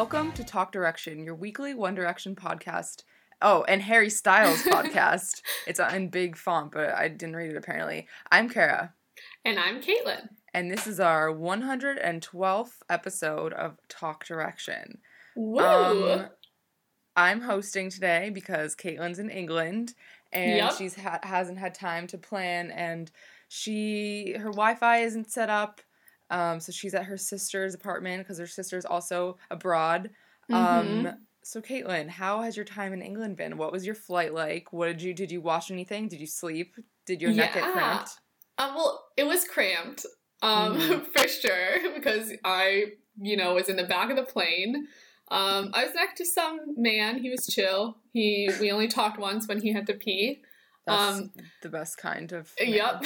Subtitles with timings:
[0.00, 3.02] Welcome to Talk Direction, your weekly One Direction podcast.
[3.42, 5.42] Oh, and Harry Styles podcast.
[5.66, 8.08] It's in big font, but I didn't read it apparently.
[8.32, 8.94] I'm Kara,
[9.44, 10.30] And I'm Caitlin.
[10.54, 15.00] and this is our 112th episode of Talk Direction.
[15.36, 15.62] Woo!
[16.12, 16.26] Um,
[17.14, 19.92] I'm hosting today because Caitlin's in England
[20.32, 20.72] and Yep.
[20.78, 23.10] she's ha- hasn't had time to plan, and
[23.48, 25.82] she her Wi-Fi isn't set up,
[26.30, 30.10] um, so she's at her sister's apartment because her sister's also abroad.
[30.50, 30.56] Um,
[31.04, 31.18] Mhm.
[31.42, 33.56] so Caitlin, how has your time in England been?
[33.56, 34.72] What was your flight like?
[34.72, 36.08] What did you did you watch anything?
[36.08, 36.74] Did you sleep?
[37.06, 38.10] Did your neck get cramped?
[38.58, 40.04] Um, well, it was cramped,
[40.42, 41.06] um, Mhm.
[41.12, 44.86] for sure, because I, you know, was in the back of the plane.
[45.30, 47.18] Um, I was next to some man.
[47.22, 47.96] He was chill.
[48.12, 50.42] He we only talked once when he had to pee.
[50.90, 51.30] That's Um,
[51.62, 52.52] the best kind of.
[52.60, 53.04] Yep.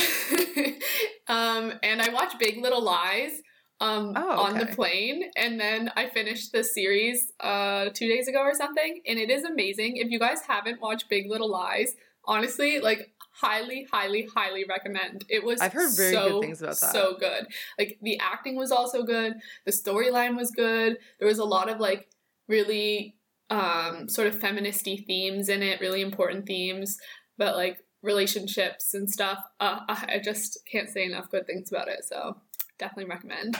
[1.28, 3.40] um, and I watched Big Little Lies
[3.80, 8.38] um, Oh, on the plane, and then I finished the series uh, two days ago
[8.40, 9.96] or something, and it is amazing.
[9.96, 15.24] If you guys haven't watched Big Little Lies, honestly, like highly, highly, highly recommend.
[15.28, 16.92] It was I've heard very good so, things about that.
[16.92, 17.46] So good.
[17.78, 19.34] Like the acting was also good.
[19.66, 20.98] The storyline was good.
[21.18, 22.08] There was a lot of like
[22.48, 23.16] really
[23.50, 26.96] um sort of feministy themes in it, really important themes,
[27.38, 29.38] but like relationships and stuff.
[29.60, 32.04] Uh, I just can't say enough good things about it.
[32.04, 32.36] So
[32.78, 33.56] definitely recommend.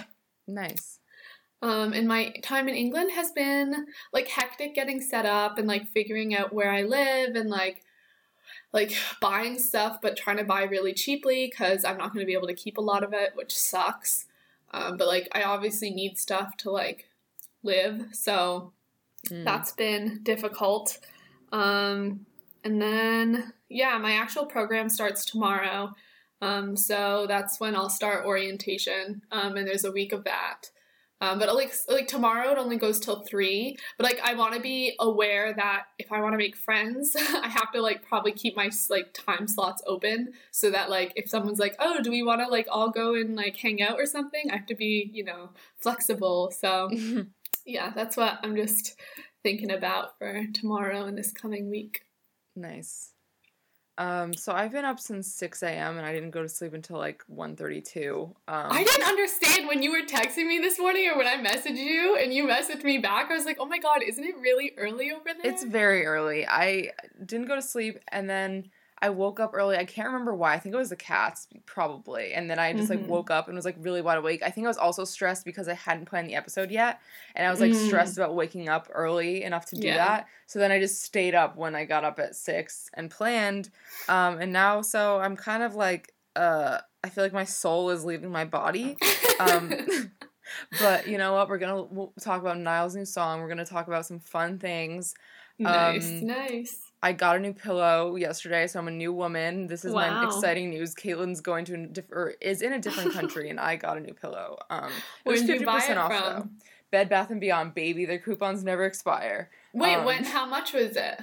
[0.47, 0.99] Nice.
[1.63, 5.89] Um, and my time in England has been like hectic getting set up and like
[5.89, 7.83] figuring out where I live and like
[8.73, 12.35] like buying stuff, but trying to buy really cheaply because I'm not going to be
[12.35, 14.27] able to keep a lot of it, which sucks.
[14.73, 17.09] Um, but like I obviously need stuff to like
[17.63, 18.73] live, so
[19.31, 19.43] Mm.
[19.43, 20.99] that's been difficult.
[21.51, 22.27] Um,
[22.65, 25.95] and then, yeah, my actual program starts tomorrow.
[26.41, 29.23] Um, so that's when I'll start orientation.
[29.31, 30.71] Um, and there's a week of that.
[31.21, 33.79] Um, but like like tomorrow it only goes till three.
[33.97, 37.49] But like I want to be aware that if I want to make friends, I
[37.49, 41.61] have to like probably keep my like time slots open so that like if someone's
[41.61, 44.51] like, oh, do we want to like all go and like hang out or something,
[44.51, 46.51] I have to be you know flexible.
[46.51, 46.91] So
[47.65, 48.99] yeah, that's what I'm just
[49.43, 52.03] thinking about for tomorrow and this coming week.
[52.57, 53.11] Nice.
[53.97, 55.97] Um, so I've been up since 6 a.m.
[55.99, 58.23] and I didn't go to sleep until like 1.32.
[58.23, 61.77] Um, I didn't understand when you were texting me this morning or when I messaged
[61.77, 63.31] you and you messaged me back.
[63.31, 65.53] I was like, oh my god, isn't it really early over there?
[65.53, 66.45] It's very early.
[66.47, 66.91] I
[67.25, 68.71] didn't go to sleep and then
[69.05, 69.77] I woke up early.
[69.77, 70.55] I can't remember why.
[70.55, 72.33] I think it was the cats, probably.
[72.33, 73.01] And then I just Mhm.
[73.01, 74.43] like woke up and was like really wide awake.
[74.43, 77.01] I think I was also stressed because I hadn't planned the episode yet.
[77.35, 77.87] And I was like Mm.
[77.87, 79.97] stressed about waking up early enough to do Yeah.
[79.97, 80.27] that.
[80.47, 83.69] So then I just stayed up when I got up at six and planned.
[84.09, 88.05] Um, and now, so I'm kind of like, uh, I feel like my soul is
[88.07, 88.97] leaving my body.
[89.39, 89.87] Um,
[90.81, 91.49] but you know what?
[91.51, 93.41] We're gonna we'll talk about Niall's new song.
[93.41, 95.15] We're gonna talk about some fun things.
[95.59, 96.81] nice, um, nice.
[97.05, 99.67] I got a new pillow yesterday, so I'm a new woman.
[99.67, 100.95] This is my exciting news.
[100.95, 104.01] Caitlin's going to a diff- or is in a different country, and I got a
[104.01, 104.57] new pillow.
[104.71, 104.93] Um, it
[105.25, 106.23] Where was did you buy 50% it off from?
[106.23, 106.49] though.
[106.91, 108.07] Bed Bath and Beyond, baby.
[108.07, 109.51] Their coupons never expire.
[109.75, 110.25] Wait, um, when?
[110.25, 111.21] How much was it?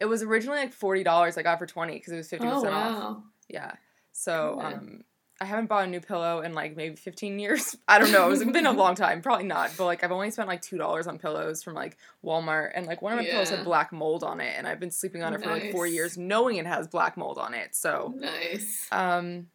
[0.00, 1.36] It was originally like forty dollars.
[1.36, 2.96] I got it for twenty because it was fifty percent off.
[2.96, 3.22] wow.
[3.48, 3.72] Yeah.
[4.12, 4.72] So Good.
[4.74, 5.04] um
[5.40, 7.76] I haven't bought a new pillow in like maybe 15 years.
[7.88, 8.30] I don't know.
[8.30, 9.20] It's been a long time.
[9.20, 9.70] Probably not.
[9.76, 13.12] But like I've only spent like $2 on pillows from like Walmart and like one
[13.12, 15.50] of my pillows had black mold on it and I've been sleeping on it for
[15.50, 17.74] like 4 years knowing it has black mold on it.
[17.74, 18.86] So Nice.
[18.90, 19.48] um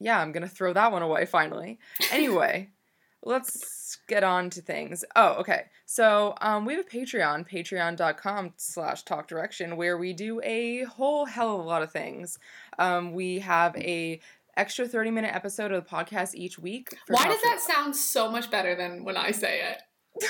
[0.00, 1.78] yeah, I'm going to throw that one away finally.
[2.10, 2.68] Anyway,
[3.22, 5.04] let's get on to things.
[5.16, 5.66] Oh, okay.
[5.86, 11.24] So um, we have a Patreon, patreon.com slash talk direction, where we do a whole
[11.24, 12.38] hell of a lot of things.
[12.78, 14.20] Um, we have a
[14.56, 16.94] extra 30 minute episode of the podcast each week.
[17.08, 19.82] Why does that sound so much better than when I say it?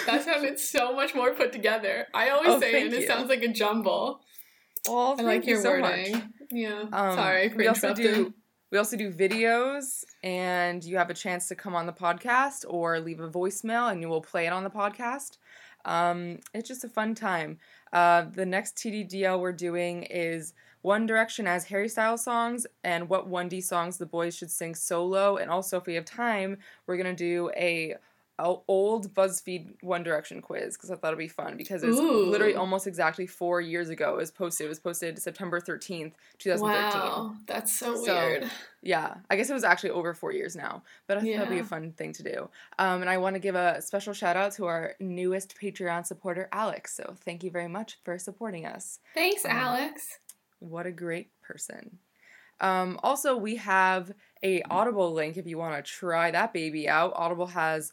[0.06, 2.06] That sounded so much more put together.
[2.14, 4.20] I always Oh, say it and it sounds like a jumble.
[4.88, 6.12] Well, I like you your so wording.
[6.12, 6.22] much.
[6.50, 6.84] Yeah.
[6.92, 8.32] Um, Sorry we also do
[8.70, 12.98] we also do videos and you have a chance to come on the podcast or
[13.00, 15.38] leave a voicemail and you will play it on the podcast
[15.84, 17.58] um, it's just a fun time
[17.92, 23.28] uh, the next tddl we're doing is one direction as harry styles songs and what
[23.28, 27.16] 1d songs the boys should sing solo and also if we have time we're going
[27.16, 27.94] to do a
[28.38, 32.86] old BuzzFeed One Direction quiz because I thought it'd be fun because it's literally almost
[32.88, 34.14] exactly four years ago.
[34.14, 34.66] It was posted.
[34.66, 37.00] It was posted September thirteenth, two thousand thirteen.
[37.00, 38.50] Wow, that's so, So, weird.
[38.82, 41.60] Yeah, I guess it was actually over four years now, but I thought that'd be
[41.60, 42.48] a fun thing to do.
[42.78, 46.48] Um, and I want to give a special shout out to our newest Patreon supporter,
[46.50, 46.94] Alex.
[46.96, 48.98] So thank you very much for supporting us.
[49.14, 50.18] Thanks, Um, Alex.
[50.64, 51.98] What a great person.
[52.60, 54.12] Um, also, we have
[54.42, 57.12] a Audible link if you want to try that baby out.
[57.16, 57.92] Audible has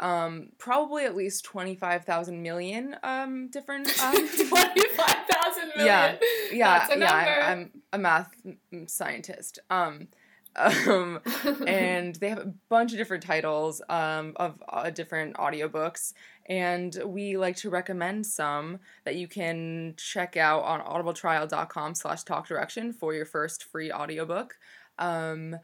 [0.00, 3.88] um, probably at least 25,000 million um, different.
[4.02, 5.86] Um, Twenty-five thousand million.
[5.86, 6.16] Yeah,
[6.52, 7.14] yeah, That's a yeah.
[7.14, 8.30] I, I'm a math
[8.72, 9.58] mm, scientist.
[9.70, 10.08] Um,
[10.56, 11.20] um,
[11.66, 16.12] and they have a bunch of different titles um, of uh, different audiobooks
[16.48, 22.48] and we like to recommend some that you can check out on audibletrial.com slash talk
[22.48, 24.56] direction for your first free audiobook.
[24.98, 25.56] Um,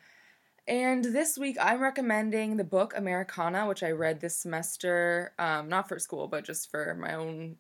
[0.66, 5.88] and this week i'm recommending the book Americanah which i read this semester um, not
[5.88, 7.56] for school but just for my own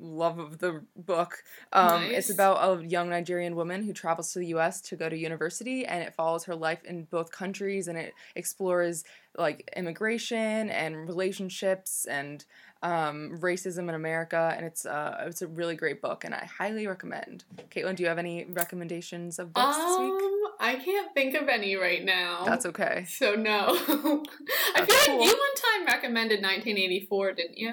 [0.00, 4.46] love of the book um, It's about a young Nigerian woman who travels to the
[4.48, 4.80] U.S.
[4.82, 9.04] to go to university, and it follows her life in both countries, and it explores
[9.36, 12.44] like immigration and relationships and
[12.82, 16.86] um, racism in America, and it's uh, it's a really great book, and I highly
[16.86, 17.44] recommend.
[17.70, 20.12] Caitlin, do you have any recommendations of books this week?
[20.12, 22.44] Um, I can't think of any right now.
[22.44, 23.04] That's okay.
[23.08, 23.66] So no.
[23.68, 24.22] I
[24.76, 25.20] That's feel cool.
[25.20, 27.72] like you one time recommended 1984, didn't you?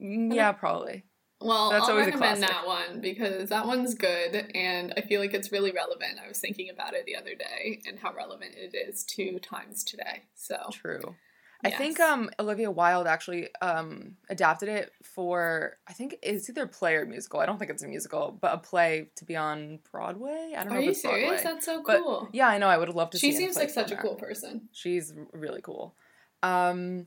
[0.00, 1.04] Mm, Yeah, probably.
[1.44, 5.52] Well, That's I'll recommend that one because that one's good and I feel like it's
[5.52, 6.18] really relevant.
[6.24, 9.84] I was thinking about it the other day and how relevant it is to times
[9.84, 10.22] today.
[10.34, 11.14] So, True.
[11.62, 16.94] I think um Olivia Wilde actually um adapted it for I think it's either play
[16.96, 17.40] or musical.
[17.40, 20.52] I don't think it's a musical, but a play to be on Broadway.
[20.56, 21.28] I don't know are you serious?
[21.28, 21.42] Broadway.
[21.42, 22.28] That's so But, cool.
[22.32, 22.68] Yeah, I know.
[22.68, 23.30] I would have loved to see.
[23.30, 24.68] she seems like such a cool person.
[24.72, 25.94] She's really cool.
[26.42, 27.06] Um,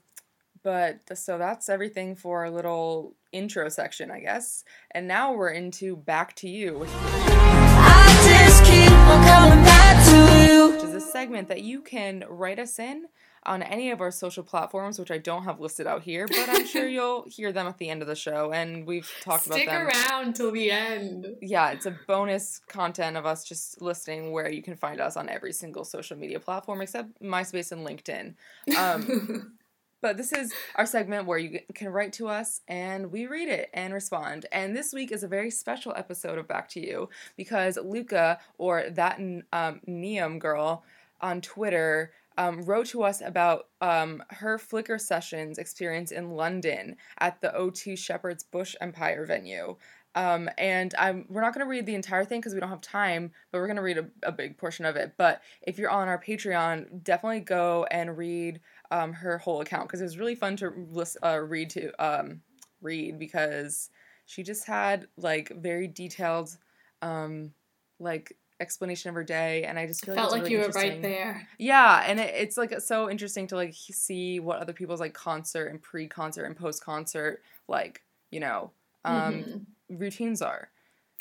[0.68, 4.66] but so that's everything for our little intro section, I guess.
[4.92, 10.46] And now we're into back to you, which I just keep on coming back to
[10.46, 10.72] you.
[10.72, 13.06] which is a segment that you can write us in
[13.46, 16.68] on any of our social platforms, which I don't have listed out here, but I'm
[16.68, 18.52] sure you'll hear them at the end of the show.
[18.52, 19.90] And we've talked Stick about them.
[19.90, 21.28] Stick around till the end.
[21.42, 25.30] Yeah, it's a bonus content of us just listing where you can find us on
[25.30, 28.36] every single social media platform except MySpace and LinkedIn.
[28.78, 29.54] Um,
[30.02, 33.70] But this is our segment where you can write to us and we read it
[33.74, 34.46] and respond.
[34.52, 38.90] And this week is a very special episode of Back to You because Luca, or
[38.92, 40.84] that um, Neum girl
[41.20, 47.42] on Twitter, um, wrote to us about um, her Flicker sessions experience in London at
[47.42, 49.76] the O2 Shepherd's Bush Empire venue.
[50.18, 52.82] Um, and I'm, we're not going to read the entire thing because we don't have
[52.82, 55.14] time, but we're going to read a, a big portion of it.
[55.16, 58.60] But if you're on our Patreon, definitely go and read
[58.92, 62.42] um, her whole account because it was really fun to list, uh, read to um,
[62.81, 63.89] read because
[64.25, 66.57] she just had like very detailed
[67.01, 67.54] um,
[68.00, 70.69] like explanation of her day and I just feel like Felt like really you were
[70.69, 71.48] right there.
[71.60, 75.68] Yeah, and it, it's like so interesting to like see what other people's like concert
[75.68, 78.01] and pre-concert and post-concert like
[78.31, 78.72] you know
[79.06, 79.66] um, Mhm.
[79.89, 80.69] routines are.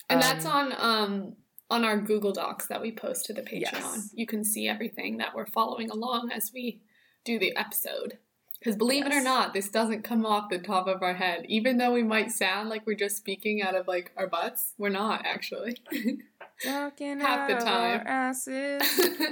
[0.09, 1.37] And that's Um, on um
[1.69, 3.61] on our Google Docs that we post to the Patreon.
[3.61, 4.11] Yes.
[4.15, 6.81] You can see everything that we're following along as we
[7.27, 8.19] do the episode.
[8.59, 11.45] Because believe it or not, this doesn't come off the top of our head.
[11.49, 14.89] Even though we might sound like we're just speaking out of like our butts, we're
[14.89, 15.77] not actually.
[16.65, 18.01] Talking Half the time.
[18.01, 18.83] our asses,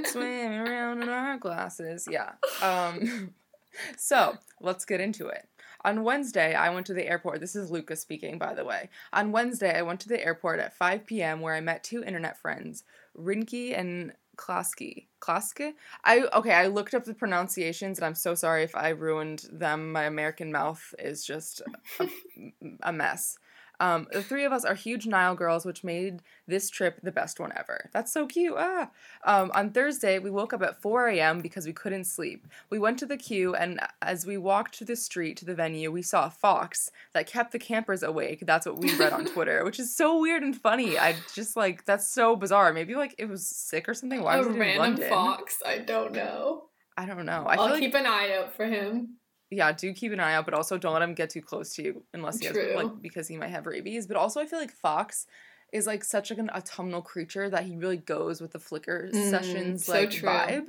[0.13, 2.07] swimming around in our glasses.
[2.11, 2.33] Yeah.
[2.61, 3.33] Um,
[3.97, 5.49] so let's get into it.
[5.87, 7.41] On Wednesday, I went to the airport.
[7.41, 8.89] This is Lucas speaking, by the way.
[9.13, 11.41] On Wednesday, I went to the airport at 5 p.m.
[11.41, 12.85] where I met two internet friends,
[13.19, 15.07] Rinky and Klasky.
[15.21, 15.73] Klaske?
[16.05, 16.53] I okay.
[16.53, 19.93] I looked up the pronunciations, and I'm so sorry if I ruined them.
[19.93, 21.63] My American mouth is just
[22.01, 22.07] a,
[22.83, 23.39] a mess.
[23.85, 27.39] Um, the three of us are huge Niall girls, which made this trip the best
[27.39, 27.91] one ever.
[27.93, 28.55] That's so cute.
[28.57, 28.91] Ah.
[29.25, 31.41] Um, on Thursday, we woke up at 4 a.m.
[31.41, 32.47] because we couldn't sleep.
[32.71, 35.91] We went to the queue, and as we walked to the street to the venue,
[35.91, 38.41] we saw a fox that kept the campers awake.
[38.47, 40.99] That's what we read on Twitter, which is so weird and funny.
[40.99, 42.73] I just like that's so bizarre.
[42.73, 44.23] Maybe like it was sick or something.
[44.23, 45.09] Why a was it in random London?
[45.11, 45.63] fox.
[45.67, 46.65] I don't know.
[46.97, 47.45] I don't know.
[47.47, 49.17] I I'll feel like keep an eye out for him.
[49.51, 51.83] Yeah, do keep an eye out, but also don't let him get too close to
[51.83, 54.07] you unless he has like because he might have rabies.
[54.07, 55.27] But also, I feel like Fox
[55.73, 59.31] is like such like an autumnal creature that he really goes with the flicker Mm,
[59.31, 60.29] sessions so like true.
[60.29, 60.67] vibe.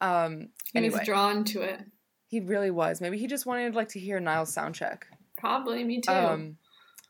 [0.00, 1.80] Um, He anyway, was drawn to it.
[2.28, 3.00] he really was.
[3.00, 5.06] Maybe he just wanted like to hear Niall's sound check.
[5.36, 6.12] Probably me too.
[6.12, 6.58] Um,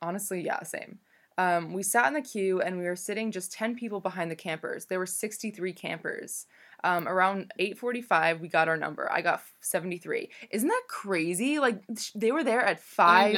[0.03, 0.99] honestly, yeah, same.
[1.39, 4.37] Um, we sat in the queue and we were sitting just 10 people behind the
[4.37, 4.87] campers.
[4.87, 6.47] There were 63 campers.
[6.85, 9.11] Um, around 8:45, we got our number.
[9.11, 10.31] I got 73.
[10.51, 11.59] Isn't that crazy?
[11.59, 13.35] Like sh- they were there at 5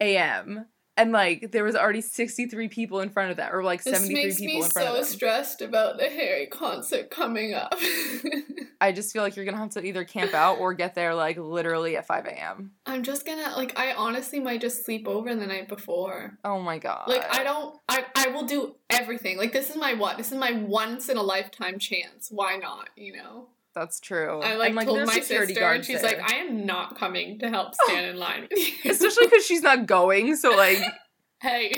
[0.00, 0.66] a.m.
[1.00, 4.34] and like there was already 63 people in front of that or like This 73
[4.46, 5.04] people in front so of them.
[5.04, 7.74] stressed about the Harry concert coming up.
[8.82, 11.38] I just feel like you're gonna have to either camp out or get there like
[11.38, 12.72] literally at 5 a.m.
[12.86, 16.38] I'm just gonna like I honestly might just sleep over the night before.
[16.44, 17.08] Oh my god.
[17.08, 19.38] Like I don't I I will do everything.
[19.38, 20.18] Like this is my what?
[20.18, 22.28] This is my once in a lifetime chance.
[22.30, 23.48] Why not, you know?
[23.74, 24.40] That's true.
[24.40, 26.18] I like and, told my security sister and she's there.
[26.18, 28.48] like, I am not coming to help stand in line
[28.84, 30.36] especially because she's not going.
[30.36, 30.78] So like
[31.40, 31.72] hey.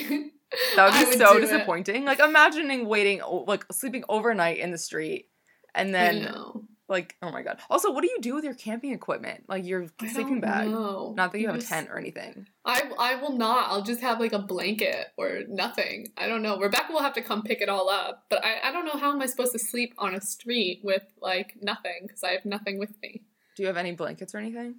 [0.77, 1.43] that would be so do it.
[1.43, 2.05] disappointing.
[2.05, 5.29] Like imagining waiting, like sleeping overnight in the street,
[5.75, 6.65] and I then know.
[6.93, 7.59] Like oh my god.
[7.69, 9.45] Also, what do you do with your camping equipment?
[9.49, 10.69] Like your sleeping bag.
[10.69, 11.13] know.
[11.17, 12.47] Not that you have Just- a tent or anything.
[12.65, 13.69] I I will not.
[13.71, 16.13] I'll just have like a blanket or nothing.
[16.17, 16.59] I don't know.
[16.61, 18.27] Rebecca will have to come pick it all up.
[18.31, 21.03] But I, I don't know how am I supposed to sleep on a street with
[21.21, 23.23] like nothing because I have nothing with me.
[23.57, 24.77] Do you have any blankets or anything?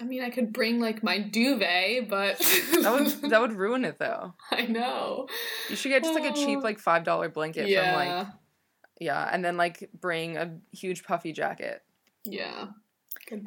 [0.00, 2.38] I mean, I could bring like my duvet, but
[2.82, 2.92] That
[3.22, 4.34] would that would ruin it though.
[4.50, 5.28] I know.
[5.70, 6.62] You should get just like a cheap Oh.
[6.62, 8.26] like five dollar blanket yeah, from like
[9.00, 11.82] yeah, and then like bring a huge puffy jacket.
[12.24, 12.66] yeah.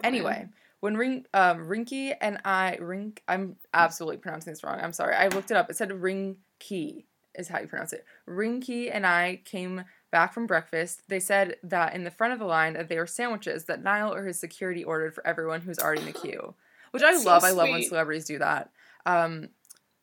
[0.04, 0.48] Anyway,
[0.80, 4.80] when Ring um Rinky and I Rink I'm absolutely pronouncing this wrong.
[4.82, 5.16] I'm sorry.
[5.16, 5.70] I looked it up.
[5.70, 8.06] It said Rinky is how you pronounce it.
[8.28, 11.02] Rinky and I came back from breakfast.
[11.08, 14.14] They said that in the front of the line that they were sandwiches that Niall
[14.14, 16.54] or his security ordered for everyone who's already in the queue.
[16.92, 17.44] Which I That's so love.
[17.44, 18.72] I love when celebrities do that.
[19.06, 19.50] Um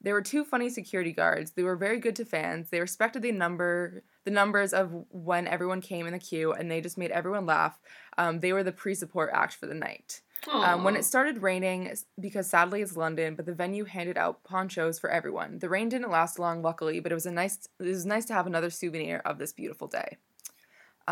[0.00, 1.52] there were two funny security guards.
[1.52, 2.70] They were very good to fans.
[2.70, 6.80] They respected the number, the numbers of when everyone came in the queue, and they
[6.80, 7.78] just made everyone laugh.
[8.18, 10.20] Um, they were the pre-support act for the night.
[10.64, 14.98] Um, when it started raining, because sadly it's London, but the venue handed out ponchos
[14.98, 15.60] for everyone.
[15.60, 17.68] The rain didn't last long, luckily, but it was a nice.
[17.78, 20.18] It was nice to have another souvenir of this beautiful day.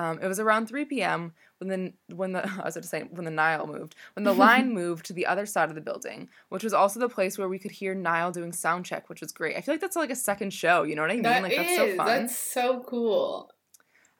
[0.01, 1.35] Um, it was around 3 p.m.
[1.59, 4.33] when the when the I was about to say when the Niall moved when the
[4.33, 7.49] line moved to the other side of the building, which was also the place where
[7.49, 9.57] we could hear Niall doing sound check, which was great.
[9.57, 10.85] I feel like that's like a second show.
[10.85, 11.23] You know what I mean?
[11.23, 12.07] That like that's so fun.
[12.07, 13.51] That's so cool.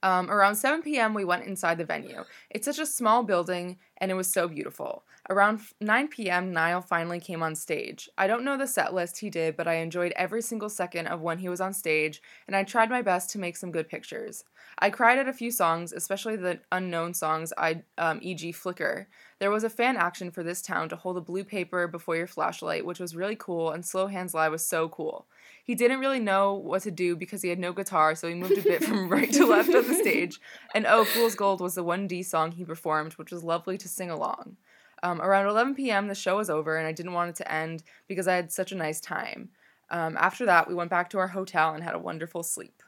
[0.03, 2.25] Um, around 7 p.m., we went inside the venue.
[2.49, 5.05] It's such a small building, and it was so beautiful.
[5.29, 8.09] Around 9 p.m., Niall finally came on stage.
[8.17, 11.21] I don't know the set list he did, but I enjoyed every single second of
[11.21, 14.45] when he was on stage, and I tried my best to make some good pictures.
[14.83, 19.09] I cried at a few songs, especially the unknown songs, I, um, e.g., Flicker.
[19.39, 22.27] There was a fan action for this town to hold a blue paper before your
[22.27, 25.27] flashlight, which was really cool, and Slow Hands Live was so cool.
[25.63, 28.57] He didn't really know what to do because he had no guitar, so he moved
[28.57, 30.41] a bit from right to left of the stage.
[30.75, 34.11] And oh, Fool's Gold was the 1D song he performed, which was lovely to sing
[34.11, 34.57] along.
[35.03, 37.83] Um, around 11 p.m., the show was over, and I didn't want it to end
[38.09, 39.51] because I had such a nice time.
[39.91, 42.83] Um, after that, we went back to our hotel and had a wonderful sleep.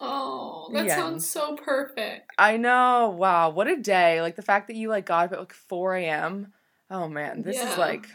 [0.00, 0.90] Oh, that end.
[0.90, 2.32] sounds so perfect.
[2.38, 3.14] I know.
[3.16, 4.20] Wow, what a day!
[4.22, 6.52] Like the fact that you like got up at like 4 a.m.
[6.90, 7.64] Oh man, this Yeah.
[7.64, 8.08] is like.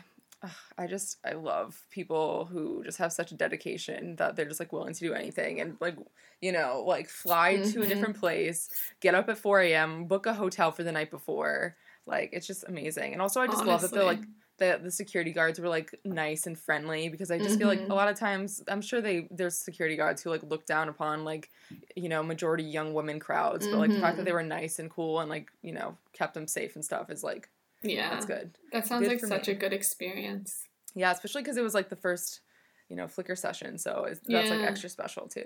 [0.44, 4.60] ugh, I just I love people who just have such a dedication that they're just
[4.60, 5.98] like willing to do anything and like
[6.42, 7.88] you know like fly to a Mhm.
[7.88, 8.70] different place,
[9.02, 11.76] get up at 4 a.m., book a hotel for the night before.
[12.06, 14.43] Like it's just amazing, and also I just love that they're like Honestly.
[14.58, 17.96] The the security guards were like nice and friendly because I just feel like a
[17.96, 21.50] lot of times I'm sure they there's security guards who like look down upon like
[21.96, 24.26] you know majority young women crowds, but like the fact that Mhm.
[24.26, 27.24] they were nice and cool and like you know kept them safe and stuff is
[27.24, 27.50] like
[27.82, 28.58] Yeah, that's good.
[28.72, 29.54] That sounds Good like such me.
[29.54, 30.68] a good experience.
[30.96, 32.42] Yeah, especially because it was like the first
[32.90, 35.46] you know flicker session, so it's, that's like extra special too.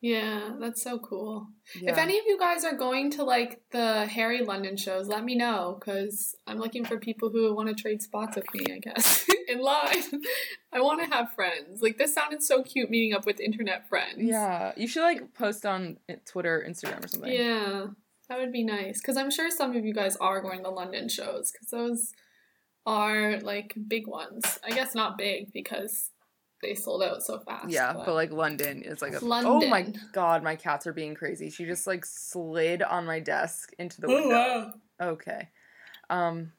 [0.00, 1.48] Yeah, that's so cool.
[1.80, 1.92] Yeah.
[1.92, 5.34] If any of you guys are going to like the Harry London shows, let me
[5.34, 8.66] know because I'm looking for people who want to trade spots with me.
[8.74, 10.02] I guess in line.
[10.72, 11.80] I want to have friends.
[11.82, 14.18] Like this sounded so cute meeting up with internet friends.
[14.18, 17.32] yeah, you should like post on uh, Twitter, Instagram, or something.
[17.32, 17.86] Yeah,
[18.28, 21.08] that would be nice because I'm sure some of you guys are going to London
[21.08, 22.12] shows because those
[22.84, 24.58] are like big ones.
[24.64, 26.10] I guess not big because
[26.66, 27.70] they sold out so fast.
[27.70, 31.50] Yeah, but like London is like a oh my god, my cats are being crazy.
[31.50, 34.30] She just like slid on my desk into the oh window.
[34.30, 34.72] wow.
[35.00, 35.48] Okay.
[36.10, 36.52] Um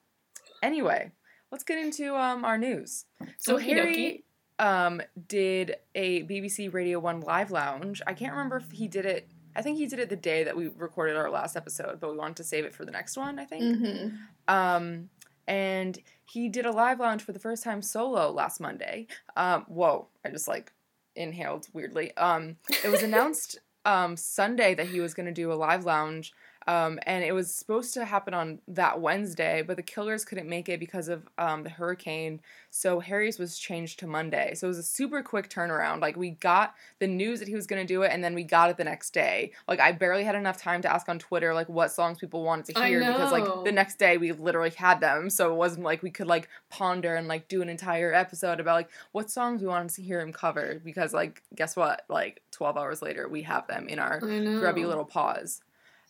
[0.63, 1.11] anyway,
[1.51, 3.05] let's get into um our news.
[3.37, 4.23] So Okie Harry
[4.59, 8.01] um did a BBC Radio 1 live lounge.
[8.07, 10.55] I can't remember if he did it I think he did it the day that
[10.55, 13.39] we recorded our last episode, but we wanted to save it for the next one,
[13.39, 13.63] I think.
[13.63, 14.15] Mm-hmm.
[14.47, 15.09] Um,
[15.47, 19.07] and he did a live lounge for the first time solo last Monday.
[19.35, 20.73] Um, whoa, I just like
[21.15, 22.15] inhaled weirdly.
[22.17, 26.33] Um, it was announced um, Sunday that he was going to do a live lounge
[26.67, 30.67] Um, and it was supposed to happen on that Wednesday, but the Killers couldn't make
[30.67, 32.41] it because of um, the hurricane.
[32.71, 34.53] So Harry's was changed to Monday.
[34.53, 36.01] So it was a super quick turnaround.
[36.01, 38.43] Like we got the news that he was going to do it, and then we
[38.43, 39.53] got it the next day.
[39.67, 42.65] Like I barely had enough time to ask on Twitter like what songs people wanted
[42.75, 45.29] to hear because like the next day we literally had them.
[45.29, 48.75] So it wasn't like we could like ponder and like do an entire episode about
[48.75, 52.03] like what songs we wanted to hear him cover because like guess what?
[52.09, 54.19] Like twelve hours later we have them in our
[54.59, 55.61] grubby little paws.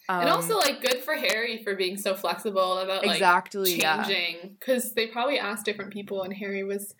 [0.09, 4.55] Um, and also, like, good for Harry for being so flexible about like exactly changing
[4.59, 6.95] because they probably asked different people, and Harry was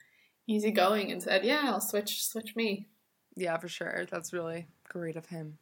[0.47, 2.87] easygoing and said, "Yeah, I'll switch, switch me."
[3.35, 4.05] Yeah, for sure.
[4.09, 5.57] That's really great of him.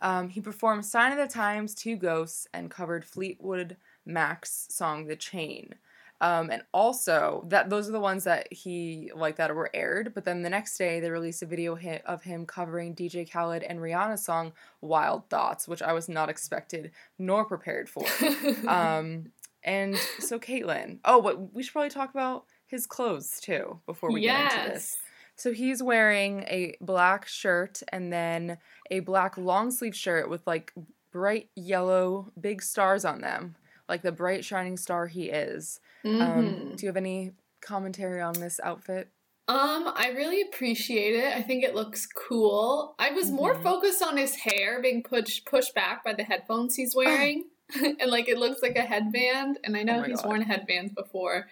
[0.00, 5.16] Um, he performed Sign of the Times, Two Ghosts, and covered Fleetwood Mac's song The
[5.16, 5.74] Chain.
[6.20, 10.14] Um, and also that those are the ones that he like that were aired.
[10.14, 13.62] But then the next day they released a video hit of him covering DJ Khaled
[13.62, 18.06] and Rihanna's song Wild Thoughts, which I was not expected nor prepared for.
[18.68, 19.32] um,
[19.62, 24.22] and so Caitlin, oh, what we should probably talk about his clothes too before we
[24.22, 24.96] get into this.
[25.36, 28.56] So he's wearing a black shirt and then
[28.90, 30.72] a black long sleeve shirt with like
[31.12, 33.56] bright yellow big stars on them,
[33.88, 35.80] like the bright shining star he is.
[36.04, 36.76] Um, Mhm.
[36.76, 39.08] do you have any commentary on this outfit?
[39.48, 41.32] Um, I really appreciate it.
[41.36, 42.94] I think it looks cool.
[42.98, 43.62] I was more Mhm.
[43.62, 47.44] focused on his hair being pushed pushed back by the headphones he's wearing.
[48.00, 49.58] and like it looks like a headband.
[49.64, 50.26] And I know Oh he's God.
[50.26, 51.48] worn headbands before.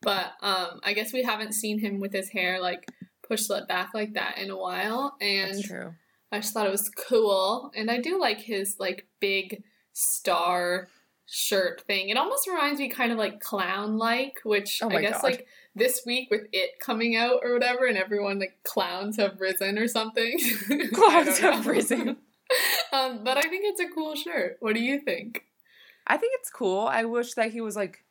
[0.00, 2.88] But um I guess we haven't seen him with his hair like
[3.28, 5.16] pushed back like that in a while.
[5.20, 5.94] And That's true.
[6.32, 7.72] I just thought it was cool.
[7.76, 9.62] And I do like his like big
[9.92, 10.88] star
[11.34, 12.10] shirt thing.
[12.10, 15.22] It almost reminds me kind of like clown like, which Oh I guess God.
[15.22, 19.78] like this week with it coming out or whatever, and everyone like clowns have risen
[19.78, 20.38] or something.
[20.92, 22.18] Clowns have risen.
[22.92, 24.58] um, but I think it's a cool shirt.
[24.60, 25.46] What do you think?
[26.06, 26.80] I think it's cool.
[26.86, 28.04] I wish that he was like,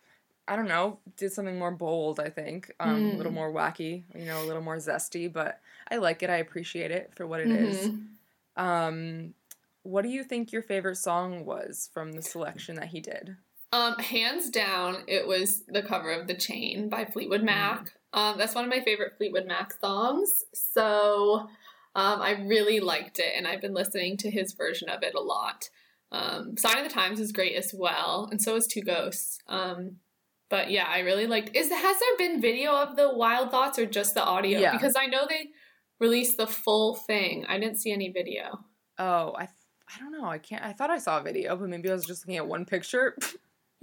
[0.48, 2.20] I don't know, did something more bold.
[2.20, 3.36] I think um, a little Mm.
[3.36, 5.32] more wacky, you know, a little more zesty.
[5.32, 5.60] But
[5.92, 6.32] I like it.
[6.32, 7.90] I appreciate it for what it is.
[7.90, 8.06] Mhm.
[8.58, 9.34] Um,
[9.84, 13.38] what do you think your favorite song was from the selection that he did?
[13.74, 17.94] Um, hands down, it was the cover of "The Chain" by Fleetwood Mac.
[18.14, 20.44] Um, that's one of my favorite Fleetwood Mac songs.
[20.54, 21.48] So,
[21.96, 25.22] um, I really liked it, and I've been listening to his version of it a
[25.22, 25.70] lot.
[26.12, 29.40] Um, "Sign of the Times" is great as well, and so is Two Ghosts.
[29.48, 29.98] Um,
[30.50, 31.55] but yeah, I really liked.
[31.55, 34.60] Is has there been video of the Wild Thoughts or just the audio?
[34.60, 34.74] Yeah.
[34.74, 35.51] Because I know they
[36.01, 37.46] released the full thing.
[37.48, 38.66] I didn't see any video.
[39.00, 39.48] Oh, I,
[39.96, 40.25] I don't know.
[40.25, 40.64] I can't.
[40.64, 43.16] I thought I saw a video, but maybe I was just looking at one picture.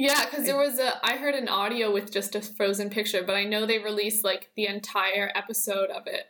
[0.01, 1.05] Yeah, because there was a.
[1.05, 4.49] I heard an audio with just a frozen picture, but I know they released like
[4.55, 6.27] the entire episode of it.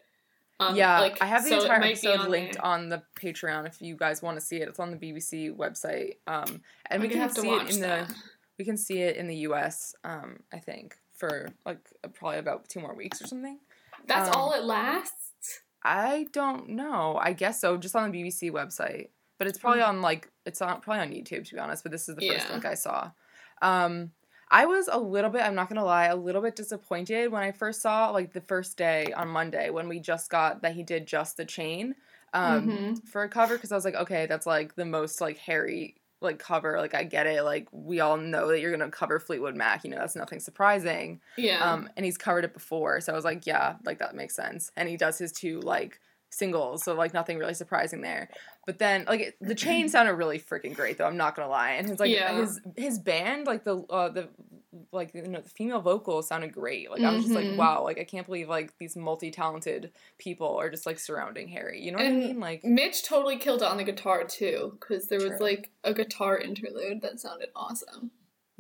[0.59, 2.64] Um, yeah, like, I have the so entire episode on linked there.
[2.64, 4.69] on the Patreon if you guys want to see it.
[4.69, 6.17] It's on the BBC website.
[6.27, 8.09] Um, and I'm we can have to see it in that.
[8.09, 8.14] the
[8.59, 9.95] we can see it in the US.
[10.03, 11.79] Um, I think for like
[12.14, 13.59] probably about two more weeks or something.
[14.07, 15.61] That's um, all it lasts.
[15.85, 17.19] I don't know.
[17.21, 17.77] I guess so.
[17.77, 19.88] Just on the BBC website, but it's probably Mm.
[19.88, 21.83] on like it's on probably on YouTube to be honest.
[21.83, 22.53] But this is the first Yeah.
[22.53, 23.11] link I saw.
[23.62, 24.12] Um,
[24.51, 25.42] I was a little bit.
[25.42, 28.77] I'm not gonna lie, a little bit disappointed when I first saw like the first
[28.79, 31.94] day on Monday when we just got that he did just the chain
[32.35, 33.09] um, Mhm.
[33.09, 36.38] for a cover because I was like, okay, that's like the most like Harry like
[36.38, 36.79] cover.
[36.79, 37.42] Like I get it.
[37.42, 39.85] Like we all know that you're gonna cover Fleetwood Mac.
[39.85, 41.20] You know that's nothing surprising.
[41.37, 41.59] Yeah.
[41.72, 44.72] Um, and he's covered it before, so I was like, yeah, like that makes sense.
[44.77, 48.29] And he does his two like singles, so like nothing really surprising there.
[48.68, 51.07] But then like it, the chain sounded really freaking great though.
[51.07, 52.35] I'm not gonna lie, and his like Yeah.
[52.38, 54.28] his his band like the uh, the
[54.92, 56.90] like you know the female vocals sounded great.
[56.90, 57.57] Like I was just like Mhm.
[57.57, 61.81] wow, like I can't believe like these multi talented people are just like surrounding Harry.
[61.83, 62.40] You know what And I mean?
[62.40, 65.40] Like Mitch totally killed it on the guitar too, because there was True.
[65.40, 68.11] like a guitar interlude that sounded awesome.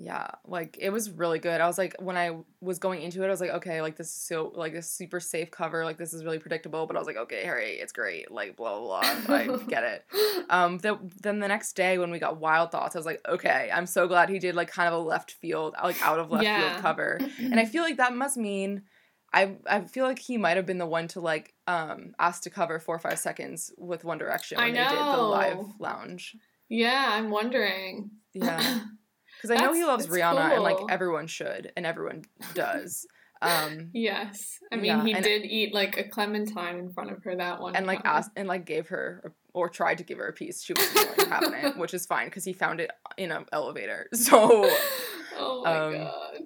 [0.00, 1.60] Yeah, like it was really good.
[1.60, 4.06] I was like, when I was going into it, I was like, okay, like this
[4.06, 6.86] is so like this super safe cover, like this is really predictable.
[6.86, 9.34] But I was like, okay, Harry, it's great, like blah blah blah.
[9.36, 10.04] I get it.
[10.50, 13.70] Um, the, then the next day when we got Wild Thoughts, I was like, okay,
[13.74, 16.44] I'm so glad he did like kind of a left field, like out of left
[16.44, 16.70] Yeah.
[16.70, 18.82] field cover, and I feel like that must mean.
[19.30, 22.50] I, I feel like he might have been the one to like um ask to
[22.50, 26.34] cover four or five seconds with One Direction when I they did the live lounge.
[26.68, 28.10] yeah, I'm wondering.
[28.32, 28.80] Yeah.
[29.40, 32.24] Because I know he loves Rihanna, and like everyone should, and everyone
[32.54, 33.06] does.
[33.40, 37.36] Um, yes, I mean Yeah, he did eat like a clementine in front of her
[37.36, 38.16] that one and like time.
[38.16, 40.62] asked and like gave her or tried to give her a piece.
[40.62, 44.08] She wasn't like, having it, which is fine because he found it in an elevator.
[44.14, 44.68] So
[45.38, 46.40] oh my um, god.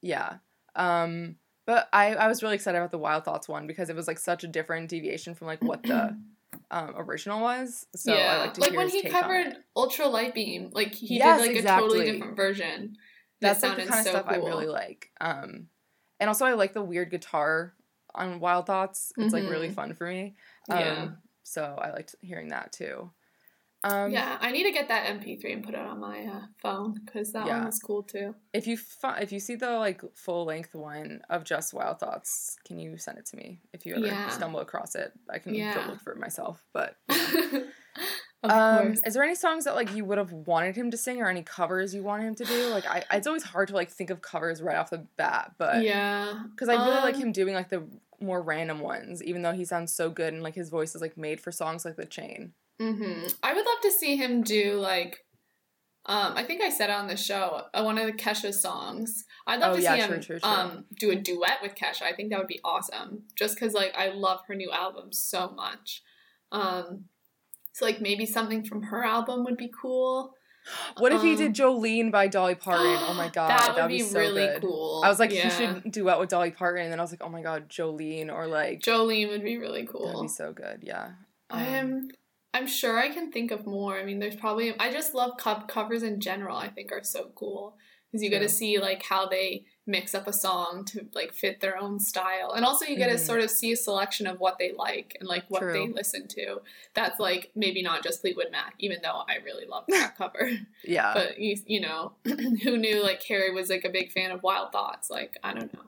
[0.00, 0.36] yeah.
[0.74, 4.08] Um, but I I was really excited about the Wild Thoughts one because it was
[4.08, 6.16] like such a different deviation from like what the
[6.70, 7.86] um, original was.
[7.96, 9.56] So yeah, I like to like hear when he covered.
[9.76, 12.96] Ultra Light Beam, like he Yes, did like a totally different version.
[13.40, 15.10] That's that like the kind of so stuff I really like.
[15.20, 15.68] Um,
[16.20, 17.74] and also I like the weird guitar
[18.14, 19.12] on Wild Thoughts.
[19.20, 19.74] It's like really Mhm.
[19.74, 20.36] fun for me.
[20.68, 21.08] Um, Yeah.
[21.44, 23.10] So I liked hearing that too.
[23.84, 26.94] Um, yeah, I need to get that MP3 and put it on my uh, phone
[27.04, 27.58] because that Yeah.
[27.58, 28.34] one was cool too.
[28.52, 32.56] If you fi- if you see the like full length one of just Wild Thoughts,
[32.64, 33.60] can you send it to me?
[33.72, 34.28] If you ever Yeah.
[34.30, 35.74] stumble across it, I can Yeah.
[35.74, 36.64] go look for it myself.
[36.72, 36.96] But
[38.44, 41.28] um, is there any songs that like you would have wanted him to sing, or
[41.28, 42.68] any covers you want him to do?
[42.68, 45.84] Like I, it's always hard to like think of covers right off the bat, but
[45.84, 47.84] yeah, because I really like Um, him doing like the
[48.20, 51.16] more random ones, even though he sounds so good and like his voice is like
[51.16, 52.52] made for songs like The Chain.
[52.78, 55.18] Hmm I would love to see him do like,
[56.06, 59.24] um, I think I said on the show, uh, one of the Kesha songs.
[59.46, 60.48] I'd love Oh, to yeah, see him true, true.
[60.48, 62.02] um do a duet with Kesha.
[62.02, 63.24] I think that would be awesome.
[63.36, 66.02] Just because like I love her new album so much.
[66.52, 67.04] Um,
[67.72, 70.34] so like maybe something from her album would be cool.
[70.98, 72.98] What if he Um, did Jolene by Dolly Parton?
[73.08, 74.60] Oh my god, that would would be, so really good.
[74.62, 75.02] cool.
[75.04, 75.44] I was like, yeah.
[75.44, 78.30] he should duet with Dolly Parton, and then I was like, oh my god, Jolene
[78.32, 80.06] or like Jolene would be really cool.
[80.06, 80.80] that'd be so good.
[80.82, 81.10] Yeah.
[81.50, 82.08] Um, I'm
[82.54, 83.98] I'm sure I can think of more.
[83.98, 86.56] I mean, there's probably I just love co- covers in general.
[86.56, 87.76] I think are so cool
[88.10, 91.60] because you get to see like how they mix up a song to like fit
[91.60, 93.26] their own style, and also you get to Mhm.
[93.26, 96.60] sort of see a selection of what they like and like what they listen to.
[96.94, 100.50] That's like maybe not just Fleetwood Mac, even though I really love that cover.
[100.84, 101.12] yeah.
[101.14, 104.72] But you you know, who knew like Harry was like a big fan of Wild
[104.72, 105.10] Thoughts?
[105.10, 105.84] Like I don't know,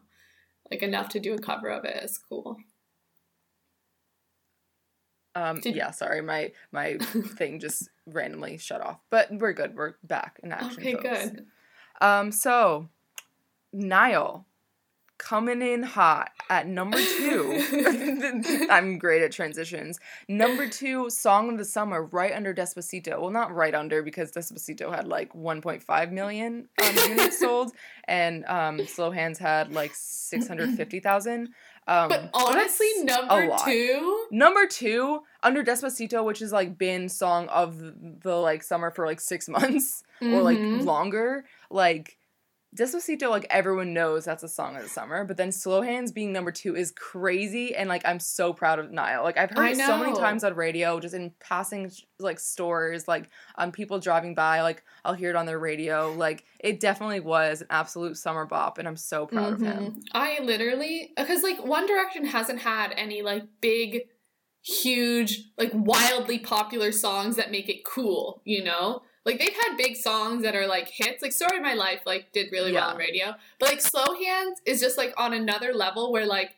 [0.70, 2.59] like enough to do a cover of it is cool.
[5.40, 5.61] Um.
[5.61, 5.90] did- yeah.
[5.90, 6.96] Sorry, my my
[7.37, 9.76] thing just randomly shut off, but we're good.
[9.76, 10.81] We're back in action.
[10.81, 11.09] Okay, folks.
[11.09, 11.46] good.
[12.00, 12.33] Um.
[12.33, 12.88] So,
[13.72, 14.46] Niall
[15.20, 18.66] coming in hot at number two.
[18.70, 20.00] I'm great at transitions.
[20.29, 23.20] Number two song of the summer, right under Despacito.
[23.20, 27.72] Well, not right under because Despacito had like 1.5 million um, units sold,
[28.05, 31.50] and um, Slow Hands had like 650,000.
[31.88, 34.26] Um, But honestly, number two.
[34.30, 37.78] Number two, under Despacito, which has like been song of
[38.22, 40.84] the like summer for like six months or like Mhm.
[40.84, 41.44] longer.
[41.70, 42.16] Like
[42.76, 46.33] Despacito, like everyone knows that's a song of the summer, but then Slow Hands being
[46.33, 49.24] number two is crazy, and like I'm so proud of Niall.
[49.24, 53.28] Like I've heard it so many times on radio, just in passing like stores, like
[53.56, 56.12] um people driving by, like I'll hear it on their radio.
[56.12, 59.85] Like it definitely was an absolute summer bop, and I'm so proud of him.
[59.96, 60.02] Mhm.
[60.12, 64.02] I literally because like One Direction hasn't had any like big,
[64.62, 68.42] huge, like wildly popular songs that make it cool.
[68.44, 71.22] You know, like they've had big songs that are like hits.
[71.22, 74.59] Like Story of My Life like did really well on radio, but like Slow Hands
[74.64, 76.56] is just like on another level where like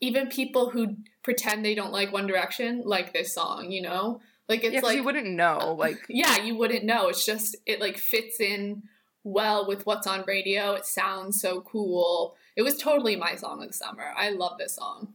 [0.00, 3.70] even people who pretend they don't like One Direction like this song.
[3.70, 5.58] You know, like it's Yeah, like you wouldn't know.
[5.60, 7.08] Uh, like yeah, you wouldn't know.
[7.08, 8.82] It's just it like fits in
[9.22, 10.72] well with what's on radio.
[10.72, 12.34] It sounds so cool.
[12.56, 14.12] It was totally my song of the summer.
[14.16, 15.14] I love this song.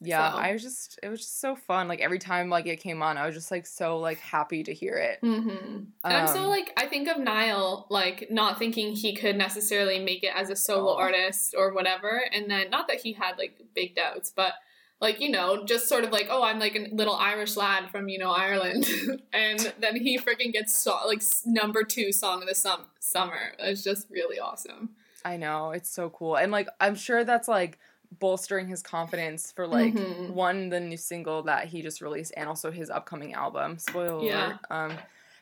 [0.00, 1.88] Yeah, So- I was just it was just so fun.
[1.88, 4.72] Like every time like it came on, I was just like so like happy to
[4.74, 5.20] hear it.
[5.22, 5.56] Mm-hmm.
[6.04, 9.98] And I'm so Um, like I think of Niall like not thinking he could necessarily
[9.98, 10.96] make it as a solo Oh.
[10.96, 14.54] artist or whatever, and then not that he had like big doubts, but
[15.00, 18.08] like you know just sort of like oh I'm like a little Irish lad from
[18.08, 18.86] you know Ireland,
[19.32, 23.52] and then he freaking gets so- like number two song of the sum- summer.
[23.58, 24.90] It's just really awesome.
[25.24, 27.78] I know it's so cool, and like I'm sure that's like
[28.18, 30.30] bolstering his confidence for like Mhm.
[30.30, 33.78] one the new single that he just released, and also his upcoming album.
[33.78, 34.46] Spoiler Yeah.
[34.46, 34.58] alert.
[34.70, 34.98] Um,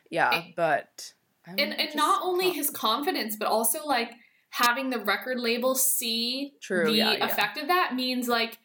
[0.09, 1.13] yeah, And- but
[1.47, 2.57] I'm and and not only pumped.
[2.57, 4.11] his confidence but also like
[4.51, 7.25] having the record label see True, the yeah, yeah.
[7.25, 8.57] effect of that means like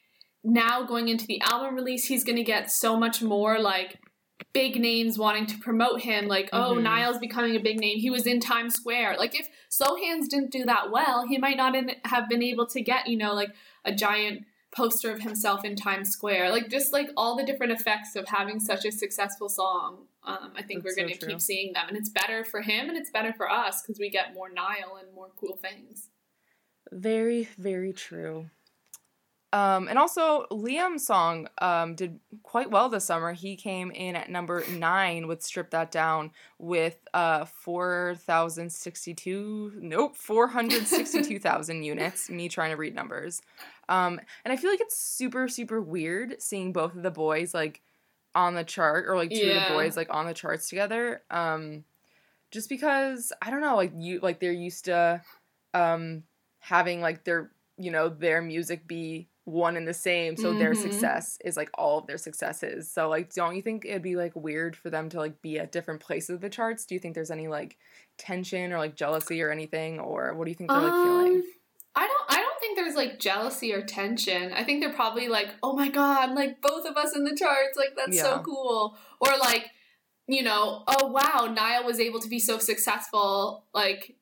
[0.42, 3.98] now going into the album release he's going to get so much more like
[4.52, 6.82] big names wanting to promote him like oh Mhm.
[6.82, 10.50] niall's becoming a big name he was in times square like if slow hands didn't
[10.50, 13.50] do that well he might not have been able to get you know like
[13.84, 14.44] a giant
[14.74, 18.58] poster of himself in times square like just like all the different effects of having
[18.58, 21.84] such a successful song um, i think That's we're going to so keep seeing them
[21.86, 24.96] and it's better for him and it's better for us because we get more Niall
[25.00, 26.08] and more cool things
[26.90, 28.50] Very, very true.
[29.52, 33.32] Um, and also Liam's song um, did quite well this summer.
[33.32, 39.74] He came in at number nine with "Strip That Down" with uh, four thousand sixty-two.
[39.76, 42.28] Nope, four hundred sixty-two thousand units.
[42.28, 43.42] Me trying to read numbers,
[43.88, 47.82] um, and I feel like it's super, super weird seeing both of the boys like
[48.34, 51.24] on the chart, or like two of the boys like on the charts together.
[51.30, 51.84] Um,
[52.50, 55.22] just because I don't know, like you, like they're used to
[55.74, 56.24] um
[56.60, 60.36] having like their you know their music be one and the same.
[60.36, 60.80] So their Mhm.
[60.80, 62.90] success is like all of their successes.
[62.90, 65.72] So like, don't you think it'd be like weird for them to like be at
[65.72, 66.86] different places of the charts?
[66.86, 67.76] Do you think there's any like
[68.16, 71.40] tension or like jealousy or anything, or what do you think they're like feeling?
[71.40, 71.52] Um,
[71.94, 72.23] I don't
[72.74, 74.52] think there's like jealousy or tension.
[74.52, 77.76] I think they're probably like, "Oh my god, like both of us in the charts.
[77.76, 78.22] Like that's Yeah.
[78.22, 79.70] so cool." Or like,
[80.26, 83.66] you know, "Oh wow, Niall was able to be so successful.
[83.74, 84.16] Like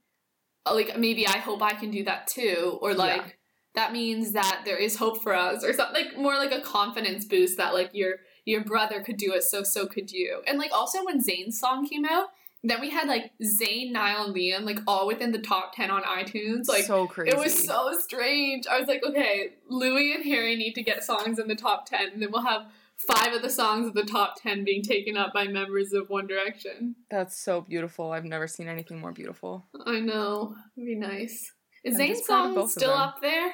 [0.67, 3.33] uh, like maybe I hope I can do that too." Or like Yeah.
[3.75, 7.25] that means that there is hope for us or something like more like a confidence
[7.25, 10.43] boost that like your your brother could do it so so could you.
[10.47, 12.29] And like also when Zayn's song came out,
[12.65, 16.03] then we had like Zayn, Niall, and Liam like all within the top 10 on
[16.03, 16.69] iTunes.
[16.69, 17.31] Like so crazy.
[17.31, 18.67] it was so strange.
[18.67, 22.13] I was like, okay, Louis and Harry need to get songs in the top 10,
[22.13, 25.33] and then we'll have five of the songs of the top 10 being taken up
[25.33, 26.95] by members of One Direction.
[27.11, 28.13] That's so beautiful.
[28.13, 29.67] I've never seen anything more beautiful.
[29.85, 30.55] I know.
[30.77, 31.53] It'd be nice.
[31.85, 33.53] Is Zayn's just proud of song still up there?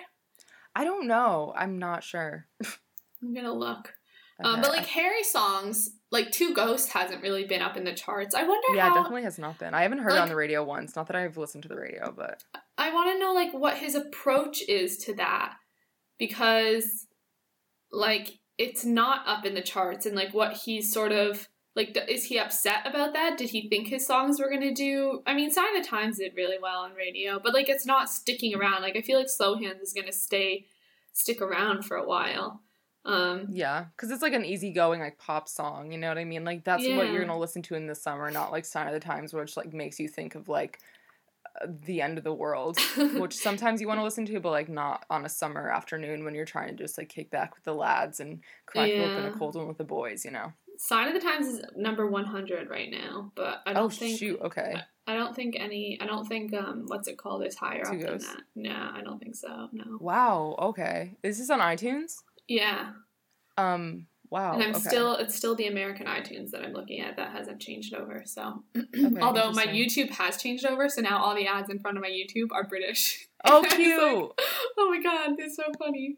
[0.75, 1.55] I don't know.
[1.57, 2.47] I'm not sure.
[3.23, 3.95] I'm gonna look.
[4.45, 8.35] Um, but like Harry songs, like Two Ghosts hasn't really been up in the charts.
[8.35, 8.95] I wonder yeah, how.
[8.95, 9.75] definitely has not been.
[9.75, 10.95] I haven't heard it on the radio once.
[10.95, 12.45] Not that I've listened to the radio, but
[12.77, 15.57] I want to know like what his approach is to that
[16.19, 17.07] because
[17.93, 22.25] like it's not up in the charts and like what he's sort of like is
[22.25, 25.51] he upset about that did he think his songs were going to do i mean
[25.51, 28.83] sign of the times did really well on radio but like it's not sticking around
[28.83, 30.67] like i feel like slow hands is going to stay
[31.13, 32.63] stick around for a while
[33.05, 35.93] um yeah, because it's like an easygoing like pop song.
[35.93, 36.45] You know what I mean?
[36.45, 39.01] Like that's what you're gonna listen to in the summer, not like Sign of the
[39.01, 40.81] Times, which like makes you think of like
[41.63, 42.79] uh, the end of the world.
[43.17, 46.35] which sometimes you want to listen to, but like not on a summer afternoon when
[46.35, 49.55] you're trying to just like kick back with the lads and crack open a cold
[49.55, 50.25] one with the boys.
[50.25, 50.53] You know?
[50.81, 54.39] sign of the times is number 100 right now but i don't Oh think shoot!
[54.41, 54.77] Okay.
[55.09, 55.99] I don't think any.
[56.03, 58.43] I don't think um, what's it called is higher Two up than that.
[58.55, 59.71] No, I don't think so.
[59.73, 59.97] No.
[59.99, 60.55] Wow.
[60.59, 61.17] Okay.
[61.23, 62.17] Is this on iTunes?
[62.49, 62.91] Yeah,
[63.57, 64.07] Um.
[64.31, 64.53] Wow.
[64.55, 64.81] and I'm okay.
[64.81, 65.15] still.
[65.17, 67.17] It's still the American iTunes that I'm looking at.
[67.17, 68.23] That hasn't changed over.
[68.27, 69.67] So, Okay, although my.
[69.67, 72.65] YouTube has changed over, so now all the ads in front of my YouTube are
[72.67, 73.27] British.
[73.45, 73.99] Oh, It's like, cute.
[74.01, 76.17] oh my god, they're so funny.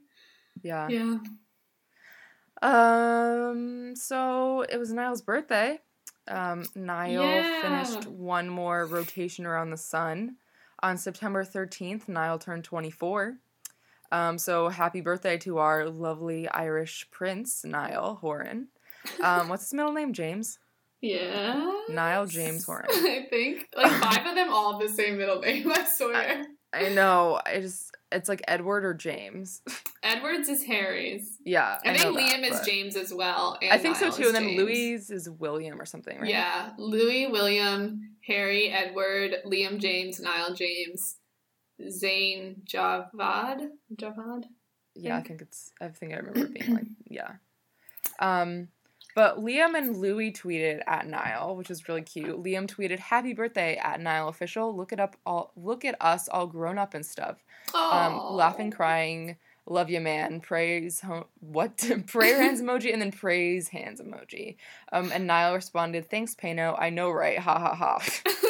[0.63, 0.89] yeah.
[0.89, 1.19] Yeah.
[2.63, 3.95] Um.
[3.97, 5.79] So it was Niall's birthday.
[6.29, 6.65] Um.
[6.75, 7.63] Niall Yeah.
[7.85, 10.37] finished one more rotation around the sun.
[10.83, 13.37] On September thirteenth, Niall turned twenty-four.
[14.13, 14.39] Um.
[14.39, 18.69] So happy birthday to our lovely Irish prince, Niall Horan.
[19.23, 19.49] Um.
[19.49, 20.13] What's his middle name?
[20.13, 20.59] James.
[21.01, 21.83] Yeah.
[21.89, 22.87] Niall James Horan.
[22.91, 25.71] I think like five of them all have the same middle name.
[25.73, 26.45] I swear.
[26.73, 27.41] I know.
[27.45, 29.63] I just it's like Edward or James.
[30.03, 31.39] Edwards is Harry's.
[31.45, 31.79] yeah.
[31.85, 33.59] I, think Liam is James as well.
[33.63, 34.27] And I think so too.
[34.27, 34.59] And then James.
[34.59, 36.29] Louis is William or something, right?
[36.29, 41.17] Yeah, Louis, William, Harry, Edward, Liam James, Niall James,
[41.89, 44.45] Zayn, Javad, Javad.
[44.95, 45.43] Yeah, I think.
[45.43, 45.73] it's.
[45.81, 47.33] I think I remember it being like, yeah.
[48.19, 48.69] Um,
[49.15, 52.43] but Liam and Louis tweeted at Niall, which is really cute.
[52.43, 54.75] Liam tweeted, "Happy birthday at Niall official.
[54.77, 55.53] Look it up all.
[55.57, 57.39] Look at us all grown up and stuff.
[57.75, 59.37] Um, laughing, crying.
[59.67, 60.41] Love you, man.
[60.41, 61.79] Praise ho- what?
[62.07, 64.57] prayer hands emoji and then praise hands emoji.
[64.93, 66.77] Um, and Niall responded, "Thanks, Payno.
[66.79, 67.39] I know, right?
[67.39, 68.03] Ha ha ha."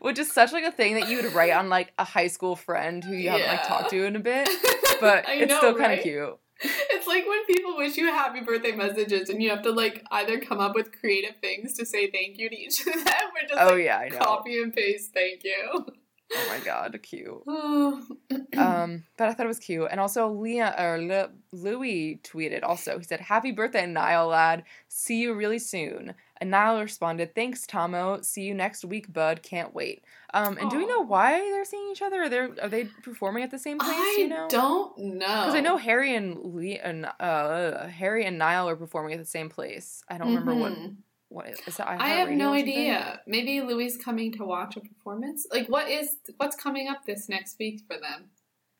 [0.00, 2.56] Which is such like a thing that you would write on like a high school
[2.56, 4.48] friend who you haven't like talked to in a bit.
[5.00, 6.02] But it's know, still kind of right?
[6.02, 6.38] cute.
[6.60, 10.40] It's like when people wish you happy birthday messages and you have to like either
[10.40, 13.60] come up with creative things to say thank you to each of them or just
[13.60, 14.18] Oh like, yeah, I know.
[14.18, 15.86] copy and paste thank you.
[16.30, 17.42] Oh my god, cute.
[17.46, 18.02] Oh.
[18.56, 19.86] Um, but I thought it was cute.
[19.88, 22.98] And also, Leah or Lu- Louis tweeted also.
[22.98, 24.64] He said, "Happy birthday, Niall lad.
[24.88, 28.24] See you really soon." And Niall responded, "Thanks, Tommo.
[28.24, 29.42] See you next week, bud.
[29.42, 32.22] Can't wait." Um, and do we know why they're seeing each other?
[32.22, 33.90] Are they are they performing at the same place?
[33.92, 35.16] I you know, don't know.
[35.26, 39.24] because I know Harry and Lee and uh, Harry and Niall are performing at the
[39.24, 40.02] same place.
[40.08, 40.96] I don't remember what Mhm.
[41.28, 41.88] what is, is that.
[41.88, 43.20] I have no idea.
[43.26, 45.46] Maybe Louis coming to watch a performance.
[45.50, 48.30] Like, what is what's coming up this next week for them?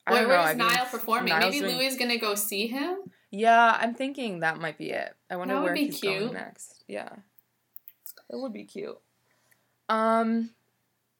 [0.07, 1.27] I Where, where's I mean, Niall performing?
[1.35, 2.99] Niall's Maybe doing- Louis is gonna go see him.
[3.31, 5.15] Yeah, I'm thinking that might be it.
[5.29, 6.33] I wonder where be he's going cute.
[6.33, 6.83] next.
[6.89, 7.11] Yeah.
[8.31, 8.99] That would be cute.
[9.89, 10.51] Um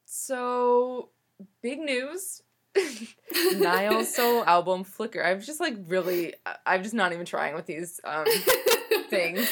[0.05, 1.11] so
[1.63, 2.43] big news.
[3.57, 5.23] Niall's solo album Flicker.
[5.23, 8.25] I've just like really I- I'm just not even trying with these um
[9.11, 9.49] things.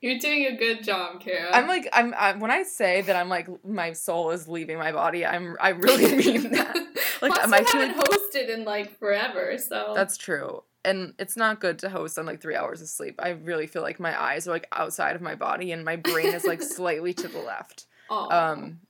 [0.00, 1.50] You're doing a good job, Kara.
[1.52, 4.92] I'm like I'm, I'm when I say that I'm like my soul is leaving my
[4.92, 6.76] body, I'm I really mean that.
[7.20, 10.62] Like Plus, my you haven't feeling hosted in like forever, so That's true.
[10.88, 13.16] And it's not good to host on like three hours of sleep.
[13.18, 16.34] I really feel like my eyes are like outside of my body and my brain
[16.34, 17.86] is like slightly to the left.
[18.10, 18.52] Aw.
[18.52, 18.80] Um,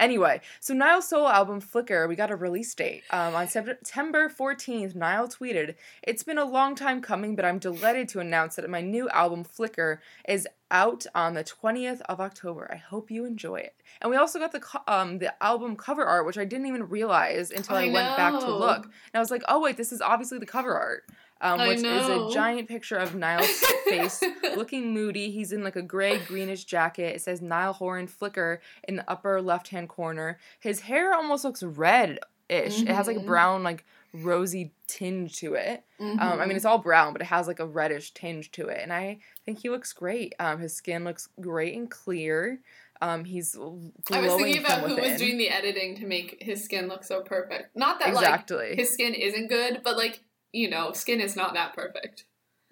[0.00, 3.04] Anyway, so Niall's solo album Flicker, we got a release date.
[3.10, 8.08] Um, on September 14th, Niall tweeted, It's been a long time coming, but I'm delighted
[8.10, 12.68] to announce that my new album Flicker is out on the 20th of October.
[12.72, 13.76] I hope you enjoy it.
[14.02, 16.88] And we also got the co- um the album cover art, which I didn't even
[16.88, 18.84] realize until I, I went back to look.
[18.84, 21.04] And I was like, oh wait, this is obviously the cover art.
[21.40, 23.48] Um, which is a giant picture of Niall's
[23.86, 24.22] face
[24.56, 25.30] looking moody.
[25.30, 27.16] He's in like a gray greenish jacket.
[27.16, 30.38] It says Niall Horan Flicker in the upper left hand corner.
[30.60, 32.18] His hair almost looks red
[32.48, 32.80] ish.
[32.82, 33.26] It has like a Mhm.
[33.26, 35.82] brown, like rosy tinge to it.
[35.98, 36.56] Um, I mean, Mhm.
[36.56, 39.58] it's all brown, but it has like a reddish tinge to it, and I think
[39.58, 40.34] he looks great.
[40.38, 42.60] Um, his skin looks great and clear.
[43.00, 46.62] Um, he's glowing I was thinking about who was doing the editing to make his
[46.64, 47.74] skin look so perfect.
[47.76, 48.70] Not that exactly.
[48.70, 50.20] like his skin isn't good, but like
[50.54, 52.24] you know, skin is not that perfect.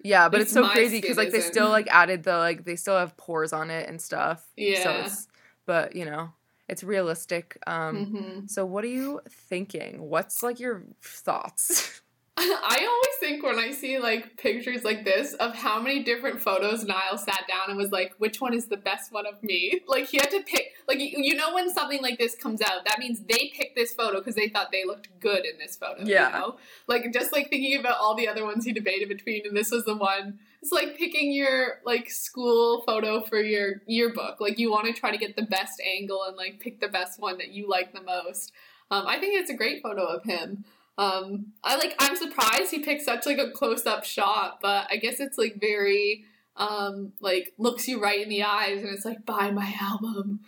[0.03, 1.51] yeah, but it's so crazy because like they isn't.
[1.53, 4.45] still like added the like they still have pores on it and stuff.
[4.57, 4.83] Yeah.
[4.83, 5.27] So it's
[5.65, 6.31] but you know
[6.69, 7.57] it's realistic.
[7.67, 10.01] Um, hmm so what are you thinking?
[10.01, 12.01] What's like your thoughts?
[12.35, 16.83] I always think when I see like pictures like this of how many different photos
[16.83, 19.81] Niall sat down and was like, which one is the best one of me?
[19.87, 20.71] Like he had to pick.
[20.87, 24.17] Like you, know when something like this comes out, that means they picked this photo
[24.17, 26.03] because they thought they looked good in this photo.
[26.03, 26.27] Yeah.
[26.27, 26.57] You know?
[26.87, 29.85] Like just like thinking about all the other ones he debated between, and this was
[29.85, 30.39] the one.
[30.61, 34.41] It's like picking your like school photo for your yearbook.
[34.41, 37.19] Like you want to try to get the best angle and like pick the best
[37.19, 38.51] one that you like the most.
[38.89, 40.65] Um, I think it's a great photo of him.
[40.97, 41.95] Um, I like.
[41.99, 45.59] I'm surprised he picked such like a close up shot, but I guess it's like
[45.59, 46.25] very
[46.55, 50.41] um like looks you right in the eyes, and it's like buy my album.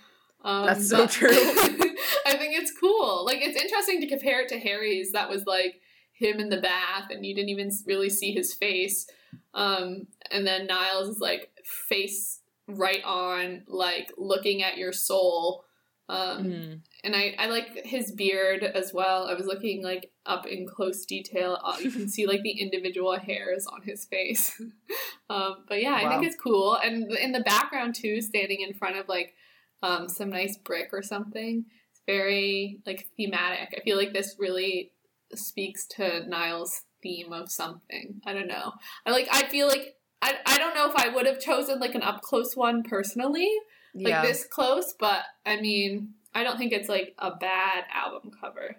[0.44, 1.30] Um, That's so true.
[2.28, 3.26] I think it's cool.
[3.26, 5.12] Like it's interesting to compare it to Harry's.
[5.14, 5.82] That was like
[6.14, 9.08] him in the bath, and you didn't even really see his face.
[9.56, 15.65] Um, and then Niall's is like face right on, like looking at your soul.
[16.08, 16.80] Um, Mm.
[17.04, 19.28] and I, I like his beard as well.
[19.28, 21.60] I was looking like up in close detail.
[21.64, 24.60] Uh, you can see like the individual hairs on his face.
[25.30, 26.76] um, but yeah, I think it's cool.
[26.76, 29.34] And in the background too, standing in front of like
[29.82, 31.66] um, some nice brick or something.
[31.92, 33.74] It's very like thematic.
[33.78, 34.92] I feel like this really
[35.34, 38.22] speaks to Niall's theme of something.
[38.26, 38.74] I don't know.
[39.06, 39.28] I like.
[39.32, 40.36] I feel like I.
[40.46, 43.50] I don't know if I would have chosen like an up close one personally
[43.96, 44.22] like Yeah.
[44.22, 48.76] this close, but I mean, I don't think it's like a bad album cover.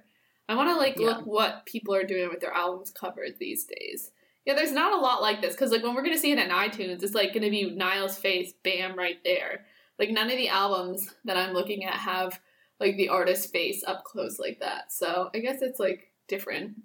[0.49, 1.07] I want to like Yeah.
[1.07, 4.13] look what people are doing with their albums covers these days.
[4.45, 6.51] Yeah, there's not a lot like this because like when we're gonna see it in
[6.51, 9.67] iTunes, it's like gonna be Niall's face, bam, right there.
[9.99, 12.39] Like none of the albums that I'm looking at have
[12.79, 14.93] like the artist's face up close like that.
[14.93, 16.77] So I guess it's like different.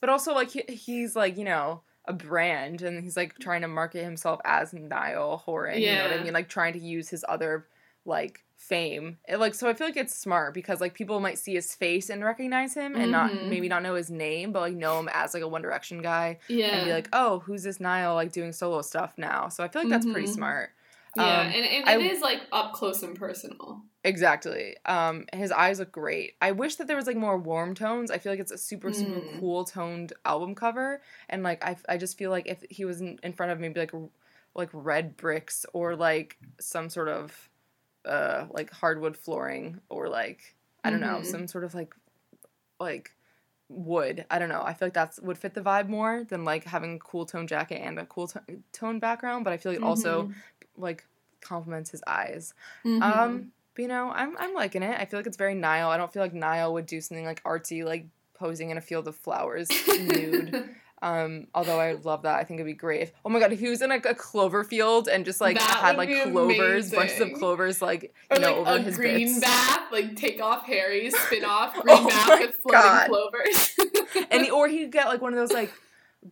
[0.00, 3.68] But also, like he, he's like you know a brand, and he's like trying to
[3.68, 5.78] market himself as Niall Horan.
[5.80, 5.90] Yeah.
[5.92, 6.32] You know what I mean?
[6.32, 7.66] Like trying to use his other
[8.04, 9.18] like fame.
[9.28, 12.10] It, like so, I feel like it's smart because like people might see his face
[12.10, 13.48] and recognize him, and not Mhm.
[13.48, 16.38] maybe not know his name, but like know him as like a One Direction guy,
[16.48, 16.68] Yeah.
[16.76, 19.48] and be like, oh, who's this Niall like doing solo stuff now?
[19.48, 20.34] So I feel like that's pretty Mhm.
[20.34, 20.70] smart.
[21.16, 23.82] Yeah, um, and, and I- it is like up close and personal.
[24.04, 24.76] Exactly.
[24.86, 26.34] Um, his eyes look great.
[26.40, 28.10] I wish that there was like more warm tones.
[28.10, 29.40] I feel like it's a super super Mm.
[29.40, 33.18] cool toned album cover, and like I, I just feel like if he was in,
[33.22, 33.92] in front of maybe like
[34.54, 37.48] like red bricks or like some sort of
[38.04, 41.26] uh like hardwood flooring or like I don't know Mhm.
[41.26, 41.94] some sort of like
[42.80, 43.12] like
[43.68, 44.24] wood.
[44.30, 44.62] I don't know.
[44.64, 47.46] I feel like that's would fit the vibe more than like having a cool tone
[47.46, 48.42] jacket and a cool to-
[48.72, 49.44] tone background.
[49.44, 50.34] But I feel like also Mhm.
[50.78, 51.04] Like
[51.40, 52.54] compliments his eyes.
[52.84, 53.02] Mhm.
[53.02, 54.98] Um, but you know, I'm I'm liking it.
[54.98, 55.90] I feel like it's very Niall.
[55.90, 59.08] I don't feel like Niall would do something like artsy, like posing in a field
[59.08, 60.68] of flowers nude.
[61.00, 62.40] Um, although I would love that.
[62.40, 63.02] I think it'd be great.
[63.02, 65.56] If, oh my god, if he was in like a clover field and just like
[65.56, 69.38] That had like clovers, bunches of clovers, like you know, like over his green bits.
[69.38, 73.08] bath, like take off Harry's, spin off green Oh bath with floating God.
[73.10, 73.76] clovers.
[74.32, 75.72] and he, or he'd get like one of those like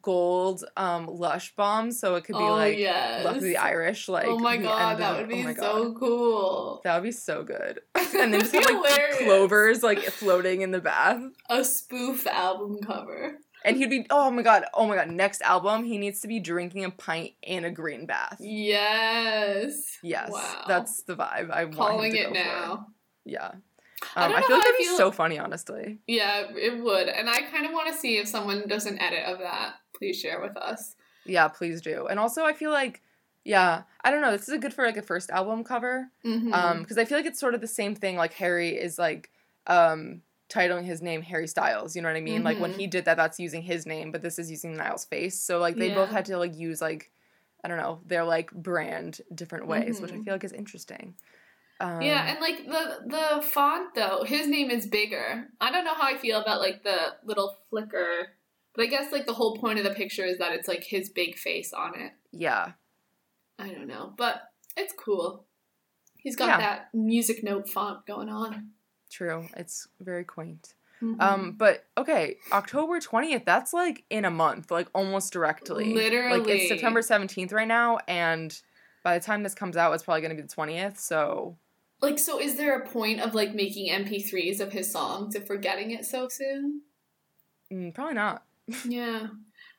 [0.03, 3.25] gold um lush bombs, so it could be oh like yes.
[3.25, 4.09] luck of the Irish.
[4.09, 6.81] Like oh my god, that would be oh so cool.
[6.85, 7.81] That would be so good.
[8.19, 11.21] And then just have like clovers like floating in the bath.
[11.51, 13.37] A spoof album cover.
[13.65, 16.39] And he'd be, oh my god, oh my god, next album, he needs to be
[16.41, 18.37] drinking a pint in a green bath.
[18.41, 19.99] Yes.
[20.03, 20.65] Yes, Wow.
[20.69, 21.51] that's the vibe.
[21.51, 22.77] I want Calling him to it go now.
[22.77, 22.85] For.
[23.25, 23.51] Yeah.
[24.15, 25.99] I Um, don't I, feel like that'd be so funny, honestly.
[26.07, 27.09] Yeah, it would.
[27.09, 29.75] And I kind of want to see if someone does an edit of that.
[29.97, 30.97] Please share with us.
[31.25, 32.07] Yeah, please do.
[32.07, 33.03] And also, I feel like,
[33.45, 34.31] yeah, I don't know.
[34.31, 36.09] This is a good for like a first album cover.
[36.25, 36.53] Mm-hmm.
[36.53, 38.17] Um, because I feel like it's sort of the same thing.
[38.17, 39.31] Like Harry is like,
[39.67, 41.97] um, titling his name Harry Styles.
[41.97, 42.45] You know what I mean?
[42.45, 42.77] Like when Mhm.
[42.77, 45.41] he did that, that's using his name, but this is using Niall's face.
[45.41, 47.11] So like they both had to like use like,
[47.65, 50.25] I don't know, their like brand different ways, which I Mhm.
[50.25, 51.17] feel like is interesting.
[51.81, 55.49] Um, yeah, and like the the font though, his name is bigger.
[55.61, 58.36] I don't know how I feel about like the little flicker,
[58.77, 61.09] but I guess like the whole point of the picture is that it's like his
[61.09, 62.13] big face on it.
[62.33, 62.73] yeah.
[63.59, 64.43] I don't know, but
[64.77, 65.47] it's cool.
[66.19, 66.59] He's got Yeah.
[66.59, 68.73] that music note font going on.
[69.11, 69.49] True.
[69.57, 70.75] It's very quaint.
[71.01, 71.21] Mhm.
[71.23, 73.45] Um, but okay, October twentieth.
[73.47, 75.95] That's like in a month, like almost directly.
[75.95, 76.39] Literally.
[76.41, 78.61] like it's September seventeenth right now, and
[79.03, 80.99] by the time this comes out, it's probably gonna be the twentieth.
[80.99, 81.57] So
[82.03, 85.57] like, so is there a point of like making MP3s of his songs if we're
[85.57, 86.83] getting it so soon?
[87.73, 88.45] mm, probably not.
[88.85, 89.29] Yeah,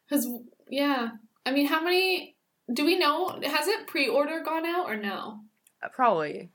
[0.09, 0.27] because
[0.69, 1.09] yeah,
[1.45, 2.35] I mean, how many?
[2.73, 3.39] Do we know?
[3.43, 5.39] Has it pre-order gone out or no?
[5.83, 6.49] Uh, Probably.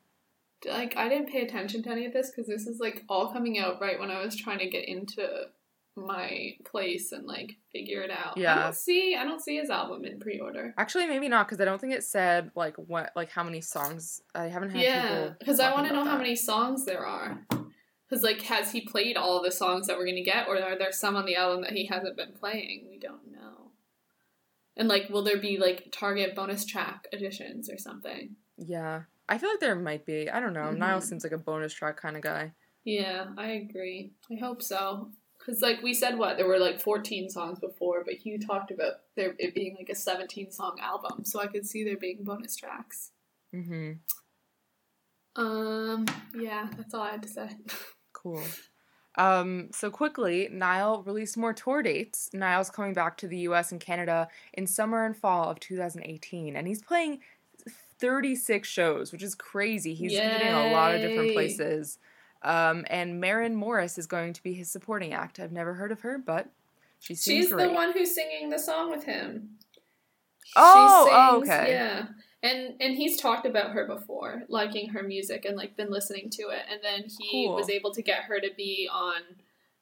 [0.66, 3.58] like I didn't pay attention to any of this because this is like all coming
[3.58, 5.26] out right when I was trying to get into
[5.96, 8.36] my place and like figure it out.
[8.38, 8.62] I Yeah.
[8.64, 10.72] don't see I don't see his album in pre-order.
[10.78, 14.22] Actually, maybe not because I don't think it said like what, like how many songs.
[14.34, 15.36] I haven't had Yeah, people.
[15.38, 17.46] because I want to know about how many songs there are.
[18.12, 20.92] Because like, has he played all the songs that we're gonna get, or are there
[20.92, 22.86] some on the album that he hasn't been playing?
[22.90, 23.70] We don't know.
[24.76, 28.36] And like, will there be like Target bonus track editions or something?
[28.58, 30.28] Yeah, I feel like there might be.
[30.28, 30.72] I don't know.
[30.72, 31.04] Niall Mhm.
[31.04, 32.52] seems like a bonus track kind of guy.
[32.84, 34.12] Yeah, I agree.
[34.30, 35.12] I hope so.
[35.38, 36.36] Because, like, we said what?
[36.36, 39.94] There were like 14 songs before, but Hugh talked about there it being like a
[39.94, 43.12] 17 song album, so I could see there being bonus tracks.
[43.54, 43.92] Mm-hmm.
[45.42, 46.04] Um,
[46.34, 47.48] yeah, that's all I had to say.
[48.22, 48.42] Cool.
[49.16, 52.30] Um, so quickly, Niall released more tour dates.
[52.32, 56.66] Niall's coming back to the US and Canada in summer and fall of 2018, and
[56.66, 57.20] he's playing
[57.98, 59.94] 36 shows, which is crazy.
[59.94, 61.98] He's hitting a lot of different places.
[62.42, 65.38] Um, and Maren Morris is going to be his supporting act.
[65.38, 66.48] I've never heard of her, but
[66.98, 67.68] she She's great.
[67.68, 69.50] the one who's singing the song with him.
[70.56, 71.70] Oh, She oh, okay.
[71.70, 72.06] Yeah.
[72.42, 76.48] And and he's talked about her before, liking her music and like been listening to
[76.48, 77.54] it, and then he Cool.
[77.54, 79.20] was able to get her to be on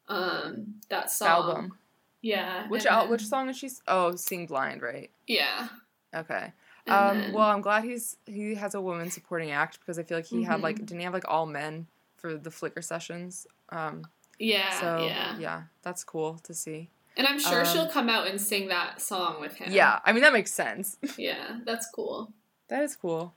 [0.09, 1.29] um that song.
[1.29, 1.79] album.
[2.23, 2.69] Yeah.
[2.69, 3.71] Which al- then- which song is she?
[3.89, 5.11] Oh, Seeing Blind, right?
[5.27, 5.69] Yeah.
[6.15, 6.53] Okay.
[6.87, 10.19] Um, then- well, I'm glad he's he has a woman supporting act because I feel
[10.19, 11.87] like he had like didn't he have like all men
[12.17, 13.47] for the Flicker sessions?
[13.71, 14.05] Um,
[14.39, 15.07] yeah, so
[15.39, 15.63] yeah.
[15.83, 16.91] that's cool to see.
[17.17, 19.73] And I'm sure Um, she'll come out and sing that song with him.
[19.73, 20.97] Yeah, I mean that makes sense.
[21.19, 22.33] Yeah, that's cool.
[22.71, 23.35] That is cool.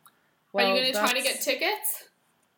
[0.56, 2.06] Are you going to try to get tickets?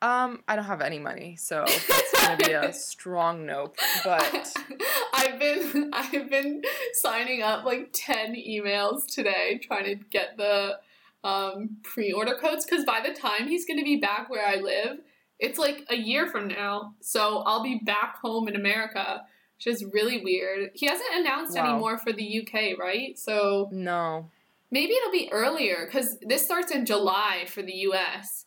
[0.02, 3.76] Um, I don't have any money, so it's gonna be a strong nope.
[4.04, 4.54] But
[5.14, 6.62] I've been I've been
[6.94, 10.80] signing up like 10 emails today trying to get the
[11.24, 15.00] um, pre-order codes cuz by the time he's going to be back where I live,
[15.40, 16.94] it's like a year from now.
[17.00, 19.26] So I'll be back home in America,
[19.58, 20.70] which is really weird.
[20.76, 21.80] He hasn't announced any Wow.
[21.80, 23.18] more for the UK, right?
[23.18, 24.30] So no,
[24.76, 28.46] Maybe it'll be earlier because this starts in July for the U.S.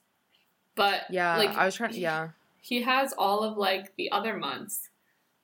[0.75, 1.93] But yeah, like I was trying.
[1.93, 2.29] To, yeah,
[2.61, 4.91] he has all of like the other months,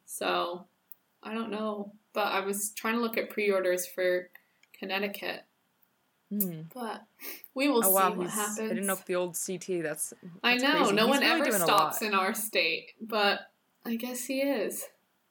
[0.04, 0.66] so
[1.22, 1.92] I don't know.
[2.12, 4.28] But I was trying to look at pre-orders for
[4.78, 5.40] Connecticut,
[6.30, 6.62] Hmm.
[6.74, 7.02] but
[7.54, 8.70] we will Oh wow, see what he's happens.
[8.70, 9.82] hitting up the old CT.
[9.82, 10.12] That's,
[10.42, 10.92] I know crazy.
[10.94, 13.40] no He's one really ever stops in our state, but
[13.86, 14.84] I guess he is.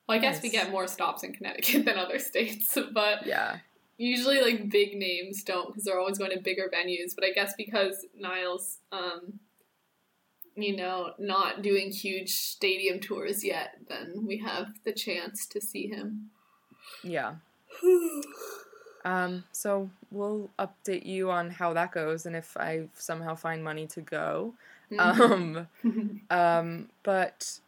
[0.08, 3.58] Well, I guess we get more stops in Connecticut than other states, but Yeah,
[3.98, 7.54] usually like big names don't because they're always going to bigger venues but i guess
[7.56, 9.40] because niall's um
[10.56, 15.88] you know not doing huge stadium tours yet then we have the chance to see
[15.88, 16.30] him
[17.04, 17.36] yeah.
[19.06, 23.86] Um, so we'll update you on how that goes and if I somehow find money
[23.88, 24.54] to go.
[24.98, 25.68] Um,
[26.30, 27.60] um, but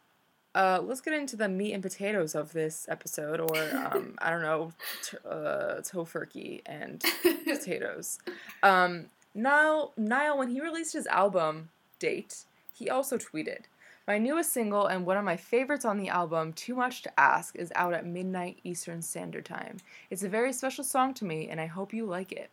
[0.56, 4.40] uh, let's get into the meat and potatoes of this episode, or um, I don't
[4.40, 4.72] know,
[5.04, 7.04] t- uh, tofurkey and
[7.44, 8.18] potatoes.
[8.62, 13.64] Um, Niall, Niall, when he released his album date, he also tweeted,
[14.08, 17.54] "My newest single and one of my favorites on the album, Too Much to Ask,
[17.54, 19.76] is out at midnight Eastern Standard Time.
[20.08, 22.48] It's a very special song to me, and I hope you like it."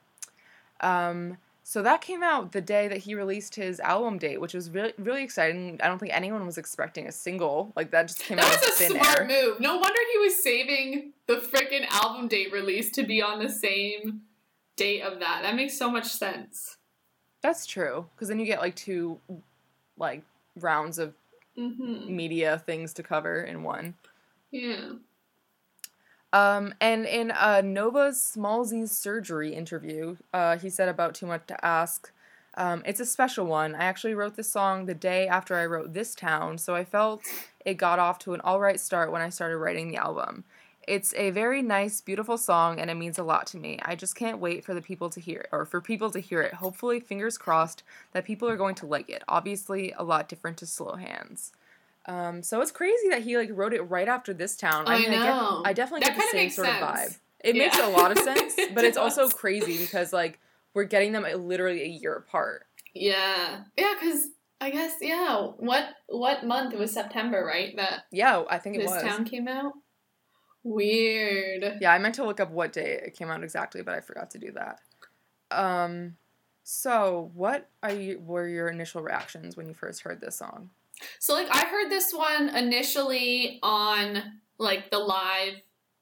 [0.81, 4.69] Um, so that came out the day that he released his album date, which was
[4.69, 5.79] really really exciting.
[5.81, 8.07] I don't think anyone was expecting a single like that.
[8.07, 9.25] Just came out that of was a thin smart air.
[9.27, 13.49] move no wonder he was saving the freaking album date release to be on the
[13.49, 14.21] same
[14.75, 16.77] date of that that makes so much sense
[17.41, 19.19] That's true, because then you get like two,
[19.97, 20.23] like
[20.59, 21.13] rounds of
[21.55, 23.93] hmm media things to cover in one.
[24.51, 24.93] yeah
[26.33, 31.65] Um, and in uh, Nova's Smallzy's surgery interview, uh, he said about Too Much to
[31.65, 32.11] Ask.
[32.55, 33.75] Um, it's a special one.
[33.75, 37.21] I actually wrote this song the day after I wrote This Town, so I felt
[37.63, 40.43] it got off to an alright start when I started writing the album.
[40.87, 43.79] It's a very nice, beautiful song, and it means a lot to me.
[43.83, 46.41] I just can't wait for the people to hear it, or for people to hear
[46.41, 46.55] it.
[46.55, 49.23] Hopefully, fingers crossed that people are going to like it.
[49.27, 51.53] Obviously, a lot different to Slow Hands.
[52.05, 54.85] Um, so it's crazy that he like wrote it right after this town.
[54.87, 55.21] I mean, know.
[55.21, 57.17] I, get, I definitely That get the same sort of vibe.
[57.43, 60.39] It makes a lot of sense, It but it's also crazy because like
[60.73, 62.65] we're getting them literally a year apart.
[62.93, 64.27] Yeah, yeah, because
[64.61, 65.35] I guess yeah.
[65.57, 67.75] What what month it was September, right?
[67.75, 69.03] That Yeah, I think it this was.
[69.03, 69.73] town came out.
[70.63, 71.79] Weird.
[71.81, 74.31] Yeah, I meant to look up what day it came out exactly, but I forgot
[74.31, 74.79] to do that.
[75.51, 76.15] Um,
[76.63, 78.19] so what are you?
[78.19, 80.69] Were your initial reactions when you first heard this song?
[81.19, 84.21] So like I heard this one initially on
[84.57, 85.55] like the live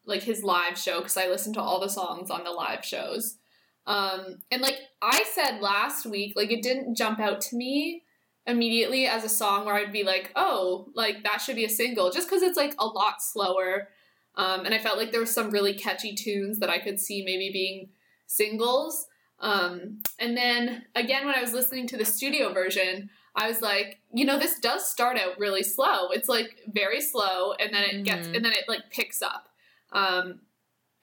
[0.06, 3.38] like his live show because I listened to all the songs on the live shows.
[3.86, 8.04] Um and like I said last week like it didn't jump out to me
[8.48, 12.12] immediately as a song where I'd be like, "Oh, like that should be a single"
[12.12, 13.90] just cuz it's like a lot slower.
[14.36, 17.24] Um and I felt like there were some really catchy tunes that I could see
[17.24, 17.90] maybe being
[18.28, 19.08] singles.
[19.40, 24.00] Um and then again when I was listening to the studio version, I was like,
[24.14, 26.10] you know, this does start out really slow.
[26.10, 28.36] It's like very slow, and then it gets, Mhm.
[28.36, 29.50] and then it like picks up.
[29.92, 30.42] Um,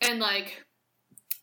[0.01, 0.65] and like,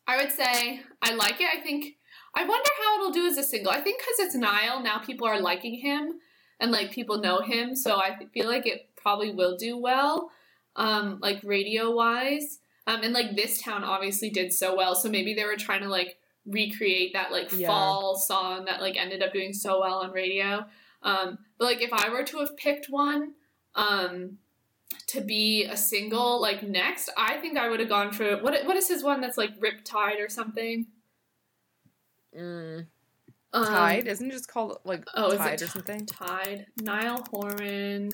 [0.07, 1.49] I would say I like it.
[1.51, 1.97] I think
[2.37, 3.71] I wonder how it'll do as a single.
[3.71, 6.19] I think because it's Niall now, people are liking him,
[6.59, 10.31] and like people know him, so I feel like it probably will do well,
[10.75, 12.59] um, like radio wise.
[12.87, 15.89] Um, and like this town obviously did so well, so maybe they were trying to
[15.89, 17.67] like recreate that like Yeah.
[17.67, 20.65] fall song that like ended up doing so well on radio.
[21.01, 23.33] Um, but like if I were to have picked one
[23.75, 24.37] um,
[25.07, 28.75] to be a single like next, I think I would have gone for what what
[28.77, 30.87] is his one that's like Riptide or something?
[32.37, 32.87] Mm,
[33.53, 36.05] Um, Tide isn't it just called like oh, is it Tide or Ti- something?
[36.05, 36.65] Tide.
[36.81, 38.11] Niall Horan.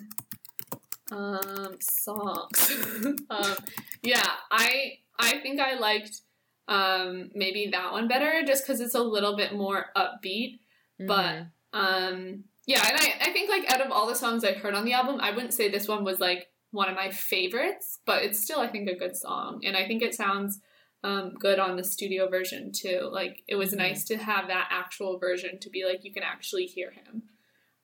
[1.12, 2.72] Um, songs.
[3.30, 3.56] um,
[4.02, 6.22] yeah, I I think I liked
[6.68, 10.60] um maybe that one better just because it's a little bit more upbeat.
[11.00, 11.52] But Mhm.
[11.74, 14.86] um yeah, and I, I think like out of all the songs I've heard on
[14.86, 18.40] the album, I wouldn't say this one was like one of my favorites, but it's
[18.42, 19.62] still I think a good song.
[19.66, 20.60] And I think it sounds
[21.04, 23.10] um, good on the studio version too.
[23.12, 23.78] Like it was Mhm.
[23.78, 27.24] nice to have that actual version to be like you can actually hear him.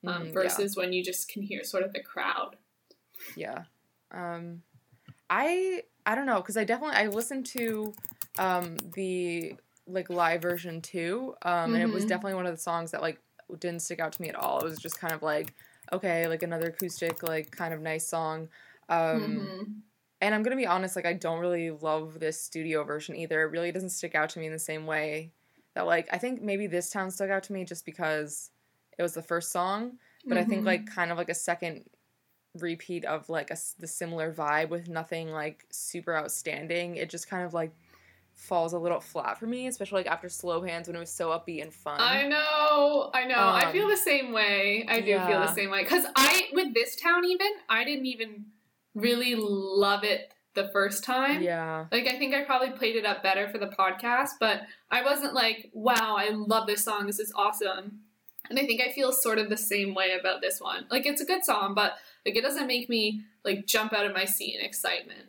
[0.06, 0.32] Um, Mm, yeah.
[0.32, 2.56] versus when you just can hear sort of the crowd.
[3.36, 3.64] Yeah.
[4.12, 4.62] Um
[5.28, 7.92] I I don't know because I definitely I listened to
[8.38, 12.06] um the like live version too um and it was Mhm.
[12.06, 13.20] definitely one of the songs that like
[13.58, 14.60] didn't stick out to me at all.
[14.60, 15.54] It was just kind of like
[15.92, 18.50] okay, like another acoustic like kind of nice song.
[18.88, 19.82] Um Mhm.
[20.20, 23.42] and I'm going to be honest like I don't really love this studio version either.
[23.42, 25.32] It really doesn't stick out to me in the same way
[25.74, 28.50] that like I think maybe this town stuck out to me just because
[28.98, 31.88] it was the first song but I think like kind of like a second
[32.54, 36.96] repeat of like a the similar vibe with nothing like super outstanding.
[36.96, 37.74] It just kind of like
[38.38, 41.30] falls a little flat for me, especially like after Slow Hands when it was so
[41.30, 42.00] upbeat and fun.
[42.00, 43.34] I know, I know.
[43.34, 44.86] I Um, feel the same way.
[44.88, 45.82] I do feel the same way.
[45.82, 48.46] Because I, with this town, even, I didn't even
[48.94, 51.42] really love it the first time.
[51.42, 55.02] yeah, Like, I think I probably played it up better for the podcast, but I
[55.02, 57.06] wasn't like, wow, I love this song.
[57.06, 58.00] This is awesome.
[58.50, 60.86] And I think I feel sort of the same way about this one.
[60.90, 64.14] Like, it's a good song, but like, it doesn't make me like jump out of
[64.14, 65.27] my seat in excitement.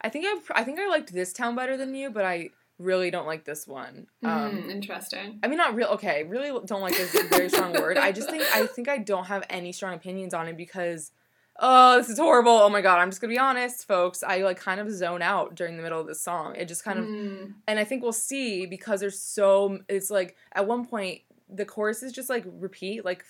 [0.00, 3.10] I think I I think I liked this town better than you, but I really
[3.10, 4.06] don't like this one.
[4.22, 5.38] Um, Mm, interesting.
[5.42, 5.88] I mean, not real.
[5.88, 7.96] Okay, really don't like this very strong word.
[7.96, 11.10] I just think I think I don't have any strong opinions on it because,
[11.58, 12.52] oh, this is horrible.
[12.52, 14.22] Oh my god, I'm just gonna be honest, folks.
[14.22, 16.54] I like kind of zone out during the middle of this song.
[16.56, 19.78] It just kind of, Mm, and I think we'll see because there's so.
[19.88, 23.24] It's like at one point the chorus is just like repeat like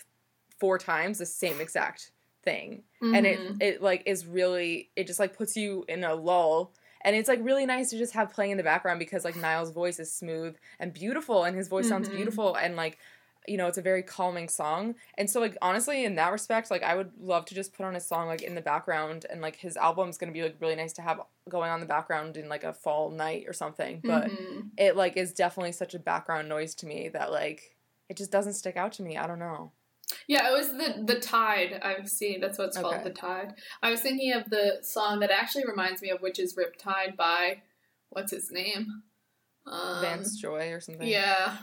[0.58, 2.10] four times the same exact
[2.46, 3.62] thing, and it mhm.
[3.62, 6.72] it like is really it just like puts you in a lull.
[7.04, 9.70] And it's like really nice to just have playing in the background because like Niall's
[9.70, 12.16] voice is smooth and beautiful and his voice sounds Mhm.
[12.16, 12.98] beautiful and like
[13.46, 16.82] you know it's a very calming song and so like honestly in that respect like
[16.82, 19.54] i would love to just put on a song like in the background and like
[19.54, 22.64] his album's gonna be like really nice to have going on the background in like
[22.64, 24.70] a fall night or something but Mhm.
[24.76, 27.76] it like is definitely such a background noise to me that like
[28.08, 29.70] it just doesn't stick out to me i don't know
[30.28, 31.80] Yeah, it was the the Tide.
[31.82, 33.04] I've seen that's what's called, Okay.
[33.04, 33.54] the Tide.
[33.82, 37.62] I was thinking of the song that actually reminds me of, which is Riptide by
[38.10, 39.02] what's his name?
[39.66, 41.56] Um, vance joy or something Yeah,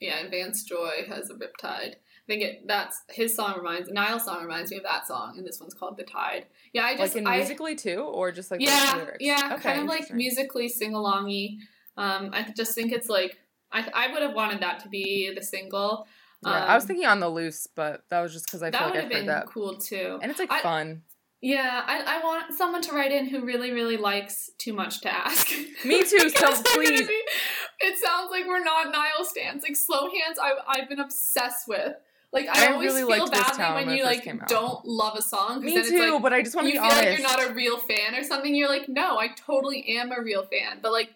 [0.00, 0.28] yeah.
[0.30, 1.94] Vance Joy has a Riptide.
[1.96, 5.46] I think it that's his song reminds Niall's song reminds me of that song, and
[5.46, 6.46] this one's called the Tide.
[6.72, 9.18] Yeah, I just like in I, musically too or just like the yeah, lyrics?
[9.20, 11.58] yeah, Okay, kind of like musically sing alongy.
[11.98, 13.36] Um, I just think it's like
[13.70, 16.06] I I would have wanted that to be the single.
[16.44, 18.80] Yeah, i was Um, thinking on the loose but that was just because i feel
[18.80, 20.18] that like would i've have heard been that cool too.
[20.22, 21.02] and it's like I- fun
[21.44, 25.08] Yeah, I, I want someone to write in who really, really likes Too Much to
[25.12, 25.48] Ask.
[25.84, 27.08] Me too, so Because we're gonna please.
[27.08, 29.64] be- it sounds like we're not Niall stands.
[29.64, 31.94] Like Slow Hands, I, I've been obsessed with.
[32.32, 35.64] Like I, I always really feel badly when you like don't love a song.
[35.64, 37.08] Me then too, It's like, but I just want to you be feel honest.
[37.10, 38.54] like you're not a real fan or something.
[38.54, 40.78] You're like, no, I totally am a real fan.
[40.80, 41.10] But like,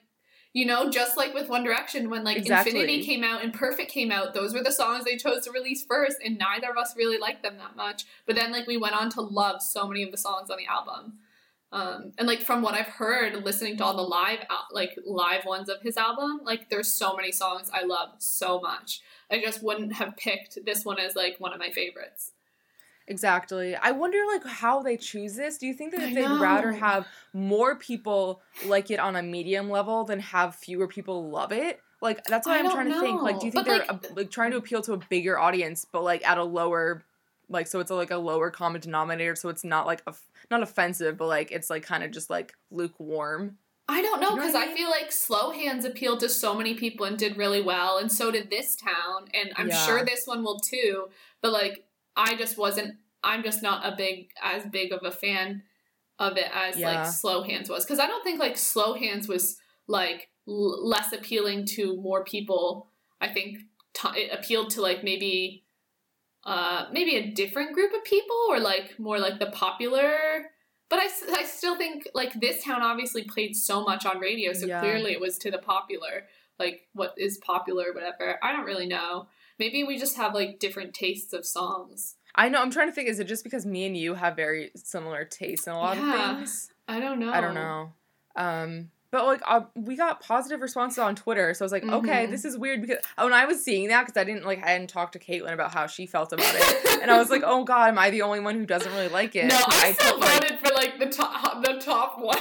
[0.56, 2.72] you know, just like with One Direction, when like Exactly.
[2.72, 5.84] Infinity came out and Perfect came out, those were the songs they chose to release
[5.84, 8.06] first, and neither of us really liked them that much.
[8.24, 10.66] But then like we went on to love so many of the songs on the
[10.66, 11.18] album.
[11.72, 15.68] Um, and like from what I've heard, listening to all the live like live ones
[15.68, 19.02] of his album, like there's so many songs I love so much.
[19.30, 22.32] I just wouldn't have picked this one as like one of my favorites.
[23.08, 23.76] Exactly.
[23.76, 25.58] I wonder like how they choose this.
[25.58, 29.70] Do you think that I they'd rather have more people like it on a medium
[29.70, 31.80] level than have fewer people love it?
[32.00, 33.22] Like that's why I I'm don't trying to think.
[33.22, 35.86] Like do you think But, they're uh, like trying to appeal to a bigger audience
[35.90, 37.04] but like at a lower
[37.48, 40.14] like so it's a, like a lower common denominator so it's not like a,
[40.50, 43.56] not offensive but like it's like kind of just like lukewarm.
[43.88, 46.56] I don't know You know because I I, feel like Slow Hands appealed to so
[46.56, 49.86] many people and did really well, and so did this town, and I'm Yeah.
[49.86, 51.08] sure this one will too.
[51.40, 51.84] But like,
[52.16, 52.94] I just wasn't.
[53.22, 55.62] I'm just not a big as big of a fan
[56.18, 57.02] of it as Yeah.
[57.02, 61.12] like Slow Hands was because I don't think like Slow Hands was like l- less
[61.12, 62.90] appealing to more people.
[63.20, 63.58] I think
[63.94, 65.62] t- it appealed to like maybe.
[66.44, 70.46] Uh, maybe a different group of people or like more like the popular
[70.88, 71.08] but I,
[71.38, 74.80] I still think like this town obviously played so much on radio, so Yeah.
[74.80, 76.26] clearly it was to the popular,
[76.58, 78.38] like what is popular, whatever.
[78.42, 79.26] I don't really know.
[79.58, 82.16] Maybe we just have like different tastes of songs.
[82.34, 84.70] I know I'm trying to think is it just because me and you have very
[84.76, 86.30] similar tastes in a lot Yeah.
[86.32, 86.70] of things?
[86.86, 87.32] I don't know.
[87.32, 87.92] I don't know.
[88.36, 92.26] Um, but like uh, we got positive responses on Twitter, so I was like, okay,
[92.26, 92.30] Mhm.
[92.30, 94.88] this is weird because when I was seeing that because I didn't like I hadn't
[94.90, 97.88] talked to Caitlin about how she felt about it, and I was like, oh god,
[97.88, 99.46] am I the only one who doesn't really like it?
[99.46, 102.36] No, 'Cause I still put, like, voted for like the top, the top one.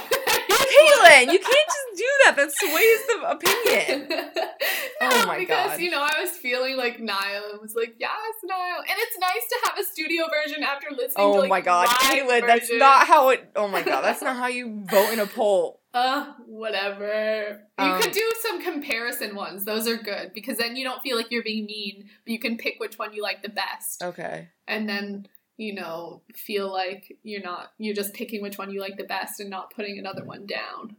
[0.48, 2.34] Caitlin, you can't just do that.
[2.36, 4.08] That sways the opinion.
[5.00, 5.38] no, Oh my god.
[5.38, 5.80] because God.
[5.80, 8.10] you know I was feeling like Niall and was like, yes,
[8.44, 11.14] Niall, and it's nice to have a studio version after listening.
[11.16, 11.44] to, like.
[11.44, 13.48] Oh my god, Caitlin, that's not how it.
[13.56, 15.80] Oh my god, that's not how you vote in a poll.
[15.94, 17.62] Uh, whatever.
[17.78, 19.64] You Um, could do some comparison ones.
[19.64, 22.58] Those are good because then you don't feel like you're being mean, but you can
[22.58, 24.02] pick which one you like the best.
[24.02, 24.48] Okay.
[24.68, 25.26] And then,
[25.56, 29.40] you know, feel like you're not you're just picking which one you like the best
[29.40, 30.96] and not putting another one down.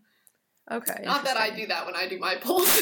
[0.70, 1.02] Okay.
[1.04, 2.78] Not that I do that when I do my polls.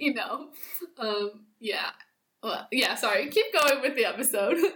[0.00, 0.48] you know.
[0.98, 1.90] Um yeah.
[2.42, 3.28] Well, yeah, sorry.
[3.28, 4.56] Keep going with the episode.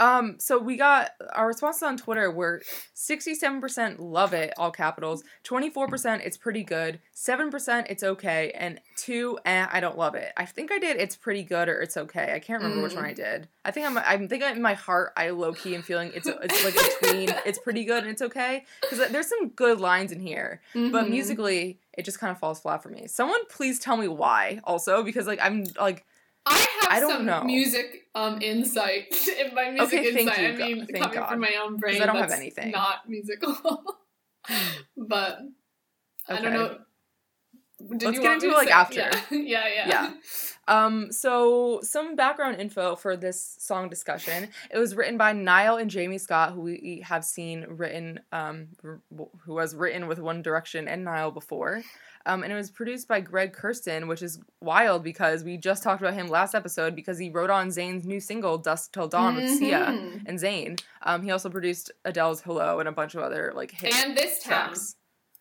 [0.00, 2.62] Um, so we got our responses on Twitter were
[2.96, 9.66] 67% love it, all capitals, 24% it's pretty good, 7% it's okay, and 2 eh,
[9.70, 10.32] I don't love it.
[10.36, 12.32] I think I did it's pretty good or it's okay.
[12.34, 12.96] I can't remember which Mm.
[12.96, 13.48] one I did.
[13.64, 16.64] I think I'm I'm thinking in my heart I low key am feeling it's it's
[16.64, 20.62] like between it's pretty good and it's okay cuz there's some good lines in here,
[20.74, 21.10] but Mhm.
[21.10, 23.06] musically it just kind of falls flat for me.
[23.06, 26.06] Someone please tell me why also because like I'm like
[26.46, 27.44] I have I don't some know.
[27.44, 29.14] music um insight.
[29.40, 31.28] In my music Okay, insight, you, I mean God- coming God.
[31.30, 32.02] from my own brain.
[32.02, 32.70] I don't have anything.
[32.72, 33.54] Not musical.
[34.96, 35.38] but
[36.28, 36.78] I don't know.
[37.96, 39.34] Did Let's you get want into it, like, say- after.
[39.34, 39.88] Yeah, yeah, yeah.
[39.88, 40.12] Yeah.
[40.68, 44.48] Um, so some background info for this song discussion.
[44.70, 49.54] It was written by Niall and Jamie Scott, who we have seen written, um, who
[49.54, 51.82] was written with One Direction and Niall before.
[52.26, 56.02] Um, and it was produced by Greg Kurstin, which is wild because we just talked
[56.02, 59.56] about him last episode because he wrote on Zayn's new single "Dusk Till Dawn" with
[59.58, 60.22] Sia Mhm.
[60.26, 60.80] and Zayn.
[61.02, 64.42] Um, he also produced Adele's "Hello" and a bunch of other like hit And this
[64.42, 64.74] town.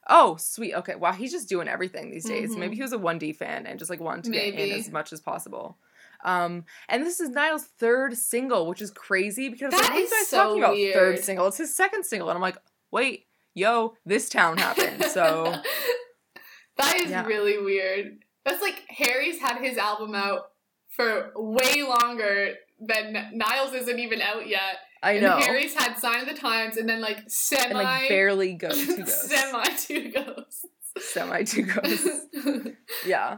[0.07, 0.73] Oh, sweet.
[0.73, 0.95] Okay.
[0.95, 2.55] Wow, he's just doing everything these days.
[2.55, 2.59] Mhm.
[2.59, 5.11] Maybe he was a 1D fan and just like wanted to get in as much
[5.13, 5.77] as possible.
[6.23, 9.99] Um, and this is Niall's third single, which is crazy because That like, what are
[10.01, 11.47] you guys so talking about third single?
[11.47, 12.57] It's his second single, and I'm like,
[12.91, 15.03] wait, yo, this town happened.
[15.13, 15.53] So
[16.79, 17.25] that is Yeah.
[17.25, 18.23] really weird.
[18.45, 20.51] That's like Harry's had his album out
[20.89, 24.77] for way longer than Niall's isn't even out yet.
[25.03, 28.09] I and know, Harry's had Sign of the Times and then like semi and like
[28.09, 30.65] barely go two ghosts, semi two ghosts.
[30.99, 32.09] semi two ghosts.
[33.05, 33.37] Yeah,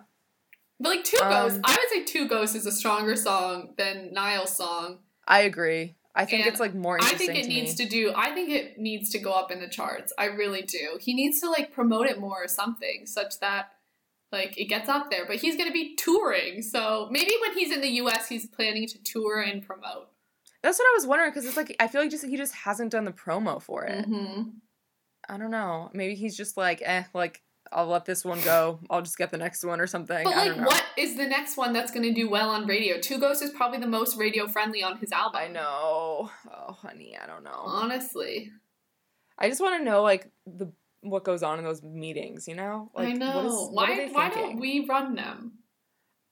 [0.79, 4.11] but like two Um, ghosts, I would say two ghosts is a stronger song than
[4.13, 4.99] Niall's song.
[5.27, 5.97] I agree.
[6.15, 7.29] I think And it's like more interesting.
[7.29, 7.85] I think it to needs me.
[7.85, 8.13] to do.
[8.15, 10.11] I think it needs to go up in the charts.
[10.17, 10.97] I really do.
[10.99, 13.71] He needs to like promote it more or something, such that
[14.31, 15.25] like it gets up there.
[15.25, 19.01] But he's gonna be touring, so maybe when he's in the U.S., he's planning to
[19.03, 20.09] tour and promote.
[20.63, 22.91] That's what I was wondering because it's like I feel like just he just hasn't
[22.91, 24.07] done the promo for it.
[24.07, 24.49] Mm-hmm.
[25.29, 25.89] I don't know.
[25.93, 27.41] Maybe he's just like, eh, like
[27.71, 28.79] I'll let this one go.
[28.89, 30.23] I'll just get the next one or something.
[30.25, 30.65] But I like, don't know.
[30.67, 32.99] what is the next one that's gonna do well on radio?
[32.99, 35.39] Two Ghosts is probably the most radio friendly on his album.
[35.41, 36.29] I know.
[36.51, 37.61] Oh, honey, I don't know.
[37.63, 38.51] Honestly,
[39.37, 42.47] I just want to know like the what goes on in those meetings.
[42.47, 43.35] You know, like I know.
[43.71, 44.09] what is- why?
[44.11, 45.53] Why don't we run them?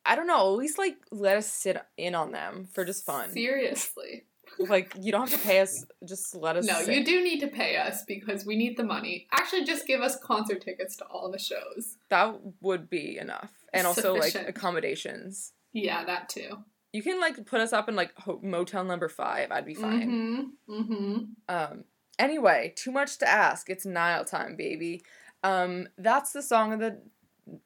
[0.06, 0.54] I don't know.
[0.54, 3.32] At least like let us sit in on them for just fun.
[3.32, 4.24] Seriously.
[4.68, 5.86] Like you don't have to pay us.
[6.06, 6.66] Just let us.
[6.66, 6.94] No, sit.
[6.94, 9.28] you do need to pay us because we need the money.
[9.32, 11.98] Actually, just give us concert tickets to all the shows.
[12.10, 15.54] That would be enough, and also like accommodations.
[15.72, 16.58] Yeah, that too.
[16.92, 19.52] You can like put us up in like ho- motel number five.
[19.52, 20.56] I'd be fine.
[20.68, 20.82] Mm-hmm.
[20.82, 21.18] Mm-hmm.
[21.48, 21.84] Um.
[22.18, 23.70] Anyway, too much to ask.
[23.70, 25.04] It's Niall time, baby.
[25.44, 25.88] Um.
[25.98, 27.02] That's the song of the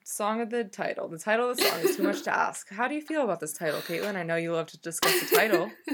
[0.04, 1.08] song of the title.
[1.08, 2.70] The title of the song is too much to ask.
[2.70, 4.16] How do you feel about this title, Caitlin?
[4.16, 5.64] I know you love to discuss the title.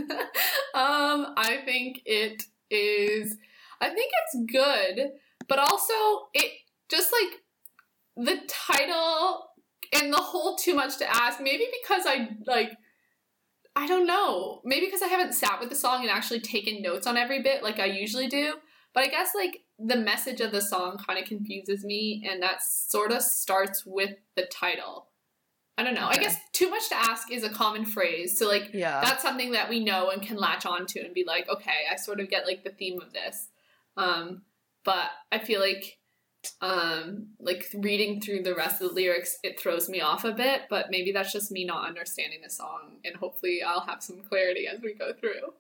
[0.74, 3.38] um, I think it is.
[3.82, 5.12] I think it's good,
[5.48, 5.94] but also
[6.34, 6.52] it
[6.90, 9.46] just like the title
[9.94, 11.40] and the whole too much to ask.
[11.42, 12.72] Maybe because I like.
[13.76, 14.62] I don't know.
[14.66, 17.64] Maybe because I haven't sat with the song and actually taken notes on every bit
[17.64, 18.56] like I usually do.
[18.94, 22.62] But I guess like the message of the song kind of confuses me, and that
[22.64, 25.08] sort of starts with the title.
[25.78, 26.08] I don't know.
[26.08, 28.38] I guess too much to ask is a common phrase.
[28.38, 29.00] So like Yeah.
[29.02, 32.20] that's something that we know and can latch onto and be like, okay, I sort
[32.20, 33.48] of get like the theme of this.
[33.96, 34.42] Um,
[34.84, 35.98] but I feel like
[36.62, 40.62] um like reading through the rest of the lyrics it throws me off a bit
[40.70, 44.66] but maybe that's just me not understanding the song and hopefully i'll have some clarity
[44.66, 45.52] as we go through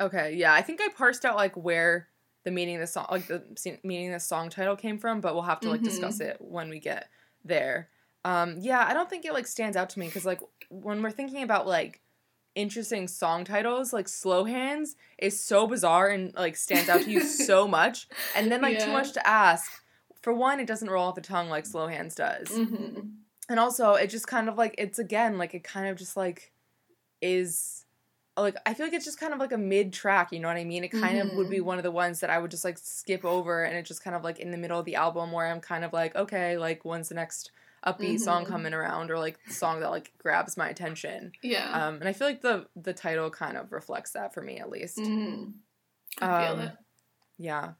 [0.00, 2.08] Okay, yeah, I think I parsed out like where
[2.44, 3.42] the meaning of the song, like the
[3.82, 5.84] meaning of the song title came from, but we'll have to like Mhm.
[5.84, 7.08] discuss it when we get
[7.44, 7.88] there.
[8.24, 10.40] Um, yeah, I don't think it like stands out to me because like
[10.70, 12.00] when we're thinking about like
[12.54, 17.20] interesting song titles, like "Slow Hands" is so bizarre and like stands out to you
[17.48, 19.70] so much, and then like "Too Much to Ask."
[20.20, 23.00] For one, it doesn't roll off the tongue like "Slow Hands" does mm-hmm.
[23.48, 26.52] and also it just kind of like it's again like it kind of just like
[27.20, 27.81] is
[28.36, 30.56] like I feel like it's just kind of like a mid track, you know what
[30.56, 30.84] I mean?
[30.84, 33.24] It kind of would be one of the ones that I would just like skip
[33.24, 35.60] over and it just kind of like in the middle of the album where I'm
[35.60, 37.50] kind of like, okay, like when's the next
[37.86, 38.48] upbeat song Mhm.
[38.48, 41.32] coming around or like the song that like grabs my attention.
[41.42, 44.58] yeah Um and I feel like the the title kind of reflects that for me
[44.58, 44.98] at least.
[44.98, 45.50] mm-hmm.
[46.20, 46.72] i feel um, it
[47.38, 47.72] Yeah.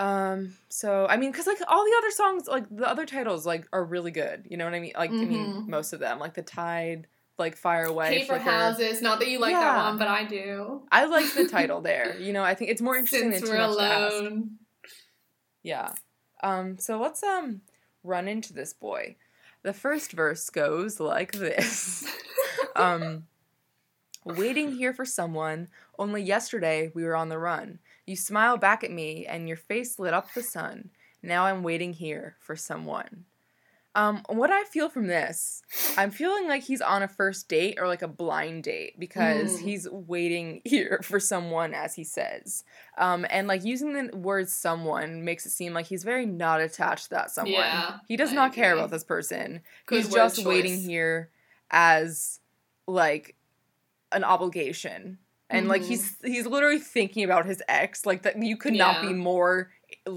[0.00, 3.66] Um so I mean cuz like all the other songs like the other titles like
[3.72, 4.46] are really good.
[4.50, 4.92] You know what I mean?
[4.96, 5.68] Like I mean Mhm.
[5.68, 7.06] most of them like The Tide,
[7.38, 8.50] like Fire Away, paper Flicker.
[8.50, 12.18] houses not that you like that one but i do I like the title there.
[12.18, 14.14] You know, I think it's more interesting since than we're too much to ask.
[14.14, 14.50] alone
[15.62, 15.92] Yeah.
[16.42, 17.60] Um so let's um
[18.02, 19.16] run into this boy.
[19.62, 22.06] The first verse goes like this.
[22.76, 23.24] um
[24.24, 25.68] waiting here for someone
[25.98, 29.98] only yesterday we were on the run you smile back at me and your face
[29.98, 30.90] lit up the sun
[31.22, 33.24] now i'm waiting here for someone
[33.98, 35.62] um what i feel from this
[35.96, 39.60] i'm feeling like he's on a first date or like a blind date because Mm.
[39.62, 42.64] he's waiting here for someone as he says.
[42.96, 47.04] Um and like using the word someone makes it seem like he's very not attached
[47.04, 47.54] to that someone.
[47.72, 49.60] Yeah, he does I not care about this person.
[49.86, 51.30] Good he's just waiting here
[51.70, 52.40] as
[52.86, 53.34] like
[54.12, 55.18] an obligation.
[55.50, 55.86] And like Mhm.
[55.86, 59.70] he's he's literally thinking about his ex like that you could not be more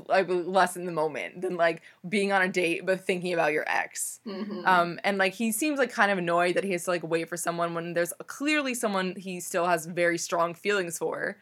[0.07, 3.63] like less in the moment than like being on a date but thinking about your
[3.67, 4.65] ex Mhm.
[4.65, 7.27] um and like he seems like kind of annoyed that he has to like wait
[7.29, 11.37] for someone when there's clearly someone he still has very strong feelings for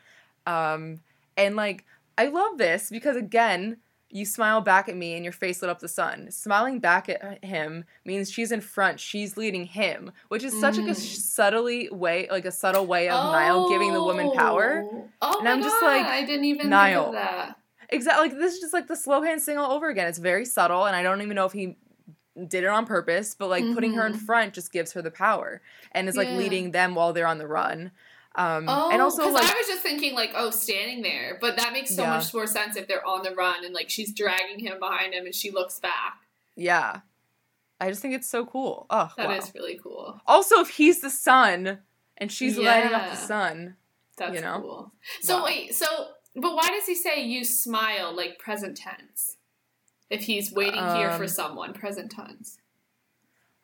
[0.48, 1.00] um
[1.38, 1.86] and like
[2.18, 3.78] i love this because again
[4.12, 7.44] you smile back at me and your face lit up the sun smiling back at
[7.44, 10.96] him means she's in front she's leading him which is such like a Mm.
[10.96, 15.06] subtly way like a subtle way of niall giving the woman power Oh.
[15.22, 17.12] Oh And my I'm just God, like, I didn't even Niall.
[17.12, 17.59] think of that.
[17.90, 18.30] Exactly.
[18.30, 20.08] Like this is just like the slow hand sing all over again.
[20.08, 21.78] It's very subtle, and I don't even know if he
[22.48, 24.26] did it on purpose, but like putting her in Mhm.
[24.26, 25.62] front just gives her the power
[25.92, 26.38] and is like Yeah.
[26.38, 27.92] leading them while they're on the run.
[28.36, 31.74] Um, Oh, and also like I was just thinking like, oh, standing there, but that
[31.74, 32.10] makes so Yeah.
[32.12, 35.26] much more sense if they're on the run and like she's dragging him behind him
[35.26, 36.22] and she looks back.
[36.56, 37.02] yeah,
[37.82, 38.86] I just think it's so cool.
[38.90, 39.52] Oh, That is wow.
[39.56, 40.22] really cool.
[40.28, 41.80] Also, if he's the sun
[42.18, 43.76] and she's lighting up the sun,
[44.18, 44.60] That's You know?
[44.62, 44.94] cool.
[45.22, 45.46] So Wow.
[45.46, 45.88] wait, so
[46.36, 49.38] but why does he say you smile like present tense?
[50.10, 52.58] If he's waiting here for Um, someone, present tense.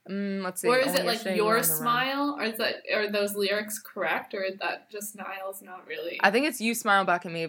[0.10, 0.68] Mm, let's see.
[0.68, 1.78] Or is it like yesterday we were your on the run.
[1.78, 2.36] smile?
[2.40, 4.34] Or is that are those lyrics correct?
[4.34, 6.20] Or is that just Niall's not really?
[6.22, 7.48] I think it's you smile back at me.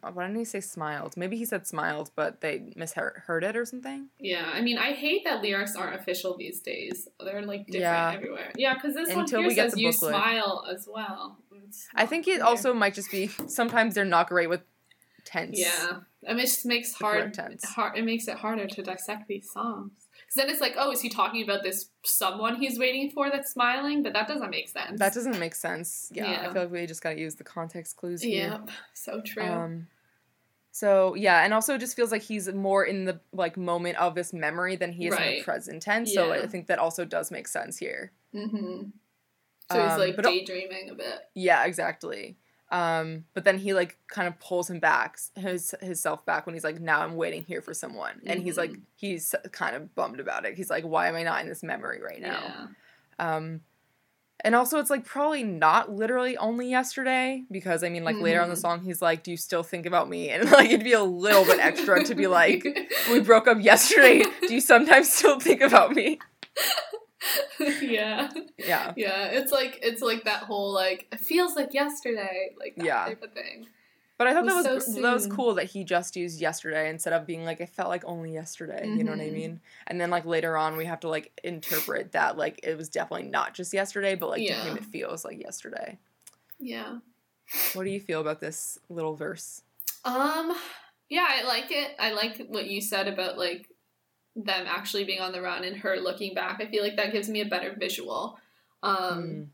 [0.00, 1.16] Why didn't he say smiled?
[1.16, 4.08] Maybe he said smiled, but they misheard it or something.
[4.18, 7.08] Yeah, I mean, I hate that lyrics aren't official these days.
[7.18, 8.12] They're like different Yeah.
[8.14, 8.52] everywhere.
[8.56, 11.38] Yeah, because this Until one here says you smile as well.
[11.94, 14.62] I think it also might just be sometimes they're not great with
[15.24, 15.58] tense.
[15.58, 17.98] Yeah, it just makes hard, hard.
[17.98, 19.92] It makes it harder to dissect these songs.
[20.36, 24.02] Then it's like, oh, is he talking about this someone he's waiting for that's smiling?
[24.02, 24.98] But that doesn't make sense.
[24.98, 26.10] That doesn't make sense.
[26.14, 28.48] Yeah, I feel like we just gotta use the context clues here.
[28.48, 29.42] Yep, so true.
[29.44, 29.86] Um,
[30.72, 34.14] so yeah, and also it just feels like he's more in the like moment of
[34.14, 36.12] this memory than he is in the present tense.
[36.12, 36.42] So Yeah.
[36.42, 38.12] I think that also does make sense here.
[38.34, 38.90] mm-hmm.
[39.72, 41.18] So he's um, like but- daydreaming a bit.
[41.34, 42.36] Yeah, exactly.
[42.70, 46.64] Um, but then he like kind of pulls him back, his himself back when he's
[46.64, 48.80] like, now I'm waiting here for someone, and he's like, Mhm.
[48.96, 50.54] he's kind of bummed about it.
[50.56, 52.42] He's like, why am I not in this memory right now?
[53.18, 53.36] Yeah.
[53.36, 53.60] Um,
[54.44, 58.48] and also, it's like probably not literally only yesterday because I mean, like later on
[58.50, 58.60] the Mhm.
[58.60, 61.44] song, he's like, "Do you still think about me?" And like it'd be a little
[61.44, 62.62] bit extra to be like,
[63.10, 64.24] "We broke up yesterday.
[64.46, 66.18] Do you sometimes still think about me?"
[67.80, 68.28] yeah.
[68.58, 69.26] Yeah, Yeah.
[69.26, 73.04] It's like it's like that whole like it feels like yesterday, like that Yeah.
[73.06, 73.66] type of thing.
[74.18, 76.40] but I thought It that was was so that was cool that he just used
[76.40, 79.32] yesterday instead of being like, "It felt like only yesterday." You know what I Mhm.
[79.34, 79.60] mean?
[79.88, 83.28] And then like later on, we have to like interpret that like it was definitely
[83.28, 85.98] not just yesterday, but like to him it feels like yesterday.
[86.58, 86.98] Yeah.
[87.74, 89.62] What do you feel about this little verse?
[90.04, 90.56] Um
[91.08, 91.94] yeah, I like it.
[91.98, 93.68] I like what you said about like
[94.36, 96.60] them actually being on the run and her looking back.
[96.60, 98.38] I feel like that gives me a better visual.
[98.82, 99.46] Um Mm.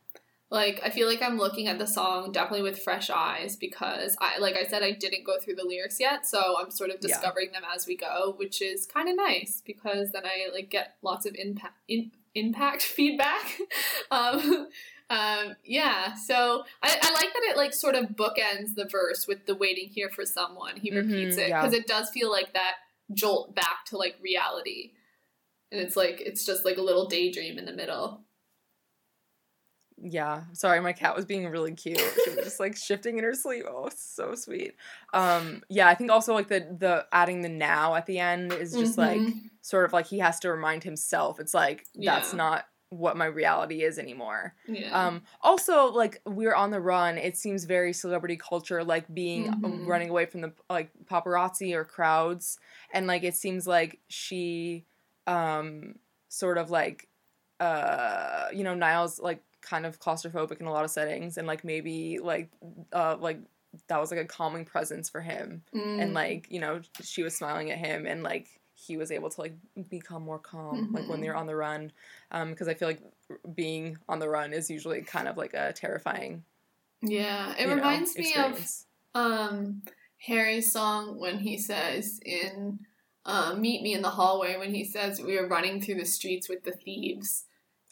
[0.50, 4.38] like I feel like I'm looking at the song definitely with fresh eyes because I
[4.38, 7.08] like I said I didn't go through the lyrics yet, so I'm sort of Yeah.
[7.08, 10.96] discovering them as we go, which is kind of nice because then I like get
[11.00, 13.58] lots of impact in, impact feedback.
[14.10, 14.68] um
[15.10, 19.46] um yeah, so I, I like that it like sort of bookends the verse with
[19.46, 20.76] the waiting here for someone.
[20.76, 21.60] He repeats Mhm, it yeah.
[21.62, 22.74] because it does feel like that
[23.14, 24.92] jolt back to like reality.
[25.70, 28.24] And it's like it's just like a little daydream in the middle.
[30.04, 31.98] Yeah, sorry, my cat was being really cute.
[31.98, 33.64] She was just like shifting in her sleep.
[33.68, 34.74] Oh, so sweet.
[35.14, 38.72] Um, yeah, I think also like the the adding the now at the end is
[38.72, 39.50] just like Mhm.
[39.60, 41.38] sort of like he has to remind himself.
[41.38, 42.36] It's like that's Yeah.
[42.36, 44.54] not what my reality is anymore.
[44.66, 45.06] yeah.
[45.08, 47.16] Um, also like we're on the run.
[47.18, 49.86] It seems very celebrity culture, like being uh, Mhm.
[49.86, 52.58] running away from the like paparazzi or crowds,
[52.92, 54.84] and like it seems like she,
[55.26, 57.08] um, sort of like,
[57.60, 61.64] uh, you know, Niall's like kind of claustrophobic in a lot of settings, and like
[61.64, 62.50] maybe like,
[62.92, 63.40] uh, like
[63.88, 65.62] that was like a calming presence for him,
[65.96, 66.14] and Mm.
[66.14, 69.54] like you know she was smiling at him, and like he was able to like
[69.88, 71.22] become more calm like when Mhm.
[71.22, 71.92] they're on the run
[72.32, 73.00] um because i feel like
[73.54, 76.42] being on the run is usually kind of like a terrifying
[77.02, 78.68] Yeah, it you know, reminds me of
[79.14, 79.82] um
[80.26, 82.78] Harry's song when he says in
[83.24, 86.48] uh, "Meet Me in the Hallway" when he says we are running through the streets
[86.48, 87.44] with the thieves.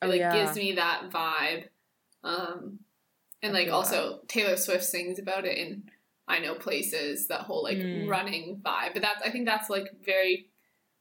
[0.03, 0.45] It Oh, like yeah.
[0.45, 1.65] gives me that vibe.
[2.23, 2.81] Um,
[3.43, 5.91] and like also Taylor Swift sings about it in
[6.29, 8.09] "I Know Places." That whole like Mm.
[8.09, 10.50] running vibe, but that's I think that's like very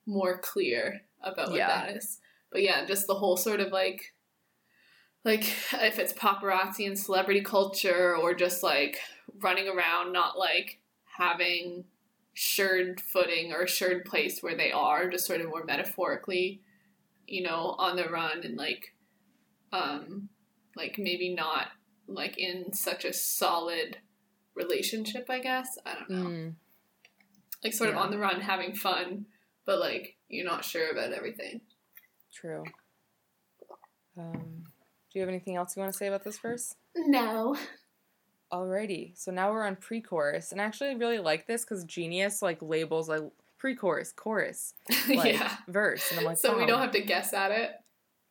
[0.09, 1.67] more clear about what Yeah.
[1.67, 2.19] that is.
[2.51, 4.13] But yeah, just the whole sort of like
[5.23, 5.43] like
[5.73, 8.97] if it's paparazzi and celebrity culture or just like
[9.41, 10.79] running around not like
[11.17, 11.83] having
[12.35, 16.61] assured footing or assured place where they are just sort of more metaphorically
[17.27, 18.93] you know on the run and like
[19.73, 20.29] um
[20.77, 21.67] like maybe not
[22.07, 23.97] like in such a solid
[24.55, 26.53] relationship i guess i don't know Mm,
[27.63, 29.25] like sort of on the run having fun
[29.69, 31.61] but like you're not sure about everything
[32.33, 32.63] true
[34.17, 34.63] um
[35.11, 37.55] do you have anything else you want to say about this verse no
[38.51, 42.57] alrighty so now we're on pre-chorus and i actually really like this because genius like
[42.61, 43.21] labels like
[43.57, 44.73] pre-chorus chorus
[45.09, 47.71] like yeah verse and i'm like so we don't have to guess at it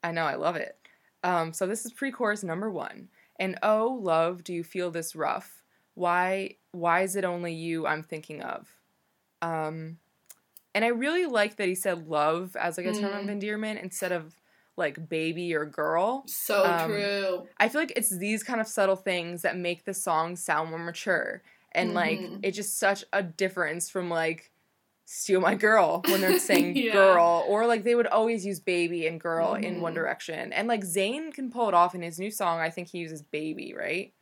[0.02, 0.76] I know, I love it.
[1.24, 3.08] Um, so this is pre-chorus number one.
[3.38, 5.62] And oh, love, do you feel this rough?
[5.94, 8.68] Why, why is it only you I'm thinking of?
[9.42, 9.98] Um,
[10.74, 13.30] and I really like that he said love as like a term of Mm.
[13.32, 14.34] endearment instead of
[14.76, 16.24] like baby or girl.
[16.26, 19.94] so Um, true I feel like it's these kind of subtle things that make the
[19.94, 21.42] song sound more mature.
[21.72, 22.38] And like Mhm.
[22.42, 24.52] it's just such a difference from like
[25.04, 26.92] steal my girl when they're saying Yeah.
[26.92, 29.96] girl or like they would always use baby and girl in One Mhm.
[29.96, 30.52] Direction.
[30.52, 32.60] And like Zayn can pull it off in his new song.
[32.60, 34.12] I think he uses baby, right?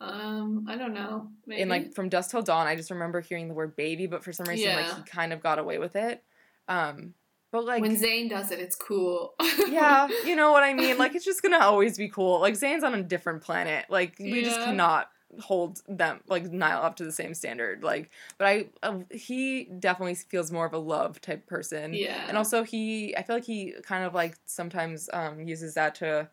[0.00, 3.48] Um i don't know maybe And like from Dusk Till Dawn, I just remember hearing
[3.48, 6.22] the word baby, but for some reason like he kind of got away with it.
[6.68, 7.14] Um
[7.52, 9.34] but like when Zayn does it it's cool
[9.68, 10.98] yeah, you know what I mean?
[10.98, 12.40] Like it's just gonna always be cool.
[12.40, 13.86] Like Zayn's on a different planet.
[13.88, 15.08] Like we just cannot
[15.40, 17.82] hold them like Niall up to the same standard.
[17.82, 21.94] Like, but I uh, he definitely feels more of a love type person.
[21.94, 25.94] yeah And also he, I feel like he kind of like sometimes um uses that
[25.96, 26.28] to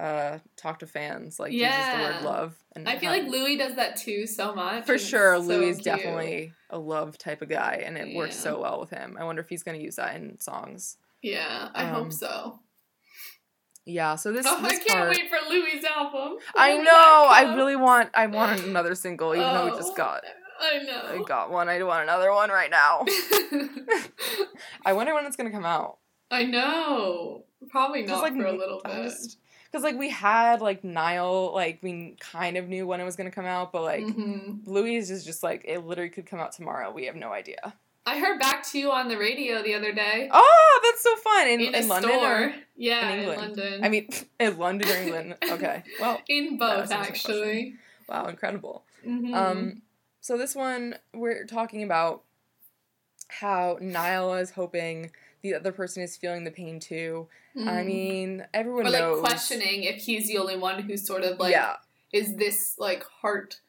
[0.00, 2.56] uh talk to fans, like uses the word love.
[2.74, 4.86] And I feel how- like Louis does that too so much.
[4.86, 5.84] for sure, so Louis is cute.
[5.84, 9.16] definitely a love type of guy, and it works so well with him.
[9.20, 10.96] I wonder if he's gonna use that in songs.
[11.22, 12.60] Yeah, I Um, hope so.
[13.86, 16.38] Yeah, so this, Oh, I can't part, wait for Louis' album.
[16.54, 16.92] I know.
[17.30, 18.10] I really want.
[18.14, 20.22] I want another single, even though we Oh, just got.
[20.60, 21.02] I know.
[21.22, 21.68] I got one.
[21.68, 23.04] I want another one right now.
[24.84, 25.98] I wonder when it's gonna come out.
[26.30, 27.44] I know.
[27.70, 28.92] Probably not for a little bit.
[29.04, 29.38] just-
[29.72, 33.30] Cause like we had like Niall, like we kind of knew when it was gonna
[33.30, 34.66] come out, but like Mhm.
[34.66, 36.90] Louis is just like it literally could come out tomorrow.
[36.90, 37.74] We have no idea.
[38.06, 40.28] I heard back to you on the radio the other day.
[40.32, 42.10] Oh, that's so fun in, in, in, London.
[42.10, 43.40] Or, yeah, in in, England?
[43.56, 43.84] London.
[43.84, 44.08] I mean,
[44.40, 45.36] in London or England.
[45.50, 47.74] Okay, well, in both was answering the actually.
[48.08, 48.84] wow, incredible.
[49.06, 49.34] Mhm.
[49.34, 49.82] Um,
[50.20, 52.24] so this one we're talking about
[53.28, 55.12] how Niall is hoping
[55.42, 57.28] the other person is feeling the pain too.
[57.56, 57.86] I Mhm.
[57.86, 59.20] mean, everyone or like knows.
[59.20, 61.76] questioning if he's the only one who's sort of like, yeah,
[62.12, 63.60] is this like heart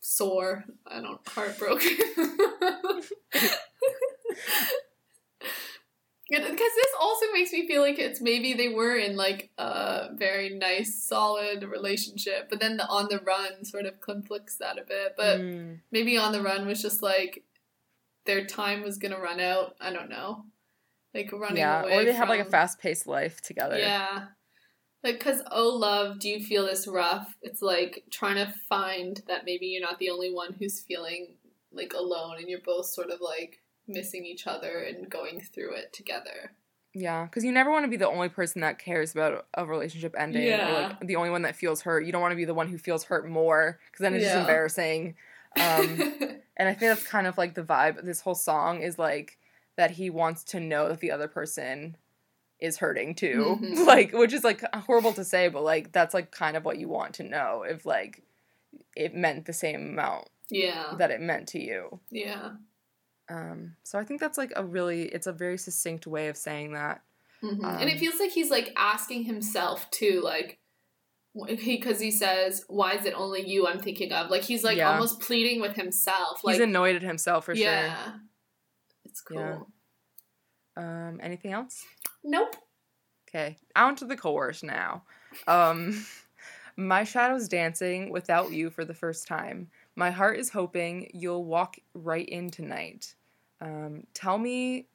[0.00, 0.64] sore?
[0.86, 1.96] I don't heartbroken.
[6.30, 10.50] Because this also makes me feel like it's maybe they were in like a very
[10.50, 15.14] nice, solid relationship, but then the on the run sort of conflicts that a bit.
[15.16, 17.44] But Mm, maybe on the run was just like
[18.26, 19.74] their time was gonna run out.
[19.80, 20.44] I don't know,
[21.14, 21.96] like running yeah, away.
[21.96, 23.78] or they have like a fast paced life together.
[23.78, 24.26] Yeah.
[25.04, 27.34] Like, cause oh love, do you feel this rough?
[27.42, 31.34] It's like trying to find that maybe you're not the only one who's feeling
[31.72, 35.92] like alone, and you're both sort of like missing each other and going through it
[35.92, 36.52] together.
[36.94, 40.14] Yeah, because you never want to be the only person that cares about a relationship
[40.18, 40.88] ending, or Yeah.
[40.88, 42.04] like the only one that feels hurt.
[42.04, 44.36] You don't want to be the one who feels hurt more, because then it's just
[44.36, 45.14] embarrassing.
[45.56, 46.00] Um,
[46.56, 48.04] and I think that's kind of like the vibe.
[48.04, 49.38] This whole song is like
[49.78, 51.96] that he wants to know that the other person
[52.60, 53.86] is hurting too, Mhm.
[53.86, 56.88] like which is like horrible to say, but like that's like kind of what you
[56.88, 58.22] want to know if like
[58.96, 62.00] it meant the same amount yeah, that it meant to you.
[62.10, 62.50] yeah.
[63.30, 66.72] Um, so I think that's like a really it's a very succinct way of saying
[66.72, 67.02] that.
[67.42, 67.62] Mhm.
[67.62, 70.58] Um, and it feels like he's like asking himself too, like
[71.46, 74.78] he because he says, "Why is it only you I'm thinking of?" Like he's like
[74.78, 74.90] Yeah.
[74.90, 76.42] almost pleading with himself.
[76.42, 78.14] Like He's annoyed at himself for yeah,
[79.18, 79.68] it's cool.
[80.76, 81.08] Yeah.
[81.08, 81.84] Um, anything else?
[82.22, 82.54] Nope.
[83.28, 85.02] Okay, on to the chorus now.
[85.46, 86.04] Um,
[86.76, 89.68] my shadow's dancing without you for the first time.
[89.96, 93.14] My heart is hoping you'll walk right in tonight.
[93.60, 94.86] Um, tell me,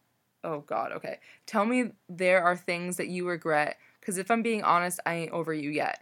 [0.43, 1.19] oh God, okay.
[1.45, 5.31] Tell me there are things that you regret, because if I'm being honest, I ain't
[5.31, 6.01] over you yet.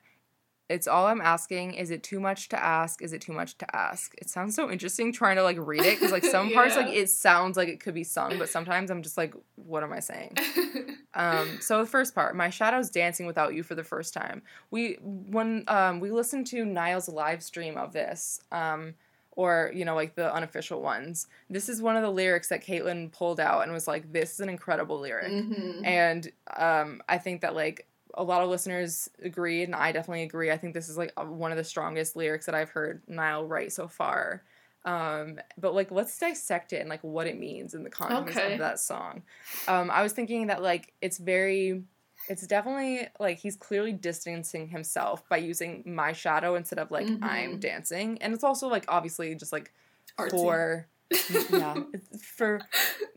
[0.71, 1.73] It's all I'm asking.
[1.73, 3.01] Is it too much to ask?
[3.01, 4.13] Is it too much to ask?
[4.17, 7.09] It sounds so interesting trying to like read it because like some parts like it
[7.09, 10.37] sounds like it could be sung, but sometimes I'm just like, what am I saying?
[11.13, 14.43] Um, so the first part, my shadow's dancing without you for the first time.
[14.71, 18.93] We when um, we listened to Niall's live stream of this, um,
[19.31, 21.27] or you know like the unofficial ones.
[21.49, 24.39] This is one of the lyrics that Caitlin pulled out and was like, "This is
[24.39, 25.85] an incredible lyric," Mhm.
[25.85, 30.51] and um, I think that like a lot of listeners agreed, and I definitely agree.
[30.51, 33.71] I think this is like one of the strongest lyrics that I've heard Niall write
[33.73, 34.43] so far.
[34.83, 38.53] Um, but like, let's dissect it and like what it means in the context Okay.
[38.53, 39.23] of that song.
[39.67, 41.83] Um, I was thinking that like it's very,
[42.27, 47.57] it's definitely like he's clearly distancing himself by using my shadow instead of like I'm
[47.57, 47.59] Mhm.
[47.59, 49.71] dancing, and it's also like obviously just like
[50.17, 50.29] Artsy.
[50.31, 50.87] for
[51.49, 52.61] yeah it's for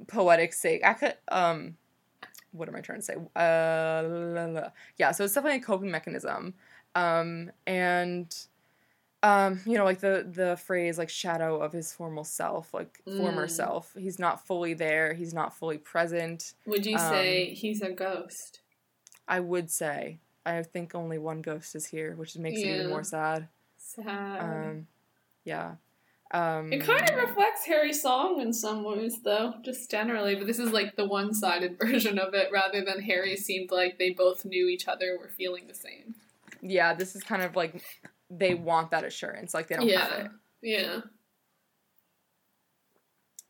[0.08, 0.84] poetic sake.
[0.84, 1.76] I could um,
[2.54, 3.14] what am I trying to say?
[3.36, 4.68] Uh, la, la.
[4.96, 5.10] yeah.
[5.12, 6.54] So it's definitely a coping mechanism,
[6.94, 8.34] um, and
[9.22, 13.46] um, you know, like the the phrase like shadow of his formal self, like former
[13.46, 13.50] Mm.
[13.50, 13.94] self.
[13.98, 15.14] He's not fully there.
[15.14, 16.54] He's not fully present.
[16.66, 18.60] Would you Um, say he's a ghost?
[19.26, 20.18] I would say.
[20.46, 23.48] I think only one ghost is here, which makes it even more sad.
[23.78, 24.40] Sad.
[24.40, 24.86] Um,
[25.44, 25.76] yeah.
[26.32, 30.34] Um, it kind of reflects Harry's song in some ways, though, just generally.
[30.34, 34.10] But this is like the one-sided version of it, rather than Harry seemed like they
[34.10, 36.14] both knew each other, were feeling the same.
[36.60, 37.82] yeah, this is kind of like
[38.30, 40.30] they want that assurance, like they don't have it.
[40.62, 41.00] yeah.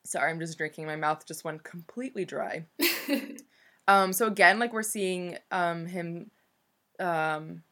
[0.05, 0.85] Sorry, I'm just drinking.
[0.85, 2.67] My mouth just went completely dry.
[3.87, 6.31] Um, so again, like we're seeing um him
[6.99, 7.63] um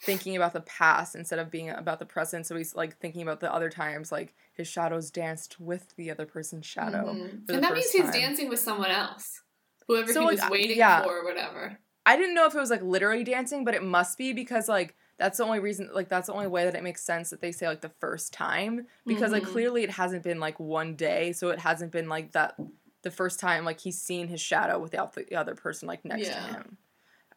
[0.00, 2.46] thinking about the past instead of being about the present.
[2.46, 6.24] So he's like thinking about the other times, like his shadows danced with the other
[6.26, 7.12] person's shadow.
[7.14, 7.46] Mhm.
[7.46, 8.12] the and that means first he's time.
[8.12, 9.42] dancing with someone else,
[9.88, 11.02] whoever So, he like, was waiting yeah.
[11.02, 11.78] for, or whatever.
[12.06, 14.94] I didn't know if it was like literally dancing, but it must be because like
[15.18, 17.50] that's the only reason like that's the only way that it makes sense that they
[17.50, 19.46] say like the first time because like Mhm.
[19.52, 22.54] clearly it hasn't been like one day, so it hasn't been like that
[23.02, 26.46] the first time like he's seen his shadow without the other person like next Yeah.
[26.46, 26.78] to him.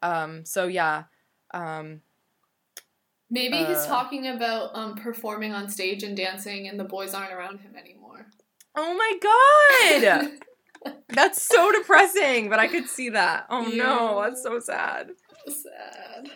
[0.00, 1.04] Um so yeah.
[1.52, 2.00] Um,
[3.32, 7.32] Maybe he's Uh, talking about um, performing on stage and dancing, and the boys aren't
[7.32, 8.26] around him anymore.
[8.76, 12.50] oh my god, that's so depressing.
[12.50, 13.46] But I could see that.
[13.48, 15.12] Oh no, that's so sad.
[15.46, 16.30] Sad.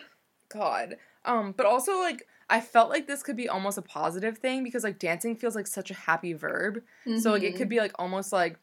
[0.49, 0.97] God.
[1.23, 4.83] Um, but also like I felt like this could be almost a positive thing because
[4.83, 6.81] like dancing feels like such a happy verb.
[7.19, 8.57] So like it could be like almost like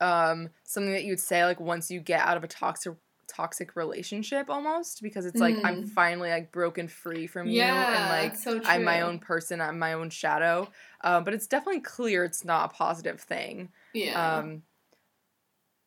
[0.00, 2.94] um something that you would say like once you get out of a toxic
[3.30, 5.88] toxic relationship almost because it's like I'm Mm.
[5.90, 8.60] finally like broken free from you and like so.
[8.64, 10.68] I'm my own person, I'm my own shadow.
[11.02, 13.70] Uh, but it's definitely clear it's not a positive thing.
[13.94, 14.40] Yeah.
[14.40, 14.62] Um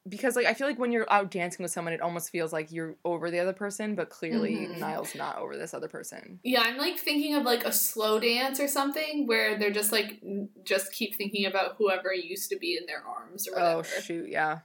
[0.09, 2.73] because like I feel like when you're out dancing with someone it almost feels like
[2.73, 4.79] you're over the other person, but clearly Mhm.
[4.79, 6.39] Niall's not over this other person.
[6.43, 10.21] Yeah, I'm like thinking of like a slow dance or something where they're just like
[10.65, 13.79] just keep thinking about whoever used to be in their arms or whatever.
[13.79, 14.59] Oh shoot, yeah.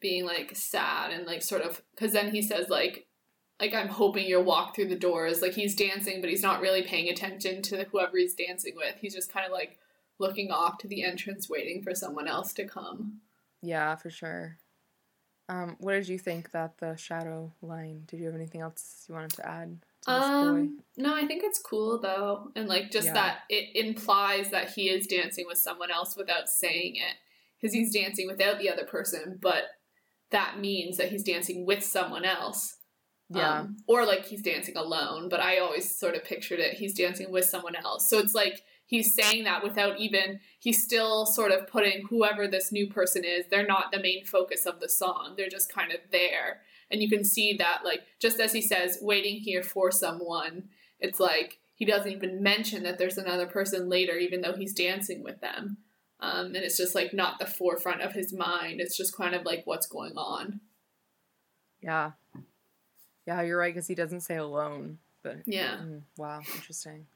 [0.00, 3.06] Being like sad and like sort of because then he says like
[3.60, 5.42] like I'm hoping you'll walk through the doors.
[5.42, 8.96] Like he's dancing, but he's not really paying attention to whoever he's dancing with.
[9.00, 9.78] He's just kind of like
[10.18, 13.20] looking off to the entrance, waiting for someone else to come.
[13.62, 14.56] Yeah, for sure.
[15.48, 18.04] Um, what did you think that the shadow line?
[18.06, 20.36] Did you have anything else you wanted to add to this boy?
[20.36, 23.14] Um, no, I think it's cool though, and like just Yeah.
[23.14, 27.16] that it implies that he is dancing with someone else without saying it,
[27.60, 29.64] because he's dancing without the other person, but
[30.30, 32.76] that means that he's dancing with someone else.
[33.32, 33.60] Yeah.
[33.60, 37.30] Um, or like he's dancing alone, but I always sort of pictured it he's dancing
[37.30, 38.08] with someone else.
[38.08, 42.72] So it's like he's saying that without even he's still sort of putting whoever this
[42.72, 45.34] new person is, they're not the main focus of the song.
[45.36, 46.62] They're just kind of there.
[46.90, 50.64] And you can see that like just as he says waiting here for someone,
[50.98, 55.22] it's like he doesn't even mention that there's another person later even though he's dancing
[55.22, 55.78] with them.
[56.20, 58.80] Um, and it's just like not the forefront of his mind.
[58.80, 60.60] It's just kind of like what's going on.
[61.80, 62.12] Yeah.
[63.26, 64.98] Yeah, you're right because he doesn't say alone.
[65.22, 65.76] But Yeah.
[65.76, 67.06] Mm, wow, interesting.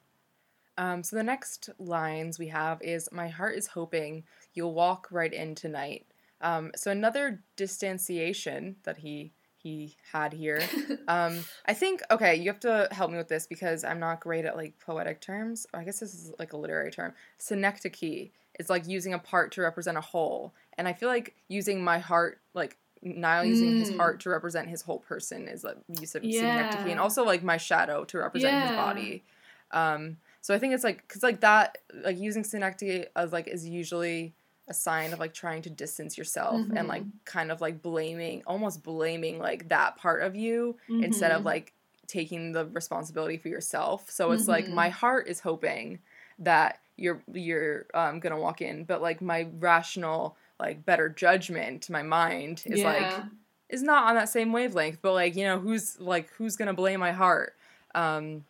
[0.76, 4.24] Um, so the next lines we have is "My heart is hoping
[4.54, 6.06] you'll walk right in tonight."
[6.40, 10.62] Um, so another distanciation that he he had here.
[11.06, 14.46] Um, I think okay, you have to help me with this because I'm not great
[14.46, 15.66] at like poetic terms.
[15.74, 17.12] I guess this is like a literary term.
[17.38, 21.82] Synecdoche is like using a part to represent a whole, and I feel like using
[21.82, 23.96] my heart, like Niall using his Mm.
[23.96, 26.40] heart to represent his whole person, is like use of Yeah.
[26.40, 29.22] synecdoche, and also like my shadow to represent his body.
[29.70, 33.66] Um, so I think it's like because like that, like using synecdoche as like is
[33.68, 34.34] usually
[34.68, 38.82] a sign of like trying to distance yourself and like kind of like blaming almost
[38.82, 41.44] blaming like that part of you instead of Mhm.
[41.44, 41.72] like
[42.06, 44.74] taking the responsibility for yourself so it's like Mhm.
[44.74, 45.98] my heart is hoping
[46.38, 52.02] that you're you're um, gonna walk in but like my rational like better judgment my
[52.02, 53.26] mind is like
[53.68, 57.00] is not on that same wavelength but like you know who's like who's gonna blame
[57.00, 57.56] my heart
[57.94, 58.44] um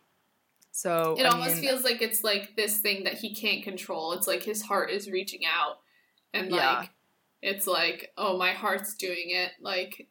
[0.71, 4.11] so It I almost mean, feels like it's like this thing that he can't control.
[4.13, 5.79] It's like his heart is reaching out
[6.33, 6.79] and Yeah.
[6.79, 6.91] like
[7.41, 10.09] it's like, oh my heart's doing it, like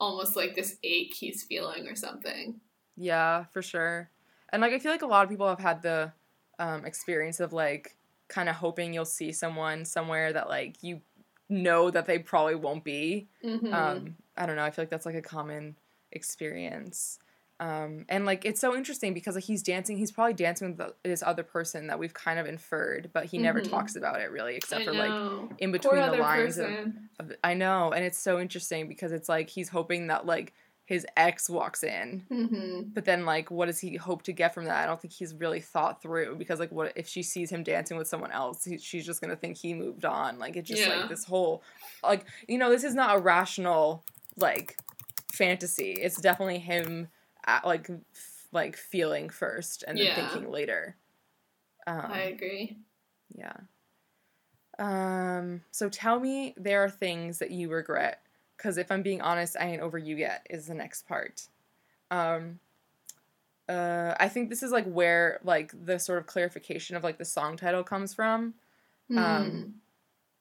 [0.00, 2.60] almost like this ache he's feeling or something.
[2.96, 4.10] Yeah, for sure.
[4.50, 6.12] And like I feel like a lot of people have had the
[6.58, 7.96] um, experience of like
[8.28, 11.00] kind of hoping you'll see someone somewhere that like you
[11.48, 13.28] know that they probably won't be.
[13.44, 13.72] Mhm.
[13.72, 14.64] Um, I don't know.
[14.64, 15.76] I feel like that's like a common
[16.12, 17.18] experience.
[17.58, 20.94] Um, and like it's so interesting because like he's dancing, he's probably dancing with the,
[21.04, 23.70] this other person that we've kind of inferred, but he never Mhm.
[23.70, 25.48] talks about it really, except I for like know.
[25.58, 26.58] in Poor between the lines.
[26.58, 26.70] Of,
[27.18, 30.52] of, I know, and it's so interesting because it's like he's hoping that like
[30.86, 32.94] his ex walks in Mhm.
[32.94, 34.82] but then, like, what does he hope to get from that?
[34.82, 37.96] I don't think he's really thought through because, like, what if she sees him dancing
[37.98, 38.64] with someone else?
[38.64, 40.38] He, she's just gonna think he moved on.
[40.38, 40.94] Like, it's just Yeah.
[40.96, 41.62] like this whole,
[42.02, 44.04] like, you know, this is not a rational
[44.36, 44.76] like
[45.32, 45.92] fantasy.
[45.92, 47.08] It's definitely him,
[47.46, 50.14] uh, like, f- like feeling first and then Yeah.
[50.14, 50.96] thinking later.
[51.88, 52.78] Um, I agree.
[53.34, 53.56] yeah.
[54.78, 55.62] Um.
[55.70, 58.25] So tell me, there are things that you regret.
[58.56, 60.46] Because if I'm being honest, I ain't over you yet.
[60.50, 61.42] Is the next part.
[62.10, 62.60] Um.
[63.68, 67.24] Uh, I think this is like where like the sort of clarification of like the
[67.24, 68.54] song title comes from.
[69.10, 69.18] Mhm.
[69.18, 69.74] Um,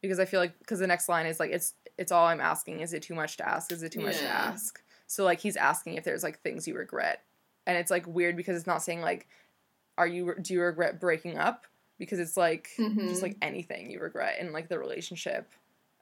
[0.02, 2.82] because I feel like because the next line is like it's it's all I'm asking.
[2.82, 3.72] Is it too much to ask?
[3.72, 4.82] Is it too much to ask?
[5.08, 7.24] So like he's asking if there's like things you regret,
[7.66, 9.28] and it's like weird because it's not saying like,
[9.98, 11.66] are you do you regret breaking up?
[11.98, 13.08] Because it's like Mhm.
[13.10, 15.50] just like anything you regret in like the relationship.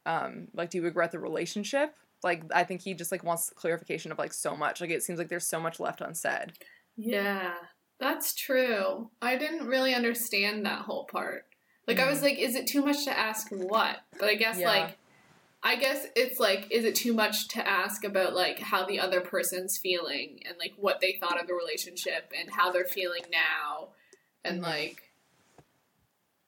[0.05, 1.95] Um, like do you regret the relationship?
[2.23, 4.81] Like I think he just like wants clarification of like so much.
[4.81, 6.53] Like it seems like there's so much left unsaid.
[6.95, 7.53] Yeah,
[7.99, 9.09] that's true.
[9.21, 11.45] I didn't really understand that whole part.
[11.87, 12.23] Like I was Mhm.
[12.23, 13.99] like, is it too much to ask what?
[14.19, 14.69] But I guess Yeah.
[14.69, 14.97] like
[15.65, 19.21] I guess it's like, is it too much to ask about like how the other
[19.21, 23.89] person's feeling and like what they thought of the relationship and how they're feeling now,
[24.43, 24.63] and Mhm.
[24.65, 25.12] like.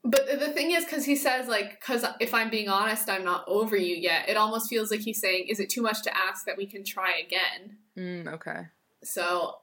[0.06, 3.44] But the- thing is, because he says like, because if I'm being honest, I'm not
[3.48, 4.30] over you yet.
[4.30, 6.84] It almost feels like he's saying, is it too much to ask that we can
[6.84, 7.78] try again?
[7.98, 8.68] Mm, okay.
[9.04, 9.58] So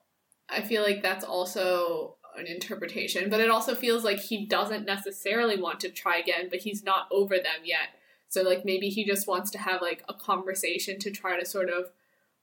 [0.48, 5.60] I feel like that's also an interpretation, but it also feels like he doesn't necessarily
[5.60, 7.88] want to try again, but he's not over them yet.
[8.28, 11.68] So like maybe he just wants to have like a conversation to try to sort
[11.68, 11.90] of